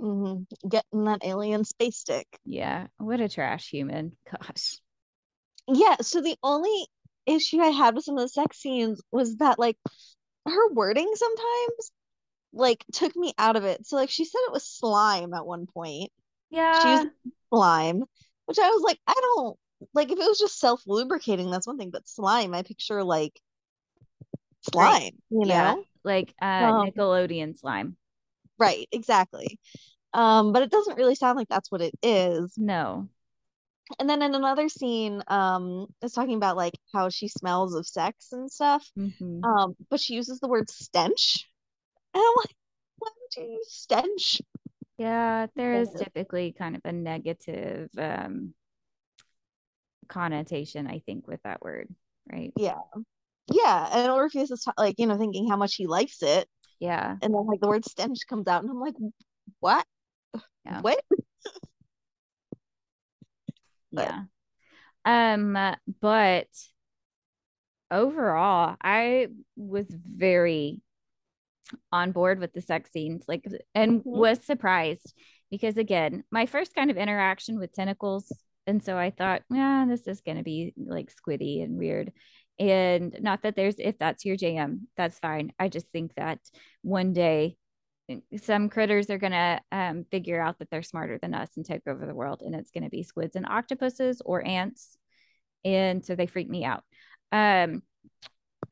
hmm 0.00 0.42
Getting 0.68 1.04
that 1.04 1.20
alien 1.24 1.64
space 1.64 1.96
stick. 1.98 2.26
yeah 2.44 2.86
what 2.98 3.20
a 3.20 3.28
trash 3.28 3.68
human 3.68 4.16
gosh 4.30 4.78
Yeah, 5.66 5.96
so 6.00 6.20
the 6.20 6.36
only 6.42 6.86
issue 7.26 7.60
I 7.60 7.68
had 7.68 7.94
with 7.94 8.04
some 8.04 8.16
of 8.16 8.22
the 8.22 8.28
sex 8.28 8.58
scenes 8.58 9.00
was 9.12 9.36
that 9.36 9.58
like 9.58 9.76
her 10.46 10.72
wording 10.72 11.10
sometimes 11.14 11.92
like 12.52 12.84
took 12.92 13.14
me 13.16 13.34
out 13.38 13.56
of 13.56 13.64
it. 13.64 13.86
So 13.86 13.96
like 13.96 14.10
she 14.10 14.24
said 14.24 14.40
it 14.46 14.52
was 14.52 14.66
slime 14.66 15.34
at 15.34 15.46
one 15.46 15.66
point. 15.66 16.10
Yeah 16.50 16.80
used 16.84 17.06
slime, 17.50 18.04
which 18.46 18.58
I 18.58 18.68
was 18.70 18.82
like, 18.82 18.98
I 19.06 19.14
don't 19.14 19.58
like 19.94 20.08
if 20.10 20.18
it 20.18 20.28
was 20.28 20.38
just 20.38 20.58
self-lubricating, 20.58 21.50
that's 21.50 21.66
one 21.66 21.78
thing, 21.78 21.90
but 21.90 22.08
slime, 22.08 22.54
I 22.54 22.62
picture 22.62 23.02
like 23.04 23.40
Right. 24.72 25.00
slime, 25.00 25.22
you 25.30 25.44
yeah 25.44 25.46
know? 25.46 25.84
like 26.04 26.34
uh 26.40 26.46
Um, 26.60 26.82
nickelodeon 26.82 27.56
slime 27.58 27.96
right, 28.58 28.88
exactly. 28.92 29.58
Um, 30.14 30.52
but 30.52 30.62
it 30.62 30.70
doesn't 30.70 30.96
really 30.98 31.16
sound 31.16 31.36
like 31.38 31.48
that's 31.48 31.72
what 31.72 31.82
it 31.82 31.94
is. 32.02 32.58
no 32.58 33.08
And 33.98 34.08
then 34.08 34.22
in 34.22 34.34
another 34.34 34.68
scene, 34.68 35.22
um, 35.28 35.86
is 36.02 36.12
talking 36.12 36.34
about 36.36 36.56
like 36.56 36.74
how 36.92 37.08
she 37.08 37.28
smells 37.28 37.74
of 37.74 37.86
sex 37.86 38.32
and 38.32 38.50
stuff. 38.50 38.90
hmm 38.96 39.42
Um, 39.42 39.76
but 39.90 40.00
she 40.00 40.14
uses 40.14 40.40
the 40.40 40.48
word 40.48 40.70
stench. 40.70 41.48
And 42.14 42.22
I'm 42.22 42.34
like, 42.38 42.56
why 42.98 43.10
would 43.20 43.44
you 43.44 43.54
use 43.54 43.72
stench? 43.72 44.42
Yeah, 44.98 45.46
there 45.54 45.74
is 45.74 45.90
typically 45.90 46.52
kind 46.52 46.74
of 46.76 46.82
a 46.84 46.92
negative 46.92 47.88
um 47.96 48.54
connotation, 50.08 50.86
I 50.86 51.00
think, 51.00 51.26
with 51.26 51.40
that 51.44 51.62
word, 51.62 51.88
right? 52.30 52.52
Yeah. 52.56 52.78
Yeah. 53.50 53.88
And 53.92 54.10
Orpheus 54.10 54.50
is 54.50 54.66
like, 54.76 54.96
you 54.98 55.06
know, 55.06 55.16
thinking 55.16 55.48
how 55.48 55.56
much 55.56 55.74
he 55.74 55.86
likes 55.86 56.22
it. 56.22 56.48
Yeah. 56.80 57.16
And 57.22 57.34
then 57.34 57.46
like 57.46 57.60
the 57.60 57.68
word 57.68 57.84
stench 57.84 58.26
comes 58.28 58.48
out, 58.48 58.62
and 58.62 58.70
I'm 58.70 58.80
like, 58.80 58.94
what? 59.60 59.86
Yeah. 60.64 60.80
What? 60.80 61.00
Yeah. 63.90 64.24
Um, 65.06 65.56
but 66.00 66.48
overall, 67.90 68.76
I 68.82 69.28
was 69.56 69.86
very 69.88 70.82
on 71.92 72.12
board 72.12 72.38
with 72.38 72.52
the 72.52 72.60
sex 72.60 72.90
scenes, 72.92 73.24
like, 73.28 73.44
and 73.74 74.00
Mhm. 74.00 74.04
was 74.04 74.44
surprised 74.44 75.14
because, 75.50 75.76
again, 75.76 76.24
my 76.30 76.46
first 76.46 76.74
kind 76.74 76.90
of 76.90 76.96
interaction 76.96 77.58
with 77.58 77.72
tentacles. 77.72 78.32
And 78.66 78.82
so 78.82 78.98
I 78.98 79.10
thought, 79.10 79.42
yeah, 79.50 79.86
this 79.88 80.06
is 80.06 80.20
going 80.20 80.36
to 80.36 80.42
be 80.44 80.74
like 80.76 81.10
squiddy 81.10 81.62
and 81.62 81.78
weird. 81.78 82.12
And 82.58 83.16
not 83.20 83.42
that 83.42 83.56
there's, 83.56 83.76
if 83.78 83.98
that's 83.98 84.24
your 84.24 84.36
jam, 84.36 84.88
that's 84.96 85.18
fine. 85.18 85.52
I 85.58 85.68
just 85.68 85.86
think 85.86 86.14
that 86.16 86.40
one 86.82 87.12
day 87.12 87.56
some 88.36 88.68
critters 88.68 89.10
are 89.10 89.18
going 89.18 89.32
to 89.32 89.60
um, 89.70 90.04
figure 90.10 90.40
out 90.40 90.58
that 90.58 90.70
they're 90.70 90.82
smarter 90.82 91.18
than 91.20 91.34
us 91.34 91.50
and 91.56 91.64
take 91.64 91.82
over 91.86 92.06
the 92.06 92.14
world. 92.14 92.42
And 92.42 92.54
it's 92.54 92.70
going 92.70 92.84
to 92.84 92.90
be 92.90 93.02
squids 93.02 93.36
and 93.36 93.46
octopuses 93.46 94.20
or 94.24 94.44
ants. 94.44 94.96
And 95.64 96.04
so 96.04 96.14
they 96.14 96.26
freak 96.26 96.48
me 96.48 96.64
out. 96.64 96.84
Um, 97.32 97.82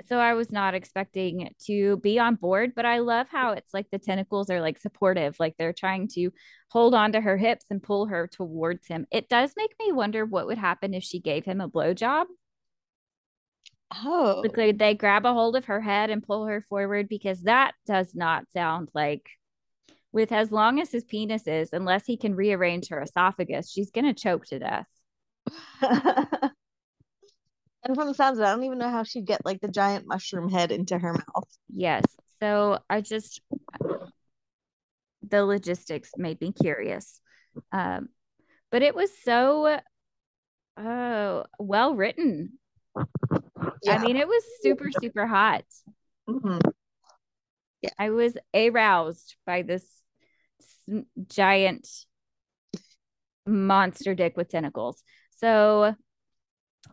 so 0.05 0.19
I 0.19 0.35
was 0.35 0.53
not 0.53 0.75
expecting 0.75 1.51
to 1.67 1.97
be 1.99 2.19
on 2.19 2.35
board, 2.35 2.73
but 2.77 2.85
I 2.85 2.99
love 2.99 3.27
how 3.31 3.53
it's 3.53 3.73
like 3.73 3.87
the 3.91 3.99
tentacles 3.99 4.51
are 4.51 4.61
like 4.61 4.79
supportive, 4.79 5.37
like 5.41 5.55
they're 5.59 5.73
trying 5.73 6.09
to 6.09 6.31
hold 6.69 6.95
on 6.95 7.13
to 7.13 7.21
her 7.21 7.37
hips 7.37 7.67
and 7.71 7.83
pull 7.83 8.07
her 8.07 8.29
towards 8.29 8.87
him. 8.87 9.07
It 9.11 9.29
does 9.29 9.53
make 9.57 9.75
me 9.81 9.93
wonder 9.93 10.25
what 10.25 10.47
would 10.47 10.59
happen 10.59 10.95
if 10.95 11.03
she 11.03 11.21
gave 11.21 11.45
him 11.45 11.61
a 11.61 11.69
blowjob. 11.69 12.27
Oh. 13.95 14.43
Like 14.43 14.55
they, 14.55 14.73
they 14.73 14.95
grab 14.95 15.25
a 15.25 15.33
hold 15.33 15.57
of 15.57 15.67
her 15.67 15.81
head 15.81 16.11
and 16.11 16.23
pull 16.23 16.47
her 16.47 16.61
forward 16.61 17.09
because 17.09 17.43
that 17.43 17.75
does 17.87 18.15
not 18.15 18.51
sound 18.53 18.91
like 18.95 19.31
with 20.13 20.33
as 20.33 20.51
long 20.51 20.81
as 20.81 20.91
his 20.91 21.05
penis 21.05 21.47
is, 21.47 21.73
unless 21.73 22.07
he 22.07 22.17
can 22.17 22.35
rearrange 22.35 22.89
her 22.89 23.01
esophagus, 23.03 23.71
she's 23.71 23.91
gonna 23.91 24.15
choke 24.15 24.47
to 24.47 24.59
death. 24.59 24.87
And 27.87 27.95
from 27.95 28.09
the 28.09 28.15
sounds 28.15 28.39
of 28.39 28.43
it, 28.43 28.49
I 28.49 28.51
don't 28.51 28.65
even 28.65 28.79
know 28.79 28.91
how 28.91 29.05
she'd 29.05 29.27
get 29.27 29.45
like 29.45 29.61
the 29.61 29.69
giant 29.69 30.09
mushroom 30.09 30.51
head 30.51 30.73
into 30.73 30.99
her 30.99 31.13
mouth. 31.13 31.49
Yes. 31.73 32.03
So 32.41 32.81
I 32.91 33.01
just 33.01 33.41
the 35.23 35.45
logistics 35.45 36.11
made 36.17 36.41
me 36.41 36.53
curious. 36.53 37.21
Um, 37.71 38.09
but 38.73 38.83
it 38.83 38.97
was 38.97 39.11
so 39.23 39.79
uh, 40.77 41.43
well 41.61 41.95
written. 41.95 42.59
I 43.89 43.99
mean, 43.99 44.17
it 44.17 44.27
was 44.27 44.43
super, 44.63 44.91
super 45.01 45.27
hot. 45.27 45.65
Mhm. 46.29 46.61
I 48.01 48.11
was 48.11 48.37
aroused 48.53 49.37
by 49.47 49.63
this 49.63 49.85
giant 51.29 51.89
monster 53.47 54.17
dick 54.17 54.37
with 54.37 54.49
tentacles. 54.49 55.05
So, 55.37 55.95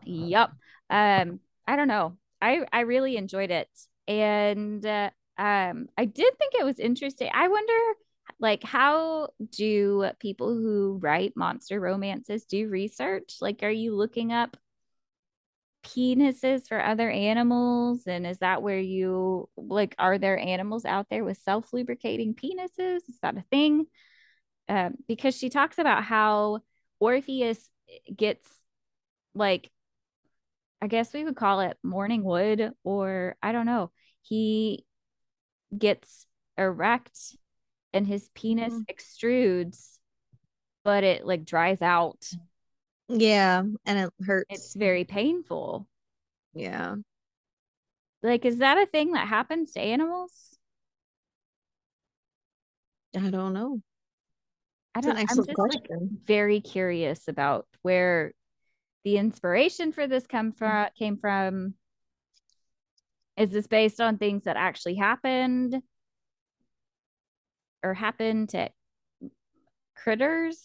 yep. 0.04 0.50
Um, 0.94 1.40
I 1.66 1.74
don't 1.74 1.88
know. 1.88 2.16
I 2.40 2.64
I 2.72 2.80
really 2.80 3.16
enjoyed 3.16 3.50
it, 3.50 3.68
and 4.06 4.86
uh, 4.86 5.10
um, 5.36 5.88
I 5.98 6.04
did 6.04 6.38
think 6.38 6.54
it 6.54 6.64
was 6.64 6.78
interesting. 6.78 7.30
I 7.34 7.48
wonder, 7.48 7.98
like, 8.38 8.62
how 8.62 9.30
do 9.50 10.08
people 10.20 10.54
who 10.54 11.00
write 11.02 11.32
monster 11.36 11.80
romances 11.80 12.44
do 12.44 12.68
research? 12.68 13.38
Like, 13.40 13.64
are 13.64 13.70
you 13.70 13.96
looking 13.96 14.32
up 14.32 14.56
penises 15.84 16.68
for 16.68 16.80
other 16.82 17.10
animals? 17.10 18.06
And 18.06 18.24
is 18.26 18.38
that 18.38 18.62
where 18.62 18.78
you 18.78 19.48
like, 19.56 19.96
are 19.98 20.18
there 20.18 20.38
animals 20.38 20.84
out 20.84 21.08
there 21.10 21.24
with 21.24 21.38
self 21.38 21.72
lubricating 21.72 22.34
penises? 22.34 22.98
Is 23.08 23.18
that 23.22 23.36
a 23.36 23.44
thing? 23.50 23.86
Um, 24.68 24.94
because 25.08 25.36
she 25.36 25.50
talks 25.50 25.78
about 25.78 26.04
how 26.04 26.60
Orpheus 27.00 27.70
gets 28.14 28.48
like, 29.34 29.70
I 30.84 30.86
guess 30.86 31.14
we 31.14 31.24
would 31.24 31.34
call 31.36 31.60
it 31.60 31.78
morning 31.82 32.22
wood, 32.22 32.72
or 32.84 33.36
I 33.42 33.52
don't 33.52 33.64
know. 33.64 33.90
He 34.20 34.84
gets 35.76 36.26
erect 36.58 37.18
and 37.94 38.06
his 38.06 38.28
penis 38.34 38.74
Mhm. 38.74 38.86
extrudes, 38.86 39.98
but 40.84 41.02
it 41.02 41.24
like 41.26 41.46
dries 41.46 41.80
out. 41.80 42.30
Yeah, 43.08 43.62
and 43.86 43.98
it 43.98 44.12
hurts. 44.26 44.50
It's 44.50 44.74
very 44.74 45.04
painful. 45.04 45.88
yeah. 46.52 46.96
Like, 48.22 48.44
is 48.44 48.58
that 48.58 48.78
a 48.78 48.86
thing 48.86 49.12
that 49.12 49.28
happens 49.28 49.72
to 49.72 49.80
animals? 49.80 50.58
I 53.16 53.30
don't 53.30 53.54
know. 53.54 53.80
I 54.94 55.00
don't, 55.00 55.16
I'm 55.16 55.26
just 55.26 55.48
like 55.58 55.88
very 56.24 56.60
curious 56.60 57.26
about 57.28 57.66
where 57.82 58.32
the 59.04 59.18
inspiration 59.18 59.92
for 59.92 60.06
this 60.06 60.26
come 60.26 60.52
from 60.52 60.70
mm-hmm. 60.70 60.94
came 60.98 61.18
from. 61.18 61.74
Is 63.36 63.50
this 63.50 63.66
based 63.66 64.00
on 64.00 64.16
things 64.16 64.44
that 64.44 64.56
actually 64.56 64.94
happened 64.94 65.82
or 67.82 67.92
happened 67.92 68.50
to 68.50 68.70
critters? 69.96 70.58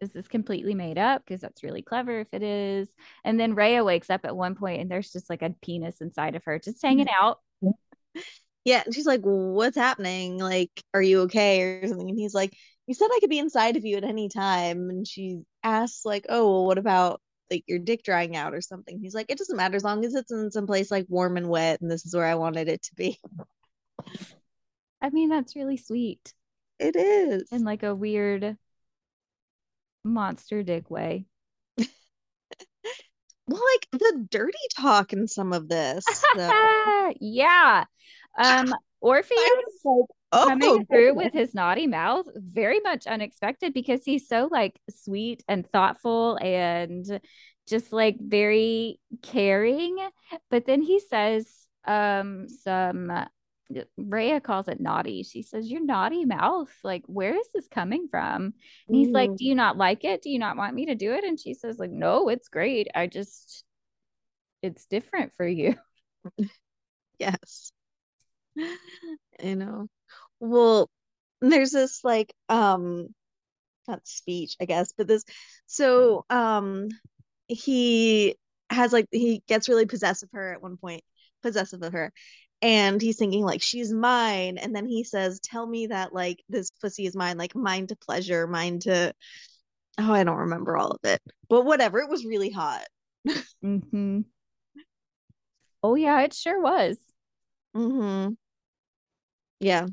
Is 0.00 0.12
this 0.12 0.28
completely 0.28 0.74
made 0.74 0.96
up? 0.96 1.22
Because 1.24 1.40
that's 1.40 1.64
really 1.64 1.82
clever 1.82 2.20
if 2.20 2.28
it 2.32 2.42
is. 2.42 2.88
And 3.24 3.38
then 3.38 3.54
Rhea 3.54 3.82
wakes 3.82 4.10
up 4.10 4.24
at 4.24 4.36
one 4.36 4.54
point 4.54 4.80
and 4.80 4.90
there's 4.90 5.10
just 5.10 5.28
like 5.28 5.42
a 5.42 5.54
penis 5.60 6.00
inside 6.00 6.36
of 6.36 6.44
her, 6.44 6.58
just 6.58 6.80
hanging 6.82 7.06
mm-hmm. 7.06 7.26
out. 7.26 7.74
Yeah, 8.64 8.82
and 8.84 8.94
she's 8.94 9.06
like, 9.06 9.22
"What's 9.22 9.76
happening? 9.76 10.38
Like, 10.38 10.70
are 10.92 11.02
you 11.02 11.22
okay 11.22 11.62
or 11.62 11.88
something?" 11.88 12.10
And 12.10 12.18
he's 12.18 12.34
like, 12.34 12.54
"You 12.90 12.94
said 12.94 13.06
I 13.12 13.20
could 13.20 13.30
be 13.30 13.38
inside 13.38 13.76
of 13.76 13.84
you 13.84 13.96
at 13.98 14.02
any 14.02 14.28
time." 14.28 14.90
And 14.90 15.06
she 15.06 15.42
asks 15.62 16.04
like, 16.04 16.26
"Oh, 16.28 16.50
well, 16.50 16.66
what 16.66 16.76
about 16.76 17.20
like 17.48 17.62
your 17.68 17.78
dick 17.78 18.02
drying 18.02 18.34
out 18.34 18.52
or 18.52 18.60
something?" 18.60 18.98
He's 18.98 19.14
like, 19.14 19.26
"It 19.30 19.38
doesn't 19.38 19.56
matter 19.56 19.76
as 19.76 19.84
long 19.84 20.04
as 20.04 20.12
it's 20.16 20.32
in 20.32 20.50
some 20.50 20.66
place 20.66 20.90
like 20.90 21.06
warm 21.08 21.36
and 21.36 21.48
wet, 21.48 21.80
and 21.80 21.88
this 21.88 22.04
is 22.04 22.16
where 22.16 22.26
I 22.26 22.34
wanted 22.34 22.68
it 22.68 22.82
to 22.82 22.94
be." 22.96 23.20
I 25.00 25.10
mean, 25.10 25.28
that's 25.28 25.54
really 25.54 25.76
sweet 25.76 26.34
It 26.80 26.96
is. 26.96 27.44
in 27.52 27.62
like 27.62 27.84
a 27.84 27.94
weird 27.94 28.56
monster 30.02 30.64
dick 30.64 30.90
way. 30.90 31.26
Well, 33.46 33.62
like 33.74 34.00
the 34.00 34.26
dirty 34.30 34.58
talk 34.76 35.12
in 35.12 35.26
some 35.26 35.52
of 35.52 35.68
this, 35.68 36.04
yeah. 37.20 37.84
Um, 38.38 38.74
Orpheus. 39.00 39.38
Like, 39.84 40.04
Oh, 40.32 40.46
coming 40.46 40.86
through 40.86 41.14
with 41.14 41.32
his 41.32 41.54
naughty 41.54 41.86
mouth, 41.86 42.26
very 42.36 42.80
much 42.80 43.06
unexpected 43.06 43.74
because 43.74 44.04
he's 44.04 44.28
so 44.28 44.48
like 44.50 44.80
sweet 44.90 45.42
and 45.48 45.68
thoughtful 45.70 46.36
and 46.36 47.20
just 47.68 47.92
like 47.92 48.16
very 48.20 49.00
caring. 49.22 49.98
But 50.50 50.66
then 50.66 50.82
he 50.82 51.00
says 51.00 51.46
um 51.86 52.48
some 52.48 53.10
Rhea 53.96 54.40
calls 54.40 54.68
it 54.68 54.80
naughty. 54.80 55.22
She 55.22 55.42
says, 55.42 55.70
Your 55.70 55.84
naughty 55.84 56.24
mouth, 56.24 56.70
like, 56.82 57.04
where 57.06 57.36
is 57.38 57.46
this 57.54 57.68
coming 57.68 58.08
from? 58.10 58.42
And 58.88 58.96
he's 58.96 59.12
like, 59.12 59.30
Mm, 59.30 59.36
Do 59.36 59.44
you 59.44 59.54
not 59.54 59.76
like 59.76 60.04
it? 60.04 60.22
Do 60.22 60.30
you 60.30 60.38
not 60.38 60.56
want 60.56 60.74
me 60.74 60.86
to 60.86 60.94
do 60.94 61.12
it? 61.14 61.24
And 61.24 61.38
she 61.38 61.54
says, 61.54 61.78
like, 61.78 61.90
no, 61.90 62.28
it's 62.28 62.48
great. 62.48 62.88
I 62.94 63.06
just 63.06 63.64
it's 64.62 64.86
different 64.86 65.32
for 65.36 65.46
you. 65.46 65.76
yes. 67.18 67.72
I 69.42 69.54
know. 69.54 69.88
Well, 70.40 70.90
there's 71.40 71.70
this 71.70 72.04
like 72.04 72.32
um 72.48 73.08
not 73.88 74.06
speech, 74.06 74.56
I 74.60 74.64
guess, 74.66 74.92
but 74.96 75.08
this 75.08 75.24
so 75.66 76.24
um 76.30 76.88
he 77.48 78.36
has 78.70 78.92
like 78.92 79.06
he 79.10 79.42
gets 79.48 79.68
really 79.68 79.86
possessive 79.86 80.28
of 80.32 80.36
her 80.38 80.52
at 80.54 80.62
one 80.62 80.76
point, 80.76 81.02
possessive 81.42 81.82
of 81.82 81.92
her. 81.92 82.12
And 82.62 83.00
he's 83.00 83.16
thinking 83.18 83.44
like 83.44 83.62
she's 83.62 83.92
mine. 83.92 84.58
And 84.58 84.74
then 84.76 84.86
he 84.86 85.04
says, 85.04 85.40
Tell 85.40 85.66
me 85.66 85.88
that 85.88 86.12
like 86.14 86.42
this 86.48 86.70
pussy 86.80 87.06
is 87.06 87.16
mine, 87.16 87.38
like 87.38 87.54
mine 87.56 87.86
to 87.88 87.96
pleasure, 87.96 88.46
mine 88.46 88.80
to 88.80 89.12
oh, 89.98 90.12
I 90.12 90.24
don't 90.24 90.36
remember 90.36 90.76
all 90.76 90.90
of 90.90 91.00
it. 91.04 91.20
But 91.48 91.64
whatever, 91.64 92.00
it 92.00 92.10
was 92.10 92.24
really 92.24 92.50
hot. 92.50 92.86
Mm-hmm. 93.62 94.20
Oh 95.82 95.94
yeah, 95.94 96.20
it 96.22 96.34
sure 96.34 96.60
was. 96.60 96.98
Mm-hmm. 97.76 98.32
Yeah. 99.60 99.86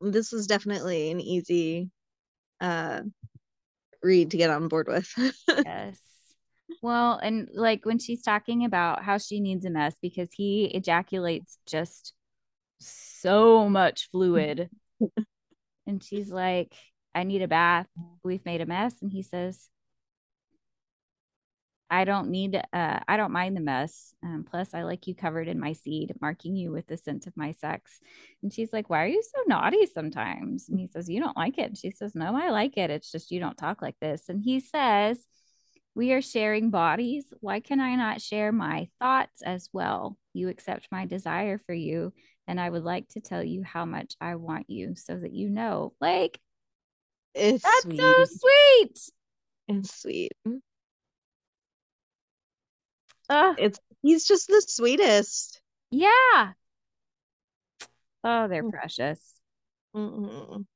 This 0.00 0.32
was 0.32 0.46
definitely 0.46 1.10
an 1.10 1.20
easy 1.20 1.90
uh 2.60 3.02
read 4.02 4.30
to 4.30 4.36
get 4.36 4.50
on 4.50 4.68
board 4.68 4.88
with. 4.88 5.12
Yes. 5.64 5.98
Well, 6.82 7.18
and 7.22 7.48
like 7.52 7.84
when 7.84 7.98
she's 7.98 8.22
talking 8.22 8.64
about 8.64 9.02
how 9.02 9.18
she 9.18 9.40
needs 9.40 9.64
a 9.64 9.70
mess 9.70 9.96
because 10.00 10.30
he 10.32 10.64
ejaculates 10.66 11.58
just 11.66 12.14
so 12.78 13.68
much 13.68 14.08
fluid. 14.10 14.70
and 15.86 16.02
she's 16.02 16.30
like, 16.30 16.74
I 17.14 17.24
need 17.24 17.42
a 17.42 17.48
bath. 17.48 17.86
We've 18.22 18.44
made 18.44 18.60
a 18.60 18.66
mess. 18.66 18.94
And 19.02 19.12
he 19.12 19.22
says, 19.22 19.68
I 21.90 22.04
don't 22.04 22.30
need, 22.30 22.54
uh, 22.54 23.00
I 23.08 23.16
don't 23.16 23.32
mind 23.32 23.56
the 23.56 23.60
mess. 23.60 24.14
Um, 24.22 24.44
plus, 24.48 24.74
I 24.74 24.84
like 24.84 25.06
you 25.06 25.14
covered 25.14 25.48
in 25.48 25.58
my 25.58 25.72
seed, 25.72 26.14
marking 26.20 26.54
you 26.54 26.70
with 26.70 26.86
the 26.86 26.96
scent 26.96 27.26
of 27.26 27.36
my 27.36 27.52
sex. 27.52 27.98
And 28.42 28.52
she's 28.52 28.72
like, 28.72 28.88
Why 28.88 29.02
are 29.04 29.08
you 29.08 29.22
so 29.22 29.42
naughty 29.48 29.86
sometimes? 29.86 30.68
And 30.68 30.78
he 30.78 30.86
says, 30.86 31.08
You 31.10 31.20
don't 31.20 31.36
like 31.36 31.58
it. 31.58 31.66
And 31.66 31.78
she 31.78 31.90
says, 31.90 32.14
No, 32.14 32.36
I 32.36 32.50
like 32.50 32.76
it. 32.76 32.90
It's 32.90 33.10
just 33.10 33.30
you 33.30 33.40
don't 33.40 33.56
talk 33.58 33.82
like 33.82 33.96
this. 34.00 34.28
And 34.28 34.40
he 34.40 34.60
says, 34.60 35.18
We 35.94 36.12
are 36.12 36.22
sharing 36.22 36.70
bodies. 36.70 37.24
Why 37.40 37.58
can 37.60 37.80
I 37.80 37.96
not 37.96 38.20
share 38.20 38.52
my 38.52 38.88
thoughts 39.00 39.42
as 39.42 39.68
well? 39.72 40.16
You 40.32 40.48
accept 40.48 40.88
my 40.92 41.06
desire 41.06 41.58
for 41.58 41.74
you. 41.74 42.12
And 42.46 42.60
I 42.60 42.70
would 42.70 42.84
like 42.84 43.08
to 43.10 43.20
tell 43.20 43.42
you 43.42 43.62
how 43.64 43.84
much 43.84 44.14
I 44.20 44.36
want 44.36 44.70
you 44.70 44.94
so 44.96 45.16
that 45.16 45.32
you 45.32 45.50
know. 45.50 45.92
Like, 46.00 46.38
It's 47.34 47.64
that's 47.64 47.82
sweet. 47.82 48.00
so 48.00 48.24
sweet. 48.24 48.98
It's 49.68 50.00
sweet. 50.00 50.32
It's 53.58 53.80
he's 54.02 54.26
just 54.26 54.48
the 54.48 54.62
sweetest. 54.66 55.60
Yeah. 55.90 56.52
Oh, 58.24 58.48
they're 58.48 58.62
Mm. 58.64 58.70
precious. 58.70 59.40
Mhm. 59.94 60.66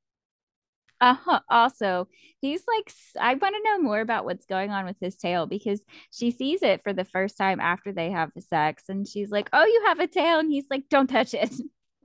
Uh-huh. 1.01 1.41
Also, 1.51 2.09
he's 2.41 2.63
like, 2.67 2.91
I 3.21 3.35
want 3.35 3.55
to 3.57 3.63
know 3.65 3.79
more 3.79 4.01
about 4.01 4.25
what's 4.25 4.47
going 4.47 4.71
on 4.71 4.87
with 4.87 4.97
his 5.01 5.17
tail 5.17 5.47
because 5.47 5.85
she 6.11 6.31
sees 6.31 6.63
it 6.63 6.83
for 6.83 6.93
the 6.93 7.05
first 7.05 7.37
time 7.37 7.61
after 7.61 7.93
they 7.93 8.11
have 8.11 8.31
the 8.35 8.41
sex, 8.41 8.85
and 8.89 9.07
she's 9.07 9.31
like, 9.31 9.51
"Oh, 9.53 9.65
you 9.67 9.83
have 9.87 9.99
a 10.01 10.07
tail," 10.07 10.39
and 10.39 10.51
he's 10.51 10.67
like, 10.71 10.89
"Don't 10.89 11.09
touch 11.09 11.35
it." 11.35 11.51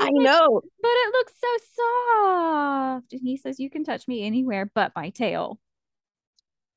I 0.00 0.10
like, 0.10 0.10
know. 0.10 0.62
but 0.82 0.90
it 0.90 1.12
looks 1.12 1.34
so 1.40 1.48
soft, 1.74 3.12
and 3.12 3.22
he 3.22 3.36
says, 3.36 3.60
"You 3.60 3.70
can 3.70 3.84
touch 3.84 4.08
me 4.08 4.24
anywhere 4.24 4.70
but 4.74 4.92
my 4.96 5.10
tail." 5.10 5.60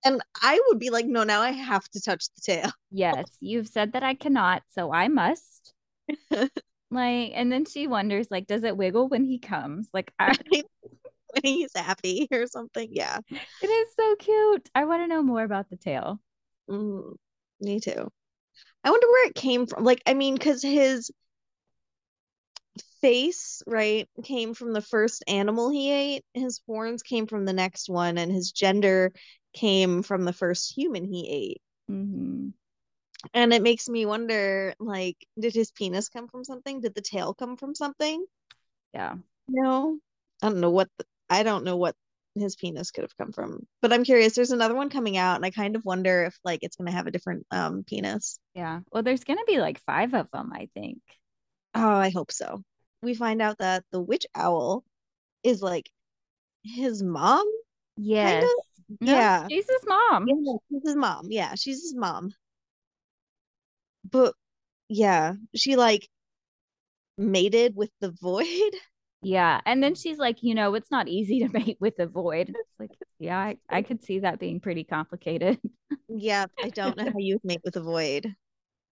And 0.05 0.21
I 0.41 0.61
would 0.67 0.79
be 0.79 0.91
like, 0.91 1.07
no, 1.07 1.23
now 1.23 1.41
I 1.41 1.51
have 1.51 1.89
to 1.89 2.01
touch 2.01 2.25
the 2.35 2.41
tail. 2.41 2.71
Yes, 2.91 3.25
you've 3.41 3.67
said 3.67 3.91
that 3.93 4.03
I 4.03 4.13
cannot, 4.13 4.63
so 4.73 4.93
I 4.93 5.09
must. 5.09 5.73
Like, 6.91 7.31
and 7.33 7.51
then 7.51 7.65
she 7.65 7.87
wonders, 7.87 8.29
like, 8.29 8.47
does 8.47 8.63
it 8.63 8.77
wiggle 8.77 9.09
when 9.09 9.25
he 9.25 9.39
comes? 9.39 9.89
Like, 9.91 10.13
I, 10.19 10.33
when 10.51 10.63
he's 11.43 11.71
happy 11.75 12.27
or 12.31 12.47
something. 12.47 12.87
Yeah. 12.91 13.17
it 13.29 13.67
is 13.67 13.95
so 13.95 14.15
cute. 14.15 14.69
I 14.73 14.85
want 14.85 15.03
to 15.03 15.07
know 15.07 15.21
more 15.23 15.43
about 15.43 15.69
the 15.69 15.75
tail. 15.75 16.19
Mm, 16.69 17.15
me 17.59 17.79
too. 17.79 18.09
I 18.83 18.91
wonder 18.91 19.07
where 19.07 19.27
it 19.27 19.35
came 19.35 19.65
from. 19.65 19.83
Like, 19.83 20.03
I 20.05 20.13
mean, 20.13 20.35
because 20.35 20.61
his 20.61 21.11
face, 23.01 23.61
right, 23.67 24.07
came 24.23 24.53
from 24.53 24.71
the 24.71 24.81
first 24.81 25.23
animal 25.27 25.69
he 25.69 25.91
ate. 25.91 26.23
His 26.33 26.61
horns 26.67 27.01
came 27.01 27.27
from 27.27 27.45
the 27.45 27.53
next 27.53 27.89
one, 27.89 28.17
and 28.17 28.31
his 28.31 28.51
gender 28.51 29.11
came 29.55 30.03
from 30.03 30.25
the 30.25 30.33
first 30.33 30.75
human 30.75 31.05
he 31.05 31.29
ate. 31.29 31.61
hmm 31.87 32.49
And 33.33 33.53
it 33.53 33.63
makes 33.63 33.89
me 33.89 34.05
wonder, 34.05 34.75
like, 34.79 35.17
did 35.39 35.53
his 35.55 35.71
penis 35.71 36.09
come 36.09 36.27
from 36.27 36.43
something? 36.43 36.81
Did 36.81 36.95
the 36.95 37.01
tail 37.01 37.33
come 37.33 37.57
from 37.57 37.75
something? 37.75 38.25
Yeah. 38.93 39.15
No. 39.47 39.99
I 40.41 40.49
don't 40.49 40.59
know 40.59 40.71
what 40.71 40.89
the, 40.97 41.05
I 41.29 41.43
don't 41.43 41.63
know 41.63 41.77
what 41.77 41.95
his 42.35 42.55
penis 42.55 42.91
could 42.91 43.03
have 43.03 43.17
come 43.17 43.31
from. 43.31 43.65
But 43.81 43.93
I'm 43.93 44.03
curious, 44.03 44.35
there's 44.35 44.51
another 44.51 44.75
one 44.75 44.89
coming 44.89 45.17
out, 45.17 45.37
and 45.37 45.45
I 45.45 45.51
kind 45.51 45.75
of 45.75 45.85
wonder 45.85 46.25
if 46.25 46.37
like 46.43 46.59
it's 46.61 46.75
gonna 46.75 46.91
have 46.91 47.07
a 47.07 47.11
different 47.11 47.45
um 47.51 47.83
penis. 47.83 48.39
Yeah. 48.53 48.81
Well, 48.91 49.03
there's 49.03 49.23
going 49.23 49.39
to 49.39 49.45
be 49.47 49.59
like 49.59 49.79
five 49.81 50.13
of 50.13 50.29
them, 50.31 50.51
I 50.53 50.69
think. 50.73 50.99
Oh, 51.73 51.87
I 51.87 52.09
hope 52.09 52.31
so. 52.31 52.63
We 53.01 53.13
find 53.13 53.41
out 53.41 53.57
that 53.59 53.83
the 53.91 54.01
witch 54.01 54.25
owl 54.33 54.83
is 55.43 55.61
like 55.61 55.89
his 56.63 57.03
mom. 57.03 57.45
Yes. 57.97 58.49
No, 59.01 59.17
Yeah. 59.17 59.47
she's 59.49 59.67
his 59.69 59.85
mom. 59.87 60.27
Yeah, 60.27 60.53
she's 60.69 60.81
his 60.85 60.95
mom. 60.95 61.31
Yeah, 61.31 61.55
she's 61.55 61.81
his 61.81 61.95
mom. 61.95 62.33
But 64.03 64.35
yeah, 64.89 65.35
she 65.55 65.75
like 65.75 66.09
mated 67.17 67.75
with 67.75 67.91
the 67.99 68.11
void. 68.11 68.45
Yeah. 69.21 69.59
And 69.65 69.81
then 69.81 69.95
she's 69.95 70.19
like, 70.19 70.43
you 70.43 70.53
know, 70.53 70.75
it's 70.75 70.91
not 70.91 71.07
easy 71.07 71.39
to 71.39 71.49
mate 71.53 71.77
with 71.79 71.97
a 71.99 72.05
void. 72.05 72.49
It's 72.49 72.79
like, 72.79 72.91
yeah, 73.19 73.39
I, 73.39 73.57
I 73.69 73.81
could 73.81 74.03
see 74.03 74.19
that 74.19 74.39
being 74.39 74.59
pretty 74.59 74.83
complicated. 74.83 75.59
Yeah, 76.07 76.45
I 76.61 76.69
don't 76.69 76.97
know 76.97 77.05
how 77.05 77.13
you 77.17 77.39
mate 77.43 77.61
with 77.63 77.75
a 77.75 77.81
void. 77.81 78.33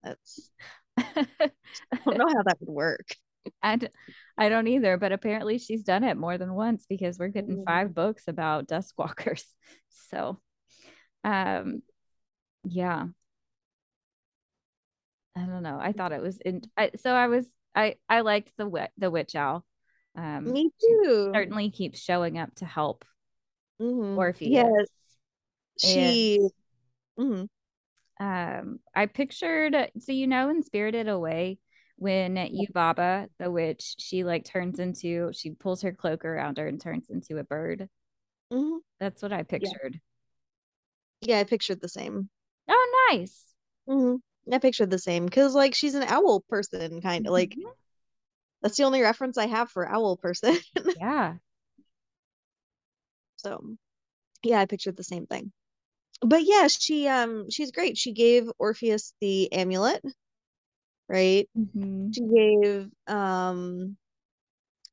That's 0.02 0.50
I 0.98 1.50
don't 2.04 2.18
know 2.18 2.28
how 2.28 2.42
that 2.44 2.58
would 2.60 2.68
work. 2.74 3.06
And 3.62 3.88
I 4.38 4.48
don't 4.48 4.68
either, 4.68 4.96
but 4.96 5.12
apparently 5.12 5.58
she's 5.58 5.82
done 5.82 6.04
it 6.04 6.16
more 6.16 6.38
than 6.38 6.54
once 6.54 6.86
because 6.88 7.18
we're 7.18 7.28
getting 7.28 7.58
Mm. 7.58 7.64
five 7.64 7.94
books 7.94 8.24
about 8.28 8.66
duskwalkers. 8.68 9.44
So, 10.10 10.40
um, 11.22 11.82
yeah. 12.64 13.06
I 15.36 15.46
don't 15.46 15.62
know. 15.62 15.78
I 15.80 15.92
thought 15.92 16.10
it 16.12 16.20
was 16.20 16.38
in. 16.40 16.62
I, 16.76 16.90
so 16.96 17.12
I 17.12 17.28
was. 17.28 17.46
I 17.74 17.94
I 18.08 18.22
liked 18.22 18.50
the 18.56 18.66
wit 18.68 18.90
the 18.98 19.10
witch 19.10 19.36
owl. 19.36 19.64
Um, 20.16 20.50
Me 20.50 20.70
too. 20.80 21.30
certainly 21.32 21.70
keeps 21.70 22.00
showing 22.00 22.38
up 22.38 22.52
to 22.56 22.64
help 22.64 23.04
Mhm. 23.80 24.16
Orpheus. 24.16 24.50
Yes, 24.50 24.88
she. 25.78 26.48
mhm. 27.18 27.48
um 28.18 28.80
I 28.94 29.06
pictured 29.06 29.92
so 30.00 30.10
you 30.12 30.26
know 30.26 30.50
in 30.50 30.64
Spirited 30.64 31.06
Away 31.08 31.58
when 32.00 32.36
Yubaba 32.36 33.28
the 33.38 33.50
witch 33.50 33.94
she 33.98 34.24
like 34.24 34.44
turns 34.46 34.78
into 34.78 35.30
she 35.34 35.50
pulls 35.50 35.82
her 35.82 35.92
cloak 35.92 36.24
around 36.24 36.56
her 36.56 36.66
and 36.66 36.80
turns 36.80 37.10
into 37.10 37.36
a 37.38 37.44
bird. 37.44 37.90
Mhm. 38.50 38.80
That's 38.98 39.22
what 39.22 39.34
I 39.34 39.42
pictured. 39.42 40.00
Yeah, 41.20 41.38
I 41.40 41.44
pictured 41.44 41.80
the 41.80 41.88
same. 41.88 42.30
Oh, 42.68 43.06
nice. 43.10 43.52
hmm 43.86 44.16
I 44.50 44.58
pictured 44.58 44.90
the 44.90 44.98
same 44.98 45.26
because 45.26 45.54
like 45.54 45.74
she's 45.74 45.94
an 45.94 46.04
owl 46.04 46.40
person, 46.48 47.02
kind 47.02 47.26
of 47.26 47.32
like 47.32 47.54
Mhm. 47.54 47.74
that's 48.62 48.76
the 48.78 48.84
only 48.84 49.02
reference 49.02 49.38
I 49.38 49.46
have 49.46 49.70
for 49.70 49.88
owl 49.88 50.16
person. 50.16 50.56
Yeah. 50.98 51.36
So 53.36 53.76
yeah, 54.42 54.60
I 54.60 54.66
pictured 54.66 54.96
the 54.96 55.04
same 55.04 55.26
thing. 55.26 55.52
But 56.22 56.44
yeah, 56.44 56.68
she 56.68 57.08
um 57.08 57.50
she's 57.50 57.72
great. 57.72 57.98
She 57.98 58.12
gave 58.12 58.50
Orpheus 58.58 59.14
the 59.20 59.52
amulet, 59.52 60.04
right? 61.10 61.50
Mhm. 61.58 62.14
She 62.14 62.22
gave 62.22 62.90
um 63.08 63.96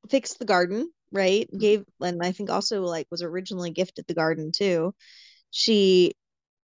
fixed 0.09 0.39
the 0.39 0.45
garden, 0.45 0.91
right? 1.11 1.49
Gave 1.57 1.85
and 2.01 2.21
I 2.23 2.31
think 2.33 2.49
also 2.49 2.81
like 2.83 3.07
was 3.11 3.23
originally 3.23 3.71
gifted 3.71 4.07
the 4.07 4.13
garden 4.15 4.51
too. 4.51 4.95
She 5.51 6.13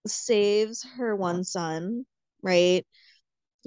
saves 0.07 0.85
her 0.97 1.17
one 1.17 1.45
son, 1.45 2.07
right? 2.43 2.87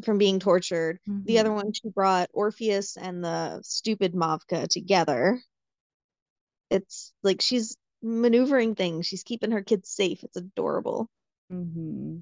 from 0.03 0.17
being 0.17 0.39
tortured. 0.39 0.99
Mm-hmm. 1.07 1.21
The 1.25 1.39
other 1.39 1.53
one, 1.53 1.73
she 1.73 1.89
brought 1.89 2.29
Orpheus 2.33 2.97
and 2.97 3.23
the 3.23 3.61
stupid 3.63 4.13
Mavka 4.13 4.67
together. 4.67 5.41
It's 6.69 7.13
like 7.23 7.41
she's 7.41 7.77
maneuvering 8.01 8.75
things. 8.75 9.05
She's 9.05 9.23
keeping 9.23 9.51
her 9.51 9.63
kids 9.63 9.89
safe. 9.89 10.23
It's 10.23 10.37
adorable. 10.37 11.09
Mm-hmm. 11.51 12.17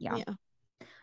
Yeah. 0.00 0.16
Yeah. 0.16 0.34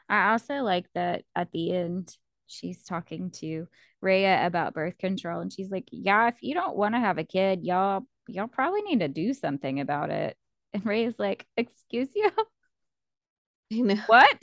I 0.10 0.32
also 0.32 0.56
like 0.64 0.86
that 0.96 1.24
at 1.36 1.52
the 1.52 1.74
end, 1.74 2.16
she's 2.48 2.84
talking 2.84 3.32
to 3.32 3.68
Rhea 4.02 4.46
about 4.46 4.74
birth 4.74 4.98
control, 4.98 5.42
and 5.42 5.52
she's 5.52 5.70
like, 5.72 5.88
"Yeah, 5.92 6.28
if 6.30 6.36
you 6.42 6.54
don't 6.54 6.78
want 6.78 6.96
to 6.96 7.00
have 7.00 7.18
a 7.18 7.24
kid, 7.24 7.64
y'all 7.64 8.06
y'all 8.28 8.48
probably 8.48 8.82
need 8.84 9.00
to 9.00 9.08
do 9.08 9.34
something 9.34 9.80
about 9.80 10.10
it." 10.10 10.38
And 10.74 10.86
Rhea's 10.86 11.20
like, 11.20 11.46
"Excuse 11.58 12.10
you, 12.16 12.32
I 13.74 13.76
know. 13.82 13.96
what?" 14.08 14.38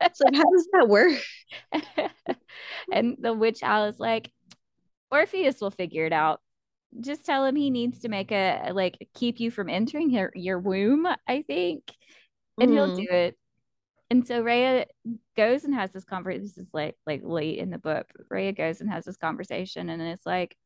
It's 0.00 0.20
like, 0.20 0.34
how 0.34 0.44
does 0.44 0.68
that 0.72 0.88
work? 0.88 1.20
and 2.92 3.16
the 3.20 3.32
witch 3.34 3.62
owl 3.62 3.86
is 3.86 3.98
like, 3.98 4.30
"Orpheus 5.10 5.60
will 5.60 5.70
figure 5.70 6.06
it 6.06 6.12
out. 6.12 6.40
Just 7.00 7.24
tell 7.26 7.44
him 7.44 7.56
he 7.56 7.70
needs 7.70 8.00
to 8.00 8.08
make 8.08 8.30
a 8.32 8.70
like 8.72 9.08
keep 9.14 9.40
you 9.40 9.50
from 9.50 9.68
entering 9.68 10.10
your 10.10 10.30
your 10.34 10.58
womb, 10.58 11.06
I 11.26 11.42
think, 11.42 11.84
and 12.58 12.70
he'll 12.70 12.88
Mhm. 12.88 12.96
do 12.96 13.06
it." 13.10 13.38
And 14.10 14.26
so 14.26 14.42
Rhea 14.42 14.86
goes 15.36 15.64
and 15.64 15.74
has 15.74 15.92
this 15.92 16.04
conversation. 16.04 16.42
This 16.42 16.58
is 16.58 16.68
like 16.74 16.96
like 17.06 17.22
late 17.24 17.58
in 17.58 17.70
the 17.70 17.78
book. 17.78 18.06
Rhea 18.30 18.52
goes 18.52 18.80
and 18.80 18.90
has 18.90 19.04
this 19.04 19.16
conversation, 19.16 19.88
and 19.88 20.00
it's 20.02 20.26
like, 20.26 20.56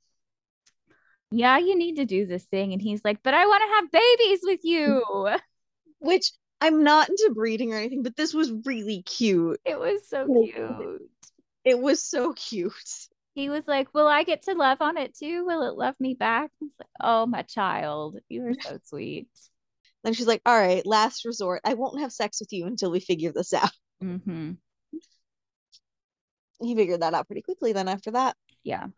"Yeah, 1.31 1.59
you 1.59 1.77
need 1.77 1.97
to 1.97 2.05
do 2.05 2.27
this 2.27 2.45
thing." 2.45 2.73
And 2.73 2.83
he's 2.83 3.05
like, 3.05 3.23
"But 3.23 3.35
I 3.35 3.47
want 3.47 3.63
to 3.63 3.75
have 3.77 3.91
babies 3.91 4.41
with 4.43 4.61
you." 4.65 5.03
Which 6.01 6.33
I'm 6.61 6.83
not 6.83 7.09
into 7.09 7.33
breeding 7.35 7.73
or 7.73 7.77
anything, 7.77 8.03
but 8.03 8.17
this 8.17 8.35
was 8.35 8.51
really 8.65 9.03
cute. 9.03 9.61
It 9.65 9.79
was 9.79 10.09
so 10.09 10.25
Like- 10.25 10.55
cute. 10.55 11.11
It 11.65 11.79
was 11.79 12.03
so 12.03 12.33
cute. 12.33 12.73
He 13.35 13.49
was 13.51 13.69
like, 13.69 13.93
"Will 13.95 14.07
I 14.07 14.25
get 14.25 14.43
to 14.43 14.55
love 14.55 14.81
on 14.81 14.97
it 14.97 15.15
too? 15.15 15.45
Will 15.45 15.63
it 15.63 15.75
love 15.77 15.95
me 16.01 16.15
back?" 16.15 16.51
Like, 16.61 16.89
"Oh, 17.01 17.27
my 17.27 17.43
child, 17.43 18.19
you 18.29 18.45
are 18.47 18.55
so 18.61 18.79
sweet." 18.85 19.29
Then 20.05 20.15
she's 20.15 20.27
like, 20.27 20.43
all 20.47 20.59
right, 20.59 20.85
last 20.87 21.25
resort. 21.25 21.61
I 21.65 21.75
won't 21.75 22.01
have 22.01 22.13
sex 22.13 22.41
with 22.41 22.53
you 22.53 22.67
until 22.67 22.91
we 22.91 23.01
figure 23.01 23.33
this 23.33 23.53
out. 23.53 23.71
hmm 24.01 24.53
He 26.61 26.75
figured 26.75 27.03
that 27.03 27.15
out 27.15 27.27
pretty 27.27 27.43
quickly 27.43 27.73
then 27.73 27.89
after 27.89 28.11
that. 28.13 28.37
Yeah. 28.63 28.89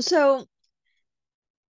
So 0.00 0.46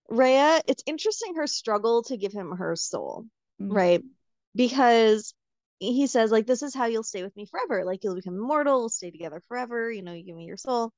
Rhea, 0.08 0.62
it's 0.66 0.82
interesting 0.86 1.34
her 1.36 1.46
struggle 1.46 2.02
to 2.04 2.16
give 2.16 2.32
him 2.32 2.52
her 2.52 2.76
soul, 2.76 3.26
Mhm. 3.60 3.72
right? 3.74 4.04
Because 4.54 5.34
he 5.78 6.06
says, 6.06 6.30
like, 6.30 6.46
this 6.46 6.62
is 6.62 6.74
how 6.74 6.86
you'll 6.86 7.02
stay 7.02 7.22
with 7.22 7.36
me 7.36 7.44
forever. 7.46 7.84
Like, 7.84 8.02
you'll 8.04 8.14
become 8.14 8.34
immortal, 8.36 8.80
we'll 8.80 8.88
stay 8.88 9.10
together 9.10 9.42
forever. 9.48 9.90
You 9.90 10.02
know, 10.02 10.12
you 10.12 10.24
give 10.24 10.36
me 10.36 10.44
your 10.44 10.56
soul. 10.56 10.92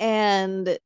And 0.00 0.78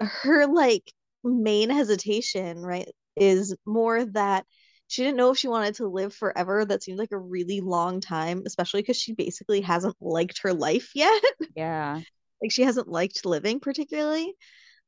her, 0.00 0.46
like, 0.46 0.92
main 1.24 1.70
hesitation, 1.70 2.58
right, 2.60 2.88
is 3.16 3.54
more 3.66 4.04
that 4.06 4.46
she 4.88 5.02
didn't 5.02 5.16
know 5.16 5.30
if 5.32 5.38
she 5.38 5.48
wanted 5.48 5.74
to 5.76 5.88
live 5.88 6.14
forever. 6.14 6.64
That 6.64 6.82
seemed 6.82 6.98
like 6.98 7.12
a 7.12 7.18
really 7.18 7.60
long 7.60 8.00
time, 8.00 8.42
especially 8.46 8.82
because 8.82 8.98
she 9.00 9.14
basically 9.14 9.60
hasn't 9.62 9.96
liked 10.00 10.40
her 10.42 10.54
life 10.54 10.90
yet. 10.94 11.22
Yeah. 11.54 12.02
like 12.42 12.50
she 12.52 12.62
hasn't 12.62 12.88
liked 12.88 13.24
living 13.24 13.60
particularly 13.60 14.34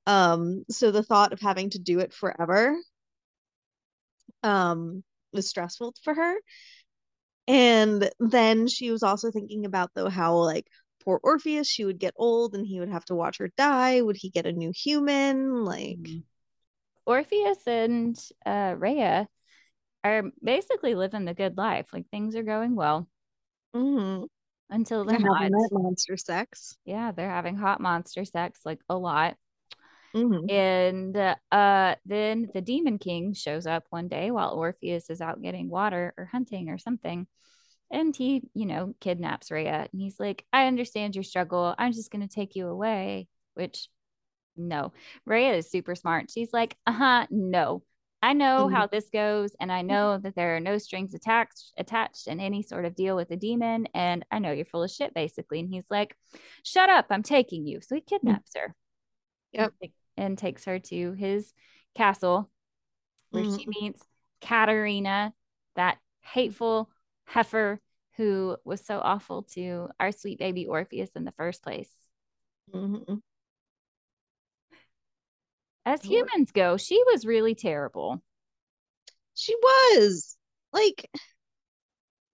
um 0.07 0.65
so 0.71 0.91
the 0.91 1.03
thought 1.03 1.33
of 1.33 1.41
having 1.41 1.71
to 1.71 1.79
do 1.79 2.01
it 2.01 2.13
forever 2.13 2.77
um 4.43 5.03
was 5.33 5.49
stressful 5.49 5.95
for 6.03 6.15
her 6.15 6.37
and 7.47 8.11
then 8.21 8.67
she 8.69 8.91
was 8.91 9.03
also 9.03 9.31
thinking 9.31 9.65
about 9.65 9.91
though 9.95 10.09
how 10.09 10.37
like 10.37 10.67
poor 11.05 11.19
Orpheus 11.23 11.69
she 11.69 11.85
would 11.85 11.99
get 11.99 12.15
old 12.17 12.55
and 12.55 12.67
he 12.67 12.81
would 12.81 12.91
have 12.91 13.05
to 13.07 13.15
watch 13.15 13.39
her 13.39 13.51
die 13.57 14.03
would 14.03 14.17
he 14.17 14.31
get 14.31 14.47
a 14.47 14.53
new 14.53 14.73
human 14.75 15.65
like 15.65 16.01
Mhm. 16.01 16.23
Orpheus 17.09 17.67
and 17.67 18.17
uh, 18.45 18.75
Rhea 18.79 19.27
are 20.05 20.25
basically 20.43 20.95
living 20.95 21.25
the 21.25 21.35
good 21.35 21.57
life. 21.57 21.87
Like 21.93 22.09
things 22.11 22.37
are 22.37 22.43
going 22.43 22.77
well 22.77 23.09
mhm. 23.75 24.27
until 24.71 25.05
they're 25.05 25.19
they're 25.19 25.49
monster 25.73 26.17
sex 26.17 26.77
Yeah, 26.85 27.13
they're 27.13 27.31
having 27.31 27.57
hot 27.57 27.81
monster 27.81 28.25
sex 28.25 28.61
like 28.65 28.81
a 28.89 28.97
lot. 28.97 29.37
Mhm. 30.15 30.51
And 30.51 31.17
uh 31.51 31.95
then 32.05 32.51
the 32.55 32.61
demon 32.61 32.99
king 32.99 33.33
shows 33.33 33.67
up 33.67 33.85
one 33.91 34.09
day 34.09 34.31
while 34.31 34.53
Orpheus 34.53 35.11
is 35.11 35.21
out 35.21 35.41
getting 35.43 35.69
water 35.71 36.15
or 36.19 36.27
hunting 36.27 36.69
or 36.69 36.79
something. 36.79 37.27
And 37.91 38.15
he, 38.15 38.43
you 38.55 38.67
know, 38.67 38.95
kidnaps 39.01 39.51
Rhea 39.51 39.89
and 39.91 40.01
he's 40.01 40.21
like, 40.21 40.45
I 40.53 40.67
understand 40.67 41.17
your 41.17 41.25
struggle. 41.25 41.75
I'm 41.79 41.93
just 41.93 42.11
gonna 42.11 42.29
take 42.29 42.55
you 42.55 42.69
away. 42.69 43.29
Which 43.55 43.89
no. 44.59 44.93
Rhea 45.25 45.55
is 45.55 45.71
super 45.71 45.95
smart. 45.95 46.31
She's 46.31 46.53
like, 46.53 46.77
uh-huh, 46.87 47.27
no. 47.31 47.83
I 48.21 48.33
know 48.33 48.67
Mhm. 48.69 48.73
how 48.73 48.87
this 48.89 49.09
goes, 49.11 49.55
and 49.61 49.71
I 49.71 49.83
know 49.83 50.19
that 50.19 50.35
there 50.35 50.57
are 50.57 50.61
no 50.61 50.77
strings 50.79 51.15
attached 51.15 51.73
attached 51.77 52.27
in 52.27 52.41
any 52.41 52.63
sort 52.63 52.85
of 52.85 52.97
deal 52.97 53.15
with 53.15 53.31
a 53.31 53.37
demon, 53.37 53.87
and 53.95 54.25
I 54.31 54.41
know 54.41 54.51
you're 54.51 54.65
full 54.65 54.83
of 54.83 54.91
shit, 54.91 55.15
basically. 55.15 55.61
And 55.61 55.69
he's 55.69 55.89
like, 55.91 56.17
Shut 56.65 56.91
up, 56.91 57.07
I'm 57.11 57.23
taking 57.23 57.65
you. 57.65 57.81
So 57.81 57.95
he 57.95 58.01
kidnaps 58.01 58.53
her. 58.57 58.75
Yep. 59.53 59.73
And, 59.81 59.93
and 60.17 60.39
takes 60.39 60.65
her 60.65 60.81
to 60.81 61.13
his 61.13 61.53
castle 61.95 62.51
where 63.31 63.45
she 63.45 63.67
meets 63.69 64.03
Katerina, 64.41 65.33
that 65.77 65.99
hateful 66.21 66.91
heifer 67.27 67.81
who 68.17 68.57
was 68.65 68.85
so 68.85 68.99
awful 68.99 69.45
to 69.45 69.91
our 70.01 70.11
sweet 70.11 70.39
baby 70.41 70.67
Orpheus 70.67 71.13
in 71.15 71.25
the 71.25 71.33
first 71.33 71.63
place. 71.63 71.91
As 75.89 76.05
humans 76.05 76.51
go, 76.53 76.77
she 76.77 77.03
was 77.07 77.25
really 77.25 77.55
terrible. 77.55 78.23
she 79.35 79.55
was 79.55 80.37
like 80.71 81.09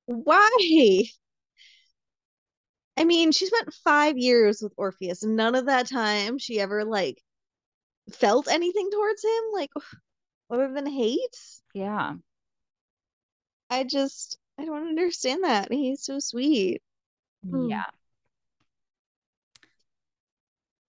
why 0.07 1.05
I 2.97 3.05
mean, 3.05 3.31
she 3.31 3.47
spent 3.47 3.73
five 3.85 4.19
years 4.19 4.61
with 4.61 4.73
Orpheus, 4.77 5.23
and 5.23 5.37
none 5.37 5.55
of 5.55 5.67
that 5.67 5.89
time 5.89 6.37
she 6.39 6.59
ever 6.59 6.85
like 6.85 7.23
felt 8.11 8.49
anything 8.49 8.91
towards 8.91 9.23
him, 9.23 9.45
like 9.53 9.71
other 10.51 10.73
than 10.73 10.87
hate. 10.87 11.39
Yeah. 11.75 12.15
I 13.71 13.85
just 13.85 14.37
I 14.59 14.65
don't 14.65 14.89
understand 14.89 15.45
that. 15.45 15.73
He's 15.73 16.03
so 16.03 16.19
sweet. 16.19 16.83
Hmm. 17.49 17.69
Yeah. 17.69 17.85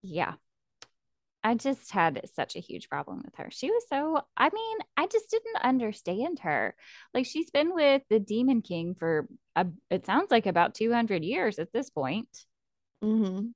Yeah. 0.03 0.35
I 1.43 1.55
just 1.55 1.91
had 1.91 2.29
such 2.35 2.55
a 2.55 2.61
huge 2.61 2.89
problem 2.89 3.23
with 3.25 3.35
her. 3.37 3.49
She 3.51 3.71
was 3.71 3.85
so, 3.89 4.21
I 4.37 4.51
mean, 4.53 4.79
I 4.97 5.07
just 5.07 5.31
didn't 5.31 5.63
understand 5.63 6.41
her. 6.41 6.75
Like, 7.15 7.27
she's 7.27 7.51
been 7.51 7.75
with 7.75 8.03
the 8.11 8.21
Demon 8.21 8.61
King 8.63 8.95
for, 8.95 9.27
a, 9.57 9.67
it 9.91 10.05
sounds 10.05 10.31
like 10.31 10.47
about 10.47 10.75
200 10.75 11.25
years 11.25 11.59
at 11.59 11.73
this 11.73 11.89
point. 11.89 12.29
hmm 13.03 13.49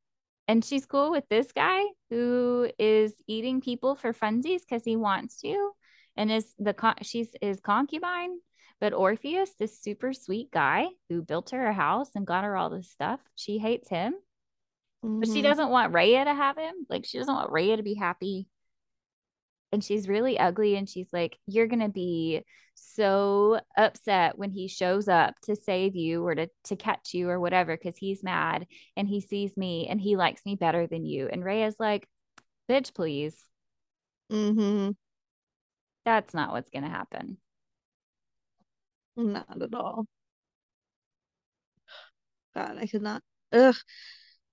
And 0.48 0.64
she's 0.64 0.86
cool 0.86 1.10
with 1.10 1.24
this 1.28 1.52
guy 1.52 1.82
who 2.10 2.70
is 2.78 3.14
eating 3.26 3.60
people 3.60 3.94
for 3.94 4.12
funsies 4.12 4.60
because 4.60 4.84
he 4.84 4.96
wants 4.96 5.40
to. 5.42 5.70
And 6.16 6.30
is 6.30 6.54
the 6.58 6.74
con- 6.74 7.02
she's 7.02 7.34
his 7.40 7.60
concubine. 7.60 8.38
But 8.80 8.92
Orpheus, 8.92 9.50
this 9.58 9.80
super 9.80 10.12
sweet 10.12 10.50
guy 10.50 10.86
who 11.08 11.22
built 11.22 11.50
her 11.50 11.66
a 11.66 11.72
house 11.72 12.10
and 12.14 12.26
got 12.26 12.44
her 12.44 12.56
all 12.56 12.70
this 12.70 12.90
stuff, 12.90 13.20
she 13.34 13.58
hates 13.58 13.88
him. 13.88 14.14
But 15.04 15.28
she 15.28 15.40
Mhm. 15.40 15.42
doesn't 15.42 15.68
want 15.68 15.92
Rhea 15.92 16.24
to 16.24 16.34
have 16.34 16.56
him. 16.56 16.86
Like 16.88 17.04
she 17.04 17.18
doesn't 17.18 17.34
want 17.34 17.52
Rhea 17.52 17.76
to 17.76 17.82
be 17.82 17.94
happy. 17.94 18.48
And 19.70 19.84
she's 19.84 20.08
really 20.08 20.38
ugly. 20.38 20.76
And 20.76 20.88
she's 20.88 21.12
like, 21.12 21.38
You're 21.46 21.66
gonna 21.66 21.90
be 21.90 22.42
so 22.74 23.60
upset 23.76 24.38
when 24.38 24.50
he 24.50 24.66
shows 24.66 25.06
up 25.06 25.34
to 25.42 25.54
save 25.56 25.94
you 25.94 26.26
or 26.26 26.34
to, 26.34 26.48
to 26.64 26.76
catch 26.76 27.12
you 27.12 27.28
or 27.28 27.38
whatever, 27.38 27.76
because 27.76 27.96
he's 27.96 28.22
mad 28.22 28.66
and 28.96 29.06
he 29.06 29.20
sees 29.20 29.56
me 29.56 29.86
and 29.88 30.00
he 30.00 30.16
likes 30.16 30.44
me 30.46 30.54
better 30.56 30.86
than 30.86 31.04
you. 31.04 31.28
And 31.28 31.44
Rhea's 31.44 31.78
like, 31.78 32.08
Bitch, 32.68 32.94
please. 32.94 33.36
Mhm. 34.30 34.96
That's 36.06 36.32
not 36.34 36.52
what's 36.52 36.70
gonna 36.70 36.88
happen. 36.88 37.38
Not 39.16 39.60
at 39.62 39.74
all. 39.74 40.06
God, 42.54 42.78
I 42.78 42.86
could 42.86 43.02
not. 43.02 43.22
Ugh. 43.52 43.74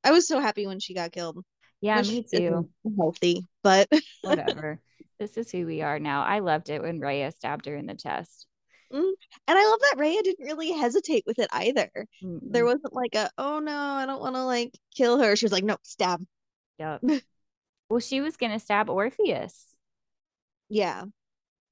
I 0.04 0.12
was 0.12 0.28
so 0.28 0.39
happy 0.39 0.68
when 0.68 0.80
she 0.80 0.93
got 0.93 1.12
killed. 1.12 1.43
Yeah, 1.82 1.97
Which 1.97 2.10
me 2.10 2.24
too. 2.32 2.70
Healthy, 2.97 3.47
but 3.64 3.88
Whatever. 4.22 4.80
this 5.20 5.38
is 5.38 5.52
who 5.52 5.66
we 5.66 5.82
are 5.82 5.99
now. 5.99 6.24
I 6.24 6.39
loved 6.39 6.70
it 6.70 6.82
when 6.82 6.99
Rhea 6.99 7.32
stabbed 7.32 7.66
her 7.66 7.76
in 7.76 7.86
the 7.88 7.95
chest. 7.95 8.45
and 8.91 9.16
I 9.47 9.66
love 9.70 9.80
that 9.80 9.95
Rhea 9.97 10.22
didn't 10.22 10.45
really 10.45 10.72
hesitate 10.72 11.24
with 11.26 11.39
it 11.39 11.47
either. 11.52 11.89
Mm-mm. 12.24 12.39
There 12.52 12.66
wasn't 12.66 12.93
like 12.93 13.16
a, 13.16 13.30
oh 13.38 13.60
no, 13.60 13.76
I 13.76 14.06
don't 14.06 14.22
want 14.22 14.36
to 14.36 14.43
like 14.43 14.78
kill 14.95 15.20
her. 15.20 15.36
She 15.36 15.45
was 15.45 15.52
like, 15.52 15.64
no, 15.64 15.78
stab. 15.84 16.24
Yep. 16.78 17.02
well, 17.89 17.99
she 17.99 18.22
was 18.22 18.38
gonna 18.38 18.60
stab 18.60 18.89
Orpheus. 18.89 19.66
Yeah. 20.70 21.04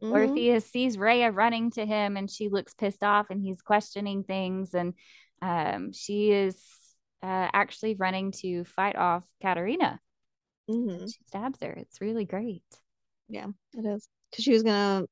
Mhm. 0.01 0.11
Orpheus 0.11 0.65
sees 0.65 0.97
Rhea 0.97 1.29
running 1.31 1.71
to 1.71 1.85
him 1.85 2.15
and 2.17 2.29
she 2.31 2.47
looks 2.49 2.73
pissed 2.73 3.03
off 3.03 3.29
and 3.29 3.41
he's 3.41 3.61
questioning 3.61 4.23
things. 4.23 4.73
And 4.73 4.93
um, 5.41 5.91
she 5.93 6.31
is 6.31 6.63
uh, 7.21 7.49
actually 7.53 7.95
running 7.95 8.31
to 8.31 8.63
fight 8.65 8.95
off 8.95 9.25
Katerina. 9.41 9.99
Mhm. 10.69 11.11
She 11.11 11.19
stabs 11.25 11.61
her. 11.61 11.71
It's 11.71 12.01
really 12.01 12.25
great. 12.25 12.63
Yeah, 13.27 13.47
it 13.73 13.85
is. 13.85 14.07
Because 14.29 14.43
she 14.43 14.53
was 14.53 14.63
gonna. 14.63 15.05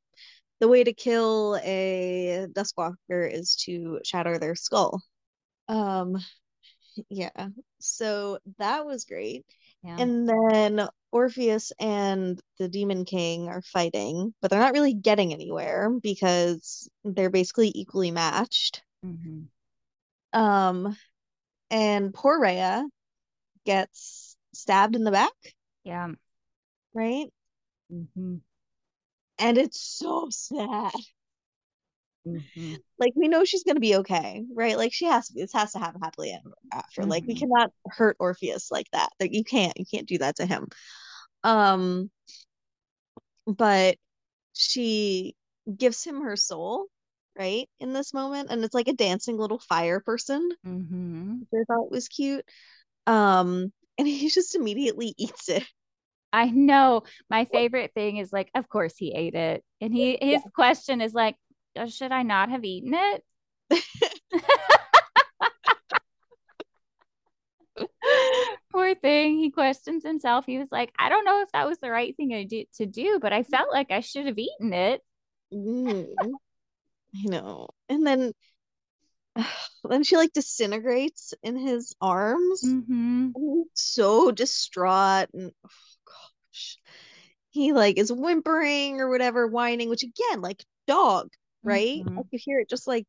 The 0.60 0.68
way 0.68 0.84
to 0.84 0.94
kill 0.94 1.60
a 1.64 2.48
Duskwalker 2.52 3.32
is 3.32 3.56
to 3.66 4.00
shatter 4.04 4.40
their 4.40 4.56
skull. 4.56 5.02
Um, 5.68 6.18
yeah. 7.10 7.50
So 7.80 8.40
that 8.58 8.86
was 8.86 9.06
great. 9.06 9.46
Yeah. 9.84 9.98
And 10.00 10.28
then 10.28 10.88
Orpheus 11.12 11.72
and 11.80 12.42
the 12.58 12.68
Demon 12.68 13.06
King 13.06 13.50
are 13.50 13.62
fighting, 13.62 14.34
but 14.42 14.50
they're 14.50 14.60
not 14.60 14.74
really 14.74 14.94
getting 14.94 15.34
anywhere 15.34 15.92
because 16.02 16.90
they're 17.04 17.30
basically 17.30 17.72
equally 17.76 18.12
matched. 18.12 18.82
Mhm. 19.06 19.48
Um, 20.34 20.98
and 21.70 22.14
poor 22.14 22.40
Rhea 22.40 22.86
gets 23.66 24.38
stabbed 24.54 24.96
in 24.96 25.04
the 25.04 25.12
back, 25.12 25.34
Yeah. 25.84 26.12
right? 26.94 27.32
Mhm. 27.92 28.42
And 29.40 29.58
it's 29.58 29.80
so 29.80 30.30
sad. 30.30 30.92
Mhm. 32.26 32.82
Like 33.00 33.14
we 33.16 33.28
know 33.28 33.46
she's 33.46 33.64
gonna 33.64 33.80
be 33.80 33.98
okay, 33.98 34.44
right? 34.54 34.78
Like 34.78 34.94
she 34.94 35.06
has 35.06 35.28
to 35.28 35.34
be. 35.34 35.42
This 35.42 35.54
has 35.54 35.72
to 35.74 35.80
happen 35.80 36.02
happily 36.02 36.32
ever 36.34 36.54
after. 36.74 37.06
Like 37.06 37.26
we 37.28 37.36
Mhm. 37.36 37.40
cannot 37.40 37.72
hurt 37.86 38.18
Orpheus 38.20 38.72
like 38.72 38.90
that. 38.92 39.10
Like 39.20 39.34
you 39.34 39.44
can't. 39.44 39.78
You 39.78 39.86
can't 39.86 40.08
do 40.08 40.18
that 40.20 40.38
to 40.38 40.46
him. 40.46 40.68
Um, 41.44 42.10
but 43.46 43.98
she 44.54 45.36
gives 45.78 46.04
him 46.04 46.22
her 46.22 46.36
soul, 46.36 46.88
right? 47.38 47.70
In 47.80 47.94
this 47.94 48.14
moment, 48.14 48.50
and 48.50 48.64
it's 48.64 48.74
like 48.74 48.88
a 48.88 48.94
dancing 48.94 49.38
little 49.38 49.60
fire 49.60 50.00
person, 50.00 50.50
Mhm. 50.66 51.40
which 51.40 51.62
I 51.62 51.64
thought 51.66 51.92
was 51.92 52.08
cute. 52.08 52.46
Um, 53.06 53.72
and 53.98 54.08
he 54.08 54.30
just 54.30 54.56
immediately 54.56 55.14
eats 55.18 55.50
it. 55.50 55.66
I 56.34 56.50
know. 56.50 57.04
My 57.30 57.46
favorite 57.46 57.94
thing 57.94 58.18
is 58.18 58.34
like, 58.34 58.50
of 58.54 58.68
course 58.70 58.98
he 58.98 59.14
ate 59.14 59.36
it. 59.36 59.64
And 59.82 59.94
he 59.94 60.18
his 60.22 60.42
question 60.54 61.02
is 61.02 61.14
like, 61.14 61.36
"Uh, 61.76 61.88
should 61.88 62.12
I 62.12 62.24
not 62.24 62.50
have 62.50 62.66
eaten 62.66 62.94
it? 62.94 63.24
Poor 68.72 68.96
thing. 68.96 69.38
He 69.40 69.52
questions 69.52 70.04
himself. 70.04 70.46
He 70.46 70.58
was 70.58 70.68
like, 70.72 70.92
I 71.00 71.10
don't 71.10 71.26
know 71.26 71.42
if 71.42 71.52
that 71.54 71.68
was 71.68 71.80
the 71.80 71.90
right 71.90 72.16
thing 72.16 72.34
I 72.34 72.44
do, 72.44 72.66
to 72.76 72.86
do, 72.86 73.20
but 73.22 73.34
I 73.34 73.44
felt 73.44 73.72
like 73.72 73.92
I 73.92 74.02
should 74.02 74.26
have 74.26 74.38
eaten 74.38 74.74
it. 74.74 75.02
Mm. 75.54 76.34
I 77.18 77.30
know. 77.30 77.70
And 77.90 78.06
then 78.06 78.34
then 79.90 80.04
she 80.04 80.18
like 80.18 80.34
disintegrates 80.34 81.34
in 81.44 81.58
his 81.58 81.96
arms. 82.02 82.64
Mm-hmm. 82.64 83.30
So 83.74 84.32
distraught 84.32 85.30
and 85.34 85.52
oh 85.66 85.70
gosh. 86.06 86.78
He 87.50 87.74
like 87.74 87.98
is 87.98 88.12
whimpering 88.12 89.00
or 89.00 89.10
whatever, 89.10 89.48
whining, 89.48 89.90
which 89.90 90.04
again, 90.04 90.42
like 90.42 90.64
dog, 90.86 91.30
right? 91.64 92.04
Mhm. 92.04 92.18
Like 92.18 92.26
you 92.32 92.40
hear 92.42 92.60
it 92.60 92.70
just 92.70 92.88
like 92.88 93.06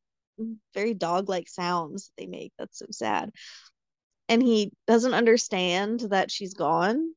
very 0.75 0.95
dog-like 0.95 1.49
sounds 1.49 2.13
they 2.17 2.27
make. 2.27 2.53
That's 2.59 2.79
so 2.79 2.87
sad. 2.91 3.31
And 4.29 4.43
he 4.43 4.73
doesn't 4.87 5.15
understand 5.15 6.01
that 6.11 6.31
she's 6.31 6.55
gone. 6.55 7.15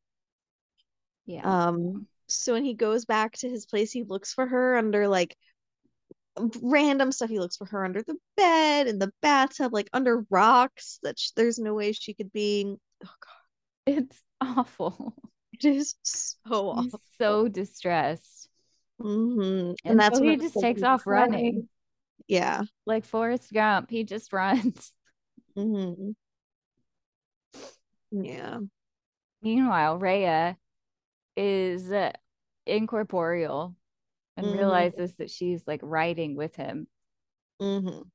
Yeah. 1.25 1.67
Um, 1.67 2.07
so 2.27 2.53
when 2.53 2.63
he 2.63 2.73
goes 2.73 3.05
back 3.05 3.33
to 3.39 3.49
his 3.49 3.65
place, 3.65 3.91
he 3.91 4.03
looks 4.03 4.33
for 4.33 4.47
her 4.47 4.77
under 4.77 5.07
like 5.07 5.35
random 6.61 7.11
stuff. 7.11 7.29
He 7.29 7.39
looks 7.39 7.57
for 7.57 7.65
her 7.65 7.85
under 7.85 8.01
the 8.03 8.17
bed, 8.37 8.87
in 8.87 8.99
the 8.99 9.11
bathtub, 9.21 9.73
like 9.73 9.89
under 9.93 10.25
rocks 10.29 10.99
that 11.03 11.17
there's 11.35 11.59
no 11.59 11.73
way 11.73 11.91
she 11.91 12.13
could 12.13 12.31
be. 12.31 12.75
Oh 13.05 13.15
God, 13.19 13.93
it's 13.97 14.23
awful. 14.41 15.15
it 15.53 15.65
is 15.65 15.95
so 16.03 16.69
He's 16.71 16.93
awful. 16.93 17.01
so 17.17 17.47
distressed. 17.47 18.49
hmm 18.99 19.73
And 19.83 19.99
that's 19.99 20.19
so 20.19 20.23
when 20.23 20.29
he 20.29 20.37
just 20.37 20.59
takes 20.59 20.83
off 20.83 21.05
crying. 21.05 21.07
running. 21.07 21.69
Yeah. 22.27 22.63
Like 22.85 23.05
Forrest 23.05 23.51
Gump. 23.53 23.89
He 23.89 24.03
just 24.03 24.33
runs. 24.33 24.91
hmm 25.55 26.11
Yeah. 28.11 28.59
Meanwhile, 29.41 29.97
Rhea 29.99 30.57
is 31.37 31.91
uh, 31.91 32.13
incorporeal 32.65 33.75
and 34.41 34.49
Mhm. 34.49 34.53
realizes 34.57 35.15
that 35.17 35.29
she's 35.31 35.67
like 35.67 35.81
riding 35.83 36.35
with 36.35 36.55
him 36.55 36.87
hmm 37.59 38.11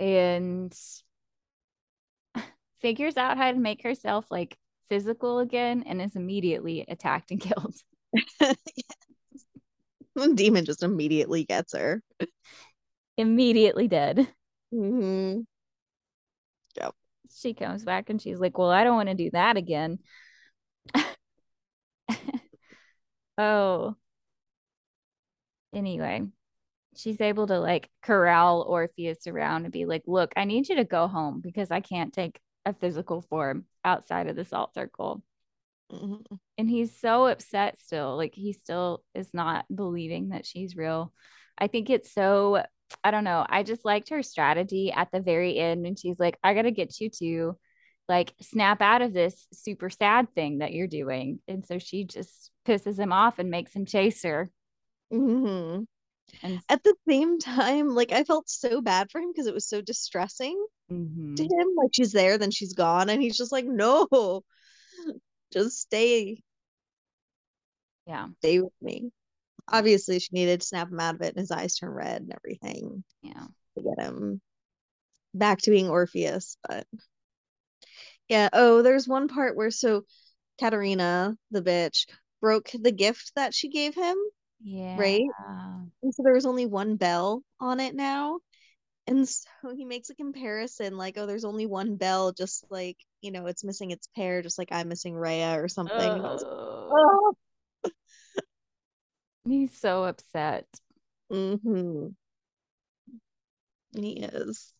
and 0.00 0.74
figures 2.80 3.16
out 3.16 3.36
how 3.36 3.50
to 3.52 3.58
make 3.58 3.82
herself 3.82 4.26
like 4.30 4.56
physical 4.88 5.38
again 5.40 5.84
and 5.86 6.00
is 6.00 6.16
immediately 6.16 6.84
attacked 6.88 7.30
and 7.30 7.40
killed. 7.40 7.74
The 10.14 10.34
demon 10.34 10.64
just 10.66 10.82
immediately 10.82 11.44
gets 11.44 11.72
her. 11.74 12.02
immediately 13.18 13.88
dead. 13.88 14.28
hmm 14.72 15.42
She 17.30 17.54
comes 17.54 17.84
back 17.84 18.10
and 18.10 18.20
she's 18.20 18.38
like, 18.40 18.58
Well, 18.58 18.70
I 18.70 18.84
don't 18.84 18.96
want 18.96 19.08
to 19.08 19.14
do 19.14 19.30
that 19.32 19.56
again. 19.56 19.98
oh. 23.38 23.96
Anyway, 25.74 26.22
she's 26.96 27.20
able 27.20 27.46
to 27.48 27.60
like 27.60 27.90
corral 28.02 28.62
Orpheus 28.62 29.26
around 29.26 29.64
and 29.64 29.72
be 29.72 29.86
like, 29.86 30.02
Look, 30.06 30.32
I 30.36 30.44
need 30.44 30.68
you 30.68 30.76
to 30.76 30.84
go 30.84 31.08
home 31.08 31.40
because 31.42 31.70
I 31.70 31.80
can't 31.80 32.12
take 32.12 32.40
a 32.66 32.74
physical 32.74 33.22
form 33.22 33.66
outside 33.84 34.28
of 34.28 34.36
the 34.36 34.44
salt 34.44 34.74
circle. 34.74 35.22
hmm 35.90 36.16
And 36.58 36.68
he's 36.68 36.98
so 36.98 37.26
upset 37.26 37.78
still. 37.80 38.16
Like 38.16 38.34
he 38.34 38.52
still 38.52 39.02
is 39.14 39.32
not 39.32 39.64
believing 39.74 40.30
that 40.30 40.46
she's 40.46 40.76
real. 40.76 41.12
I 41.58 41.66
think 41.68 41.90
it's 41.90 42.12
so, 42.12 42.62
I 43.04 43.10
don't 43.10 43.24
know. 43.24 43.44
I 43.48 43.62
just 43.62 43.84
liked 43.84 44.10
her 44.10 44.22
strategy 44.22 44.92
at 44.92 45.10
the 45.12 45.20
very 45.20 45.58
end. 45.58 45.86
And 45.86 45.98
she's 45.98 46.18
like, 46.18 46.38
I 46.42 46.54
got 46.54 46.62
to 46.62 46.70
get 46.70 47.00
you 47.00 47.10
to 47.20 47.58
like 48.08 48.34
snap 48.40 48.80
out 48.80 49.02
of 49.02 49.12
this 49.12 49.46
super 49.52 49.90
sad 49.90 50.34
thing 50.34 50.58
that 50.58 50.72
you're 50.72 50.86
doing. 50.86 51.40
And 51.48 51.64
so 51.64 51.78
she 51.78 52.04
just 52.04 52.50
pisses 52.66 52.98
him 52.98 53.12
off 53.12 53.38
and 53.38 53.50
makes 53.50 53.74
him 53.74 53.86
chase 53.86 54.22
her. 54.24 54.50
Hmm 55.10 55.82
And 56.42 56.60
At 56.68 56.84
the 56.84 56.94
same 57.08 57.38
time, 57.38 57.90
like 57.90 58.12
I 58.12 58.24
felt 58.24 58.48
so 58.50 58.80
bad 58.82 59.10
for 59.10 59.20
him 59.20 59.32
because 59.32 59.46
it 59.46 59.54
was 59.54 59.66
so 59.68 59.80
distressing 59.82 60.66
Mhm. 60.90 61.36
to 61.36 61.44
him. 61.44 61.68
Like 61.76 61.90
she's 61.94 62.12
there, 62.12 62.38
then 62.38 62.50
she's 62.52 62.74
gone, 62.74 63.10
and 63.10 63.22
he's 63.22 63.38
just 63.38 63.52
like, 63.52 63.66
no, 63.66 64.42
just 65.52 65.78
stay, 65.80 66.42
yeah, 68.06 68.28
stay 68.38 68.60
with 68.60 68.72
me. 68.80 69.10
Obviously, 69.68 70.18
she 70.18 70.30
needed 70.32 70.60
to 70.60 70.66
snap 70.66 70.90
him 70.90 71.00
out 71.00 71.16
of 71.16 71.22
it, 71.22 71.30
and 71.30 71.38
his 71.40 71.50
eyes 71.50 71.76
turn 71.76 71.90
red 71.90 72.22
and 72.22 72.32
everything 72.34 73.04
yeah. 73.22 73.46
to 73.76 73.82
get 73.84 74.04
him 74.04 74.40
back 75.34 75.60
to 75.60 75.70
being 75.70 75.88
Orpheus. 75.88 76.56
But 76.68 76.86
yeah, 78.28 78.48
oh, 78.52 78.82
there's 78.82 79.08
one 79.08 79.28
part 79.28 79.56
where 79.56 79.70
so 79.70 80.04
Katerina, 80.60 81.36
the 81.50 81.62
bitch, 81.62 82.06
broke 82.40 82.70
the 82.72 82.92
gift 82.92 83.32
that 83.36 83.54
she 83.54 83.68
gave 83.68 83.94
him, 83.94 84.16
Yeah. 84.60 84.96
right? 84.96 85.22
And 86.02 86.14
so 86.14 86.22
there 86.22 86.34
was 86.34 86.46
only 86.46 86.66
one 86.66 86.96
bell 86.96 87.42
on 87.60 87.80
it 87.80 87.94
now. 87.94 88.40
And 89.06 89.28
so 89.28 89.46
he 89.76 89.84
makes 89.84 90.10
a 90.10 90.14
comparison 90.14 90.96
like, 90.96 91.16
oh, 91.18 91.26
there's 91.26 91.44
only 91.44 91.66
one 91.66 91.96
bell, 91.96 92.32
just 92.32 92.64
like, 92.70 92.96
you 93.20 93.30
know, 93.30 93.46
it's 93.46 93.64
missing 93.64 93.90
its 93.90 94.08
pair, 94.14 94.42
just 94.42 94.58
like 94.58 94.68
I'm 94.70 94.88
missing 94.88 95.14
Rhea 95.14 95.60
or 95.60 95.68
something. 95.68 95.98
And 95.98 96.26
I 96.26 96.32
was 96.32 96.42
like, 96.42 96.52
Oh, 96.90 97.34
oh. 97.84 97.90
he's 99.48 99.76
so 99.76 100.04
upset. 100.04 100.66
Mm-hmm. 101.32 102.08
He 103.96 104.10
is. 104.20 104.72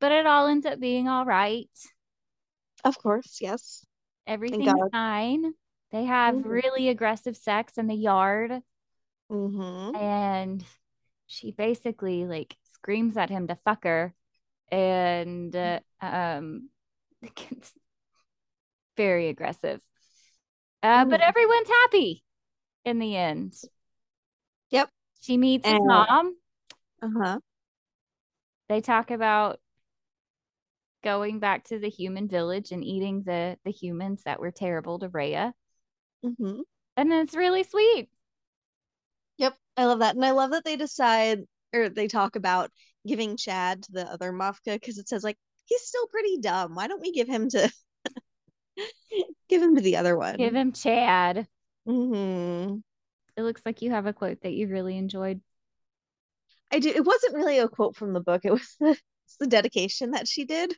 But 0.00 0.12
it 0.12 0.26
all 0.26 0.46
ends 0.46 0.66
up 0.66 0.80
being 0.80 1.08
all 1.08 1.24
right. 1.24 1.68
Of 2.84 2.96
course, 2.98 3.38
yes. 3.40 3.84
Everything's 4.26 4.72
fine. 4.92 5.52
They 5.92 6.04
have 6.04 6.36
Mhm. 6.36 6.44
really 6.44 6.88
aggressive 6.88 7.36
sex 7.36 7.78
in 7.78 7.86
the 7.86 7.94
yard, 7.94 8.62
hmm 9.30 9.92
and 9.94 10.64
she 11.26 11.52
basically 11.52 12.26
like 12.26 12.56
screams 12.74 13.16
at 13.16 13.30
him 13.30 13.48
to 13.48 13.56
fuck 13.56 13.84
her, 13.84 14.14
and 14.70 15.54
uh, 15.56 15.80
um, 16.00 16.70
it's 17.22 17.72
very 18.96 19.28
aggressive. 19.28 19.80
Uh, 20.82 21.04
but 21.04 21.20
Mhm. 21.20 21.22
everyone's 21.22 21.68
happy 21.68 22.24
in 22.84 22.98
the 22.98 23.16
end. 23.16 23.54
Yep. 24.70 24.90
She 25.20 25.36
meets 25.36 25.68
his 25.68 25.78
mom. 25.82 26.36
Uh-huh. 27.02 27.40
They 28.68 28.80
talk 28.80 29.10
about 29.10 29.60
going 31.02 31.38
back 31.38 31.64
to 31.64 31.78
the 31.78 31.88
human 31.90 32.26
village 32.28 32.72
and 32.72 32.82
eating 32.84 33.22
the 33.24 33.58
the 33.64 33.70
humans 33.70 34.22
that 34.24 34.40
were 34.40 34.50
terrible 34.50 34.98
to 34.98 35.08
Rhea. 35.08 35.54
Hmm 36.22 36.60
And 36.96 37.12
it's 37.12 37.34
really 37.34 37.62
sweet. 37.62 38.08
Yep, 39.38 39.56
I 39.76 39.84
love 39.86 40.00
that. 40.00 40.14
And 40.16 40.24
I 40.24 40.30
love 40.32 40.50
that 40.50 40.64
they 40.64 40.76
decide 40.76 41.40
or 41.72 41.88
they 41.88 42.08
talk 42.08 42.36
about 42.36 42.70
giving 43.06 43.36
Chad 43.36 43.82
to 43.84 43.92
the 43.92 44.06
other 44.06 44.32
Mavka 44.32 44.74
because 44.74 44.98
it 44.98 45.08
says 45.08 45.24
like 45.24 45.38
he's 45.66 45.82
still 45.82 46.06
pretty 46.08 46.38
dumb. 46.38 46.74
Why 46.74 46.86
don't 46.88 47.00
we 47.00 47.12
give 47.12 47.28
him 47.28 47.48
to 47.50 47.72
give 49.48 49.62
him 49.62 49.76
to 49.76 49.80
the 49.80 49.96
other 49.96 50.16
one? 50.16 50.36
Give 50.36 50.54
him 50.54 50.72
Chad. 50.72 51.48
hmm 51.86 52.76
It 53.36 53.42
looks 53.42 53.62
like 53.64 53.82
you 53.82 53.90
have 53.90 54.06
a 54.06 54.12
quote 54.12 54.40
that 54.42 54.52
you 54.52 54.68
really 54.68 54.96
enjoyed. 54.96 55.40
I 56.70 56.78
do. 56.78 56.88
It 56.88 57.04
wasn't 57.04 57.34
really 57.34 57.58
a 57.58 57.68
quote 57.68 57.96
from 57.96 58.12
the 58.12 58.20
book. 58.20 58.42
It 58.44 58.52
was 58.52 58.76
the, 58.80 58.96
the 59.40 59.46
dedication 59.46 60.12
that 60.12 60.28
she 60.28 60.44
did. 60.44 60.74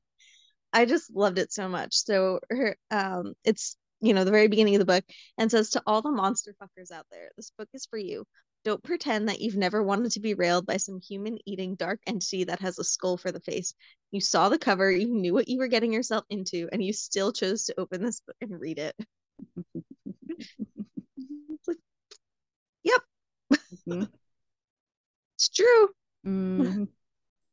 I 0.73 0.87
just 0.87 1.11
loved 1.15 1.39
it 1.39 1.53
so 1.53 1.69
much. 1.69 1.95
So 1.95 2.41
her, 2.51 2.77
um, 2.91 3.35
it's 3.45 3.77
you 4.03 4.15
know 4.15 4.25
the 4.25 4.31
very 4.31 4.49
beginning 4.49 4.75
of 4.75 4.81
the 4.81 4.85
book 4.87 5.05
and 5.39 5.51
says 5.51 5.71
to 5.71 5.83
all 5.87 6.03
the 6.03 6.11
monster 6.13 6.55
fuckers 6.63 6.91
out 6.93 7.07
there, 7.11 7.31
this 7.37 7.53
book 7.57 7.69
is 7.75 7.87
for 7.87 7.99
you. 7.99 8.27
Don't 8.65 8.83
pretend 8.85 9.29
that 9.29 9.41
you've 9.41 9.57
never 9.57 9.83
wanted 9.83 10.13
to 10.13 10.21
be 10.21 10.35
railed 10.35 10.67
by 10.67 10.77
some 10.77 11.01
human 11.01 11.39
eating 11.47 11.75
dark 11.77 12.01
entity 12.07 12.45
that 12.45 12.61
has 12.61 12.79
a 12.79 12.85
skull 12.85 13.17
for 13.17 13.33
the 13.33 13.41
face. 13.41 13.75
You 14.13 14.21
saw 14.21 14.49
the 14.49 14.59
cover, 14.59 14.91
you 14.91 15.09
knew 15.09 15.35
what 15.35 15.49
you 15.49 15.59
were 15.59 15.69
getting 15.69 15.93
yourself 15.93 16.25
into, 16.31 16.69
and 16.73 16.83
you 16.85 16.93
still 16.93 17.33
chose 17.33 17.65
to 17.65 17.81
open 17.81 18.03
this 18.03 18.21
book 18.21 18.37
and 18.41 18.61
read 18.61 18.79
it. 18.79 18.95
Like, 21.67 21.79
yep, 22.85 23.03
Mhm. 23.87 24.09
it's 25.37 25.49
true. 25.49 25.89
Mhm. 26.27 26.89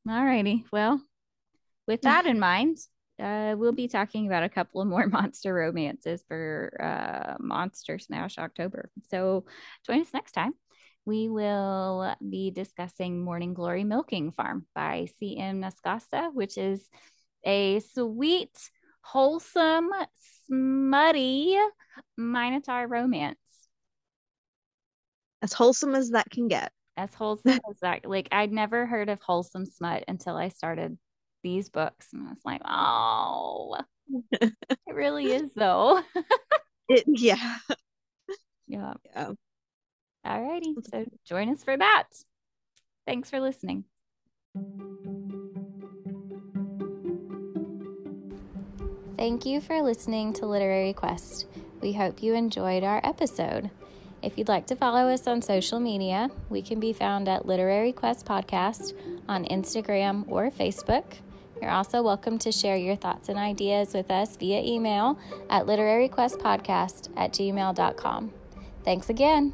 All 0.09 0.25
righty. 0.25 0.65
Well, 0.71 1.01
with 1.87 2.01
that 2.03 2.25
in 2.25 2.39
mind, 2.39 2.77
uh, 3.19 3.55
we'll 3.57 3.71
be 3.71 3.87
talking 3.87 4.27
about 4.27 4.43
a 4.43 4.49
couple 4.49 4.81
of 4.81 4.87
more 4.87 5.07
monster 5.11 5.53
romances 5.53 6.23
for 6.27 6.71
uh, 6.81 7.35
Monster 7.39 7.99
Smash 7.99 8.37
October. 8.37 8.89
So 9.09 9.45
join 9.85 10.01
us 10.01 10.13
next 10.13 10.31
time. 10.31 10.53
We 11.05 11.29
will 11.29 12.15
be 12.27 12.51
discussing 12.51 13.19
Morning 13.23 13.53
Glory 13.53 13.83
Milking 13.83 14.31
Farm 14.31 14.65
by 14.75 15.07
C.M. 15.17 15.61
Nascosta, 15.61 16.33
which 16.33 16.57
is 16.57 16.87
a 17.43 17.79
sweet, 17.79 18.51
wholesome, 19.01 19.89
smutty 20.45 21.57
Minotaur 22.17 22.87
romance. 22.87 23.37
As 25.41 25.53
wholesome 25.53 25.95
as 25.95 26.11
that 26.11 26.29
can 26.29 26.47
get. 26.47 26.71
as 26.97 27.13
wholesome 27.13 27.59
as 27.69 27.79
that. 27.81 28.05
Like 28.05 28.27
I'd 28.31 28.51
never 28.51 28.85
heard 28.85 29.09
of 29.09 29.21
wholesome 29.21 29.65
smut 29.65 30.03
until 30.07 30.35
I 30.35 30.49
started 30.49 30.97
these 31.43 31.69
books, 31.69 32.07
and 32.13 32.27
I 32.27 32.31
was 32.31 32.41
like, 32.45 32.61
oh, 32.65 33.77
it 34.31 34.53
really 34.87 35.31
is 35.31 35.51
though. 35.55 36.01
It, 36.91 37.03
yeah. 37.05 37.59
yeah. 38.65 38.93
Yeah. 39.15 39.33
All 40.25 40.41
righty. 40.41 40.73
So 40.91 41.05
join 41.23 41.49
us 41.49 41.63
for 41.63 41.77
that. 41.77 42.07
Thanks 43.05 43.29
for 43.29 43.39
listening. 43.39 43.83
Thank 49.17 49.45
you 49.45 49.61
for 49.61 49.81
listening 49.81 50.33
to 50.33 50.45
Literary 50.45 50.93
Quest. 50.93 51.45
We 51.81 51.93
hope 51.93 52.23
you 52.23 52.33
enjoyed 52.33 52.83
our 52.83 53.01
episode. 53.03 53.69
If 54.21 54.37
you'd 54.37 54.47
like 54.47 54.67
to 54.67 54.75
follow 54.75 55.09
us 55.09 55.27
on 55.27 55.41
social 55.41 55.79
media, 55.79 56.29
we 56.49 56.61
can 56.61 56.79
be 56.79 56.93
found 56.93 57.29
at 57.29 57.45
Literary 57.45 57.93
Quest 57.93 58.25
Podcast 58.25 58.93
on 59.27 59.45
Instagram 59.45 60.25
or 60.27 60.49
Facebook. 60.49 61.03
You're 61.61 61.71
also 61.71 62.01
welcome 62.01 62.37
to 62.39 62.51
share 62.51 62.77
your 62.77 62.95
thoughts 62.95 63.29
and 63.29 63.37
ideas 63.37 63.93
with 63.93 64.09
us 64.09 64.37
via 64.37 64.61
email 64.61 65.19
at 65.49 65.65
literaryquestpodcast 65.65 67.09
at 67.17 67.33
gmail.com. 67.33 68.31
Thanks 68.85 69.09
again. 69.09 69.53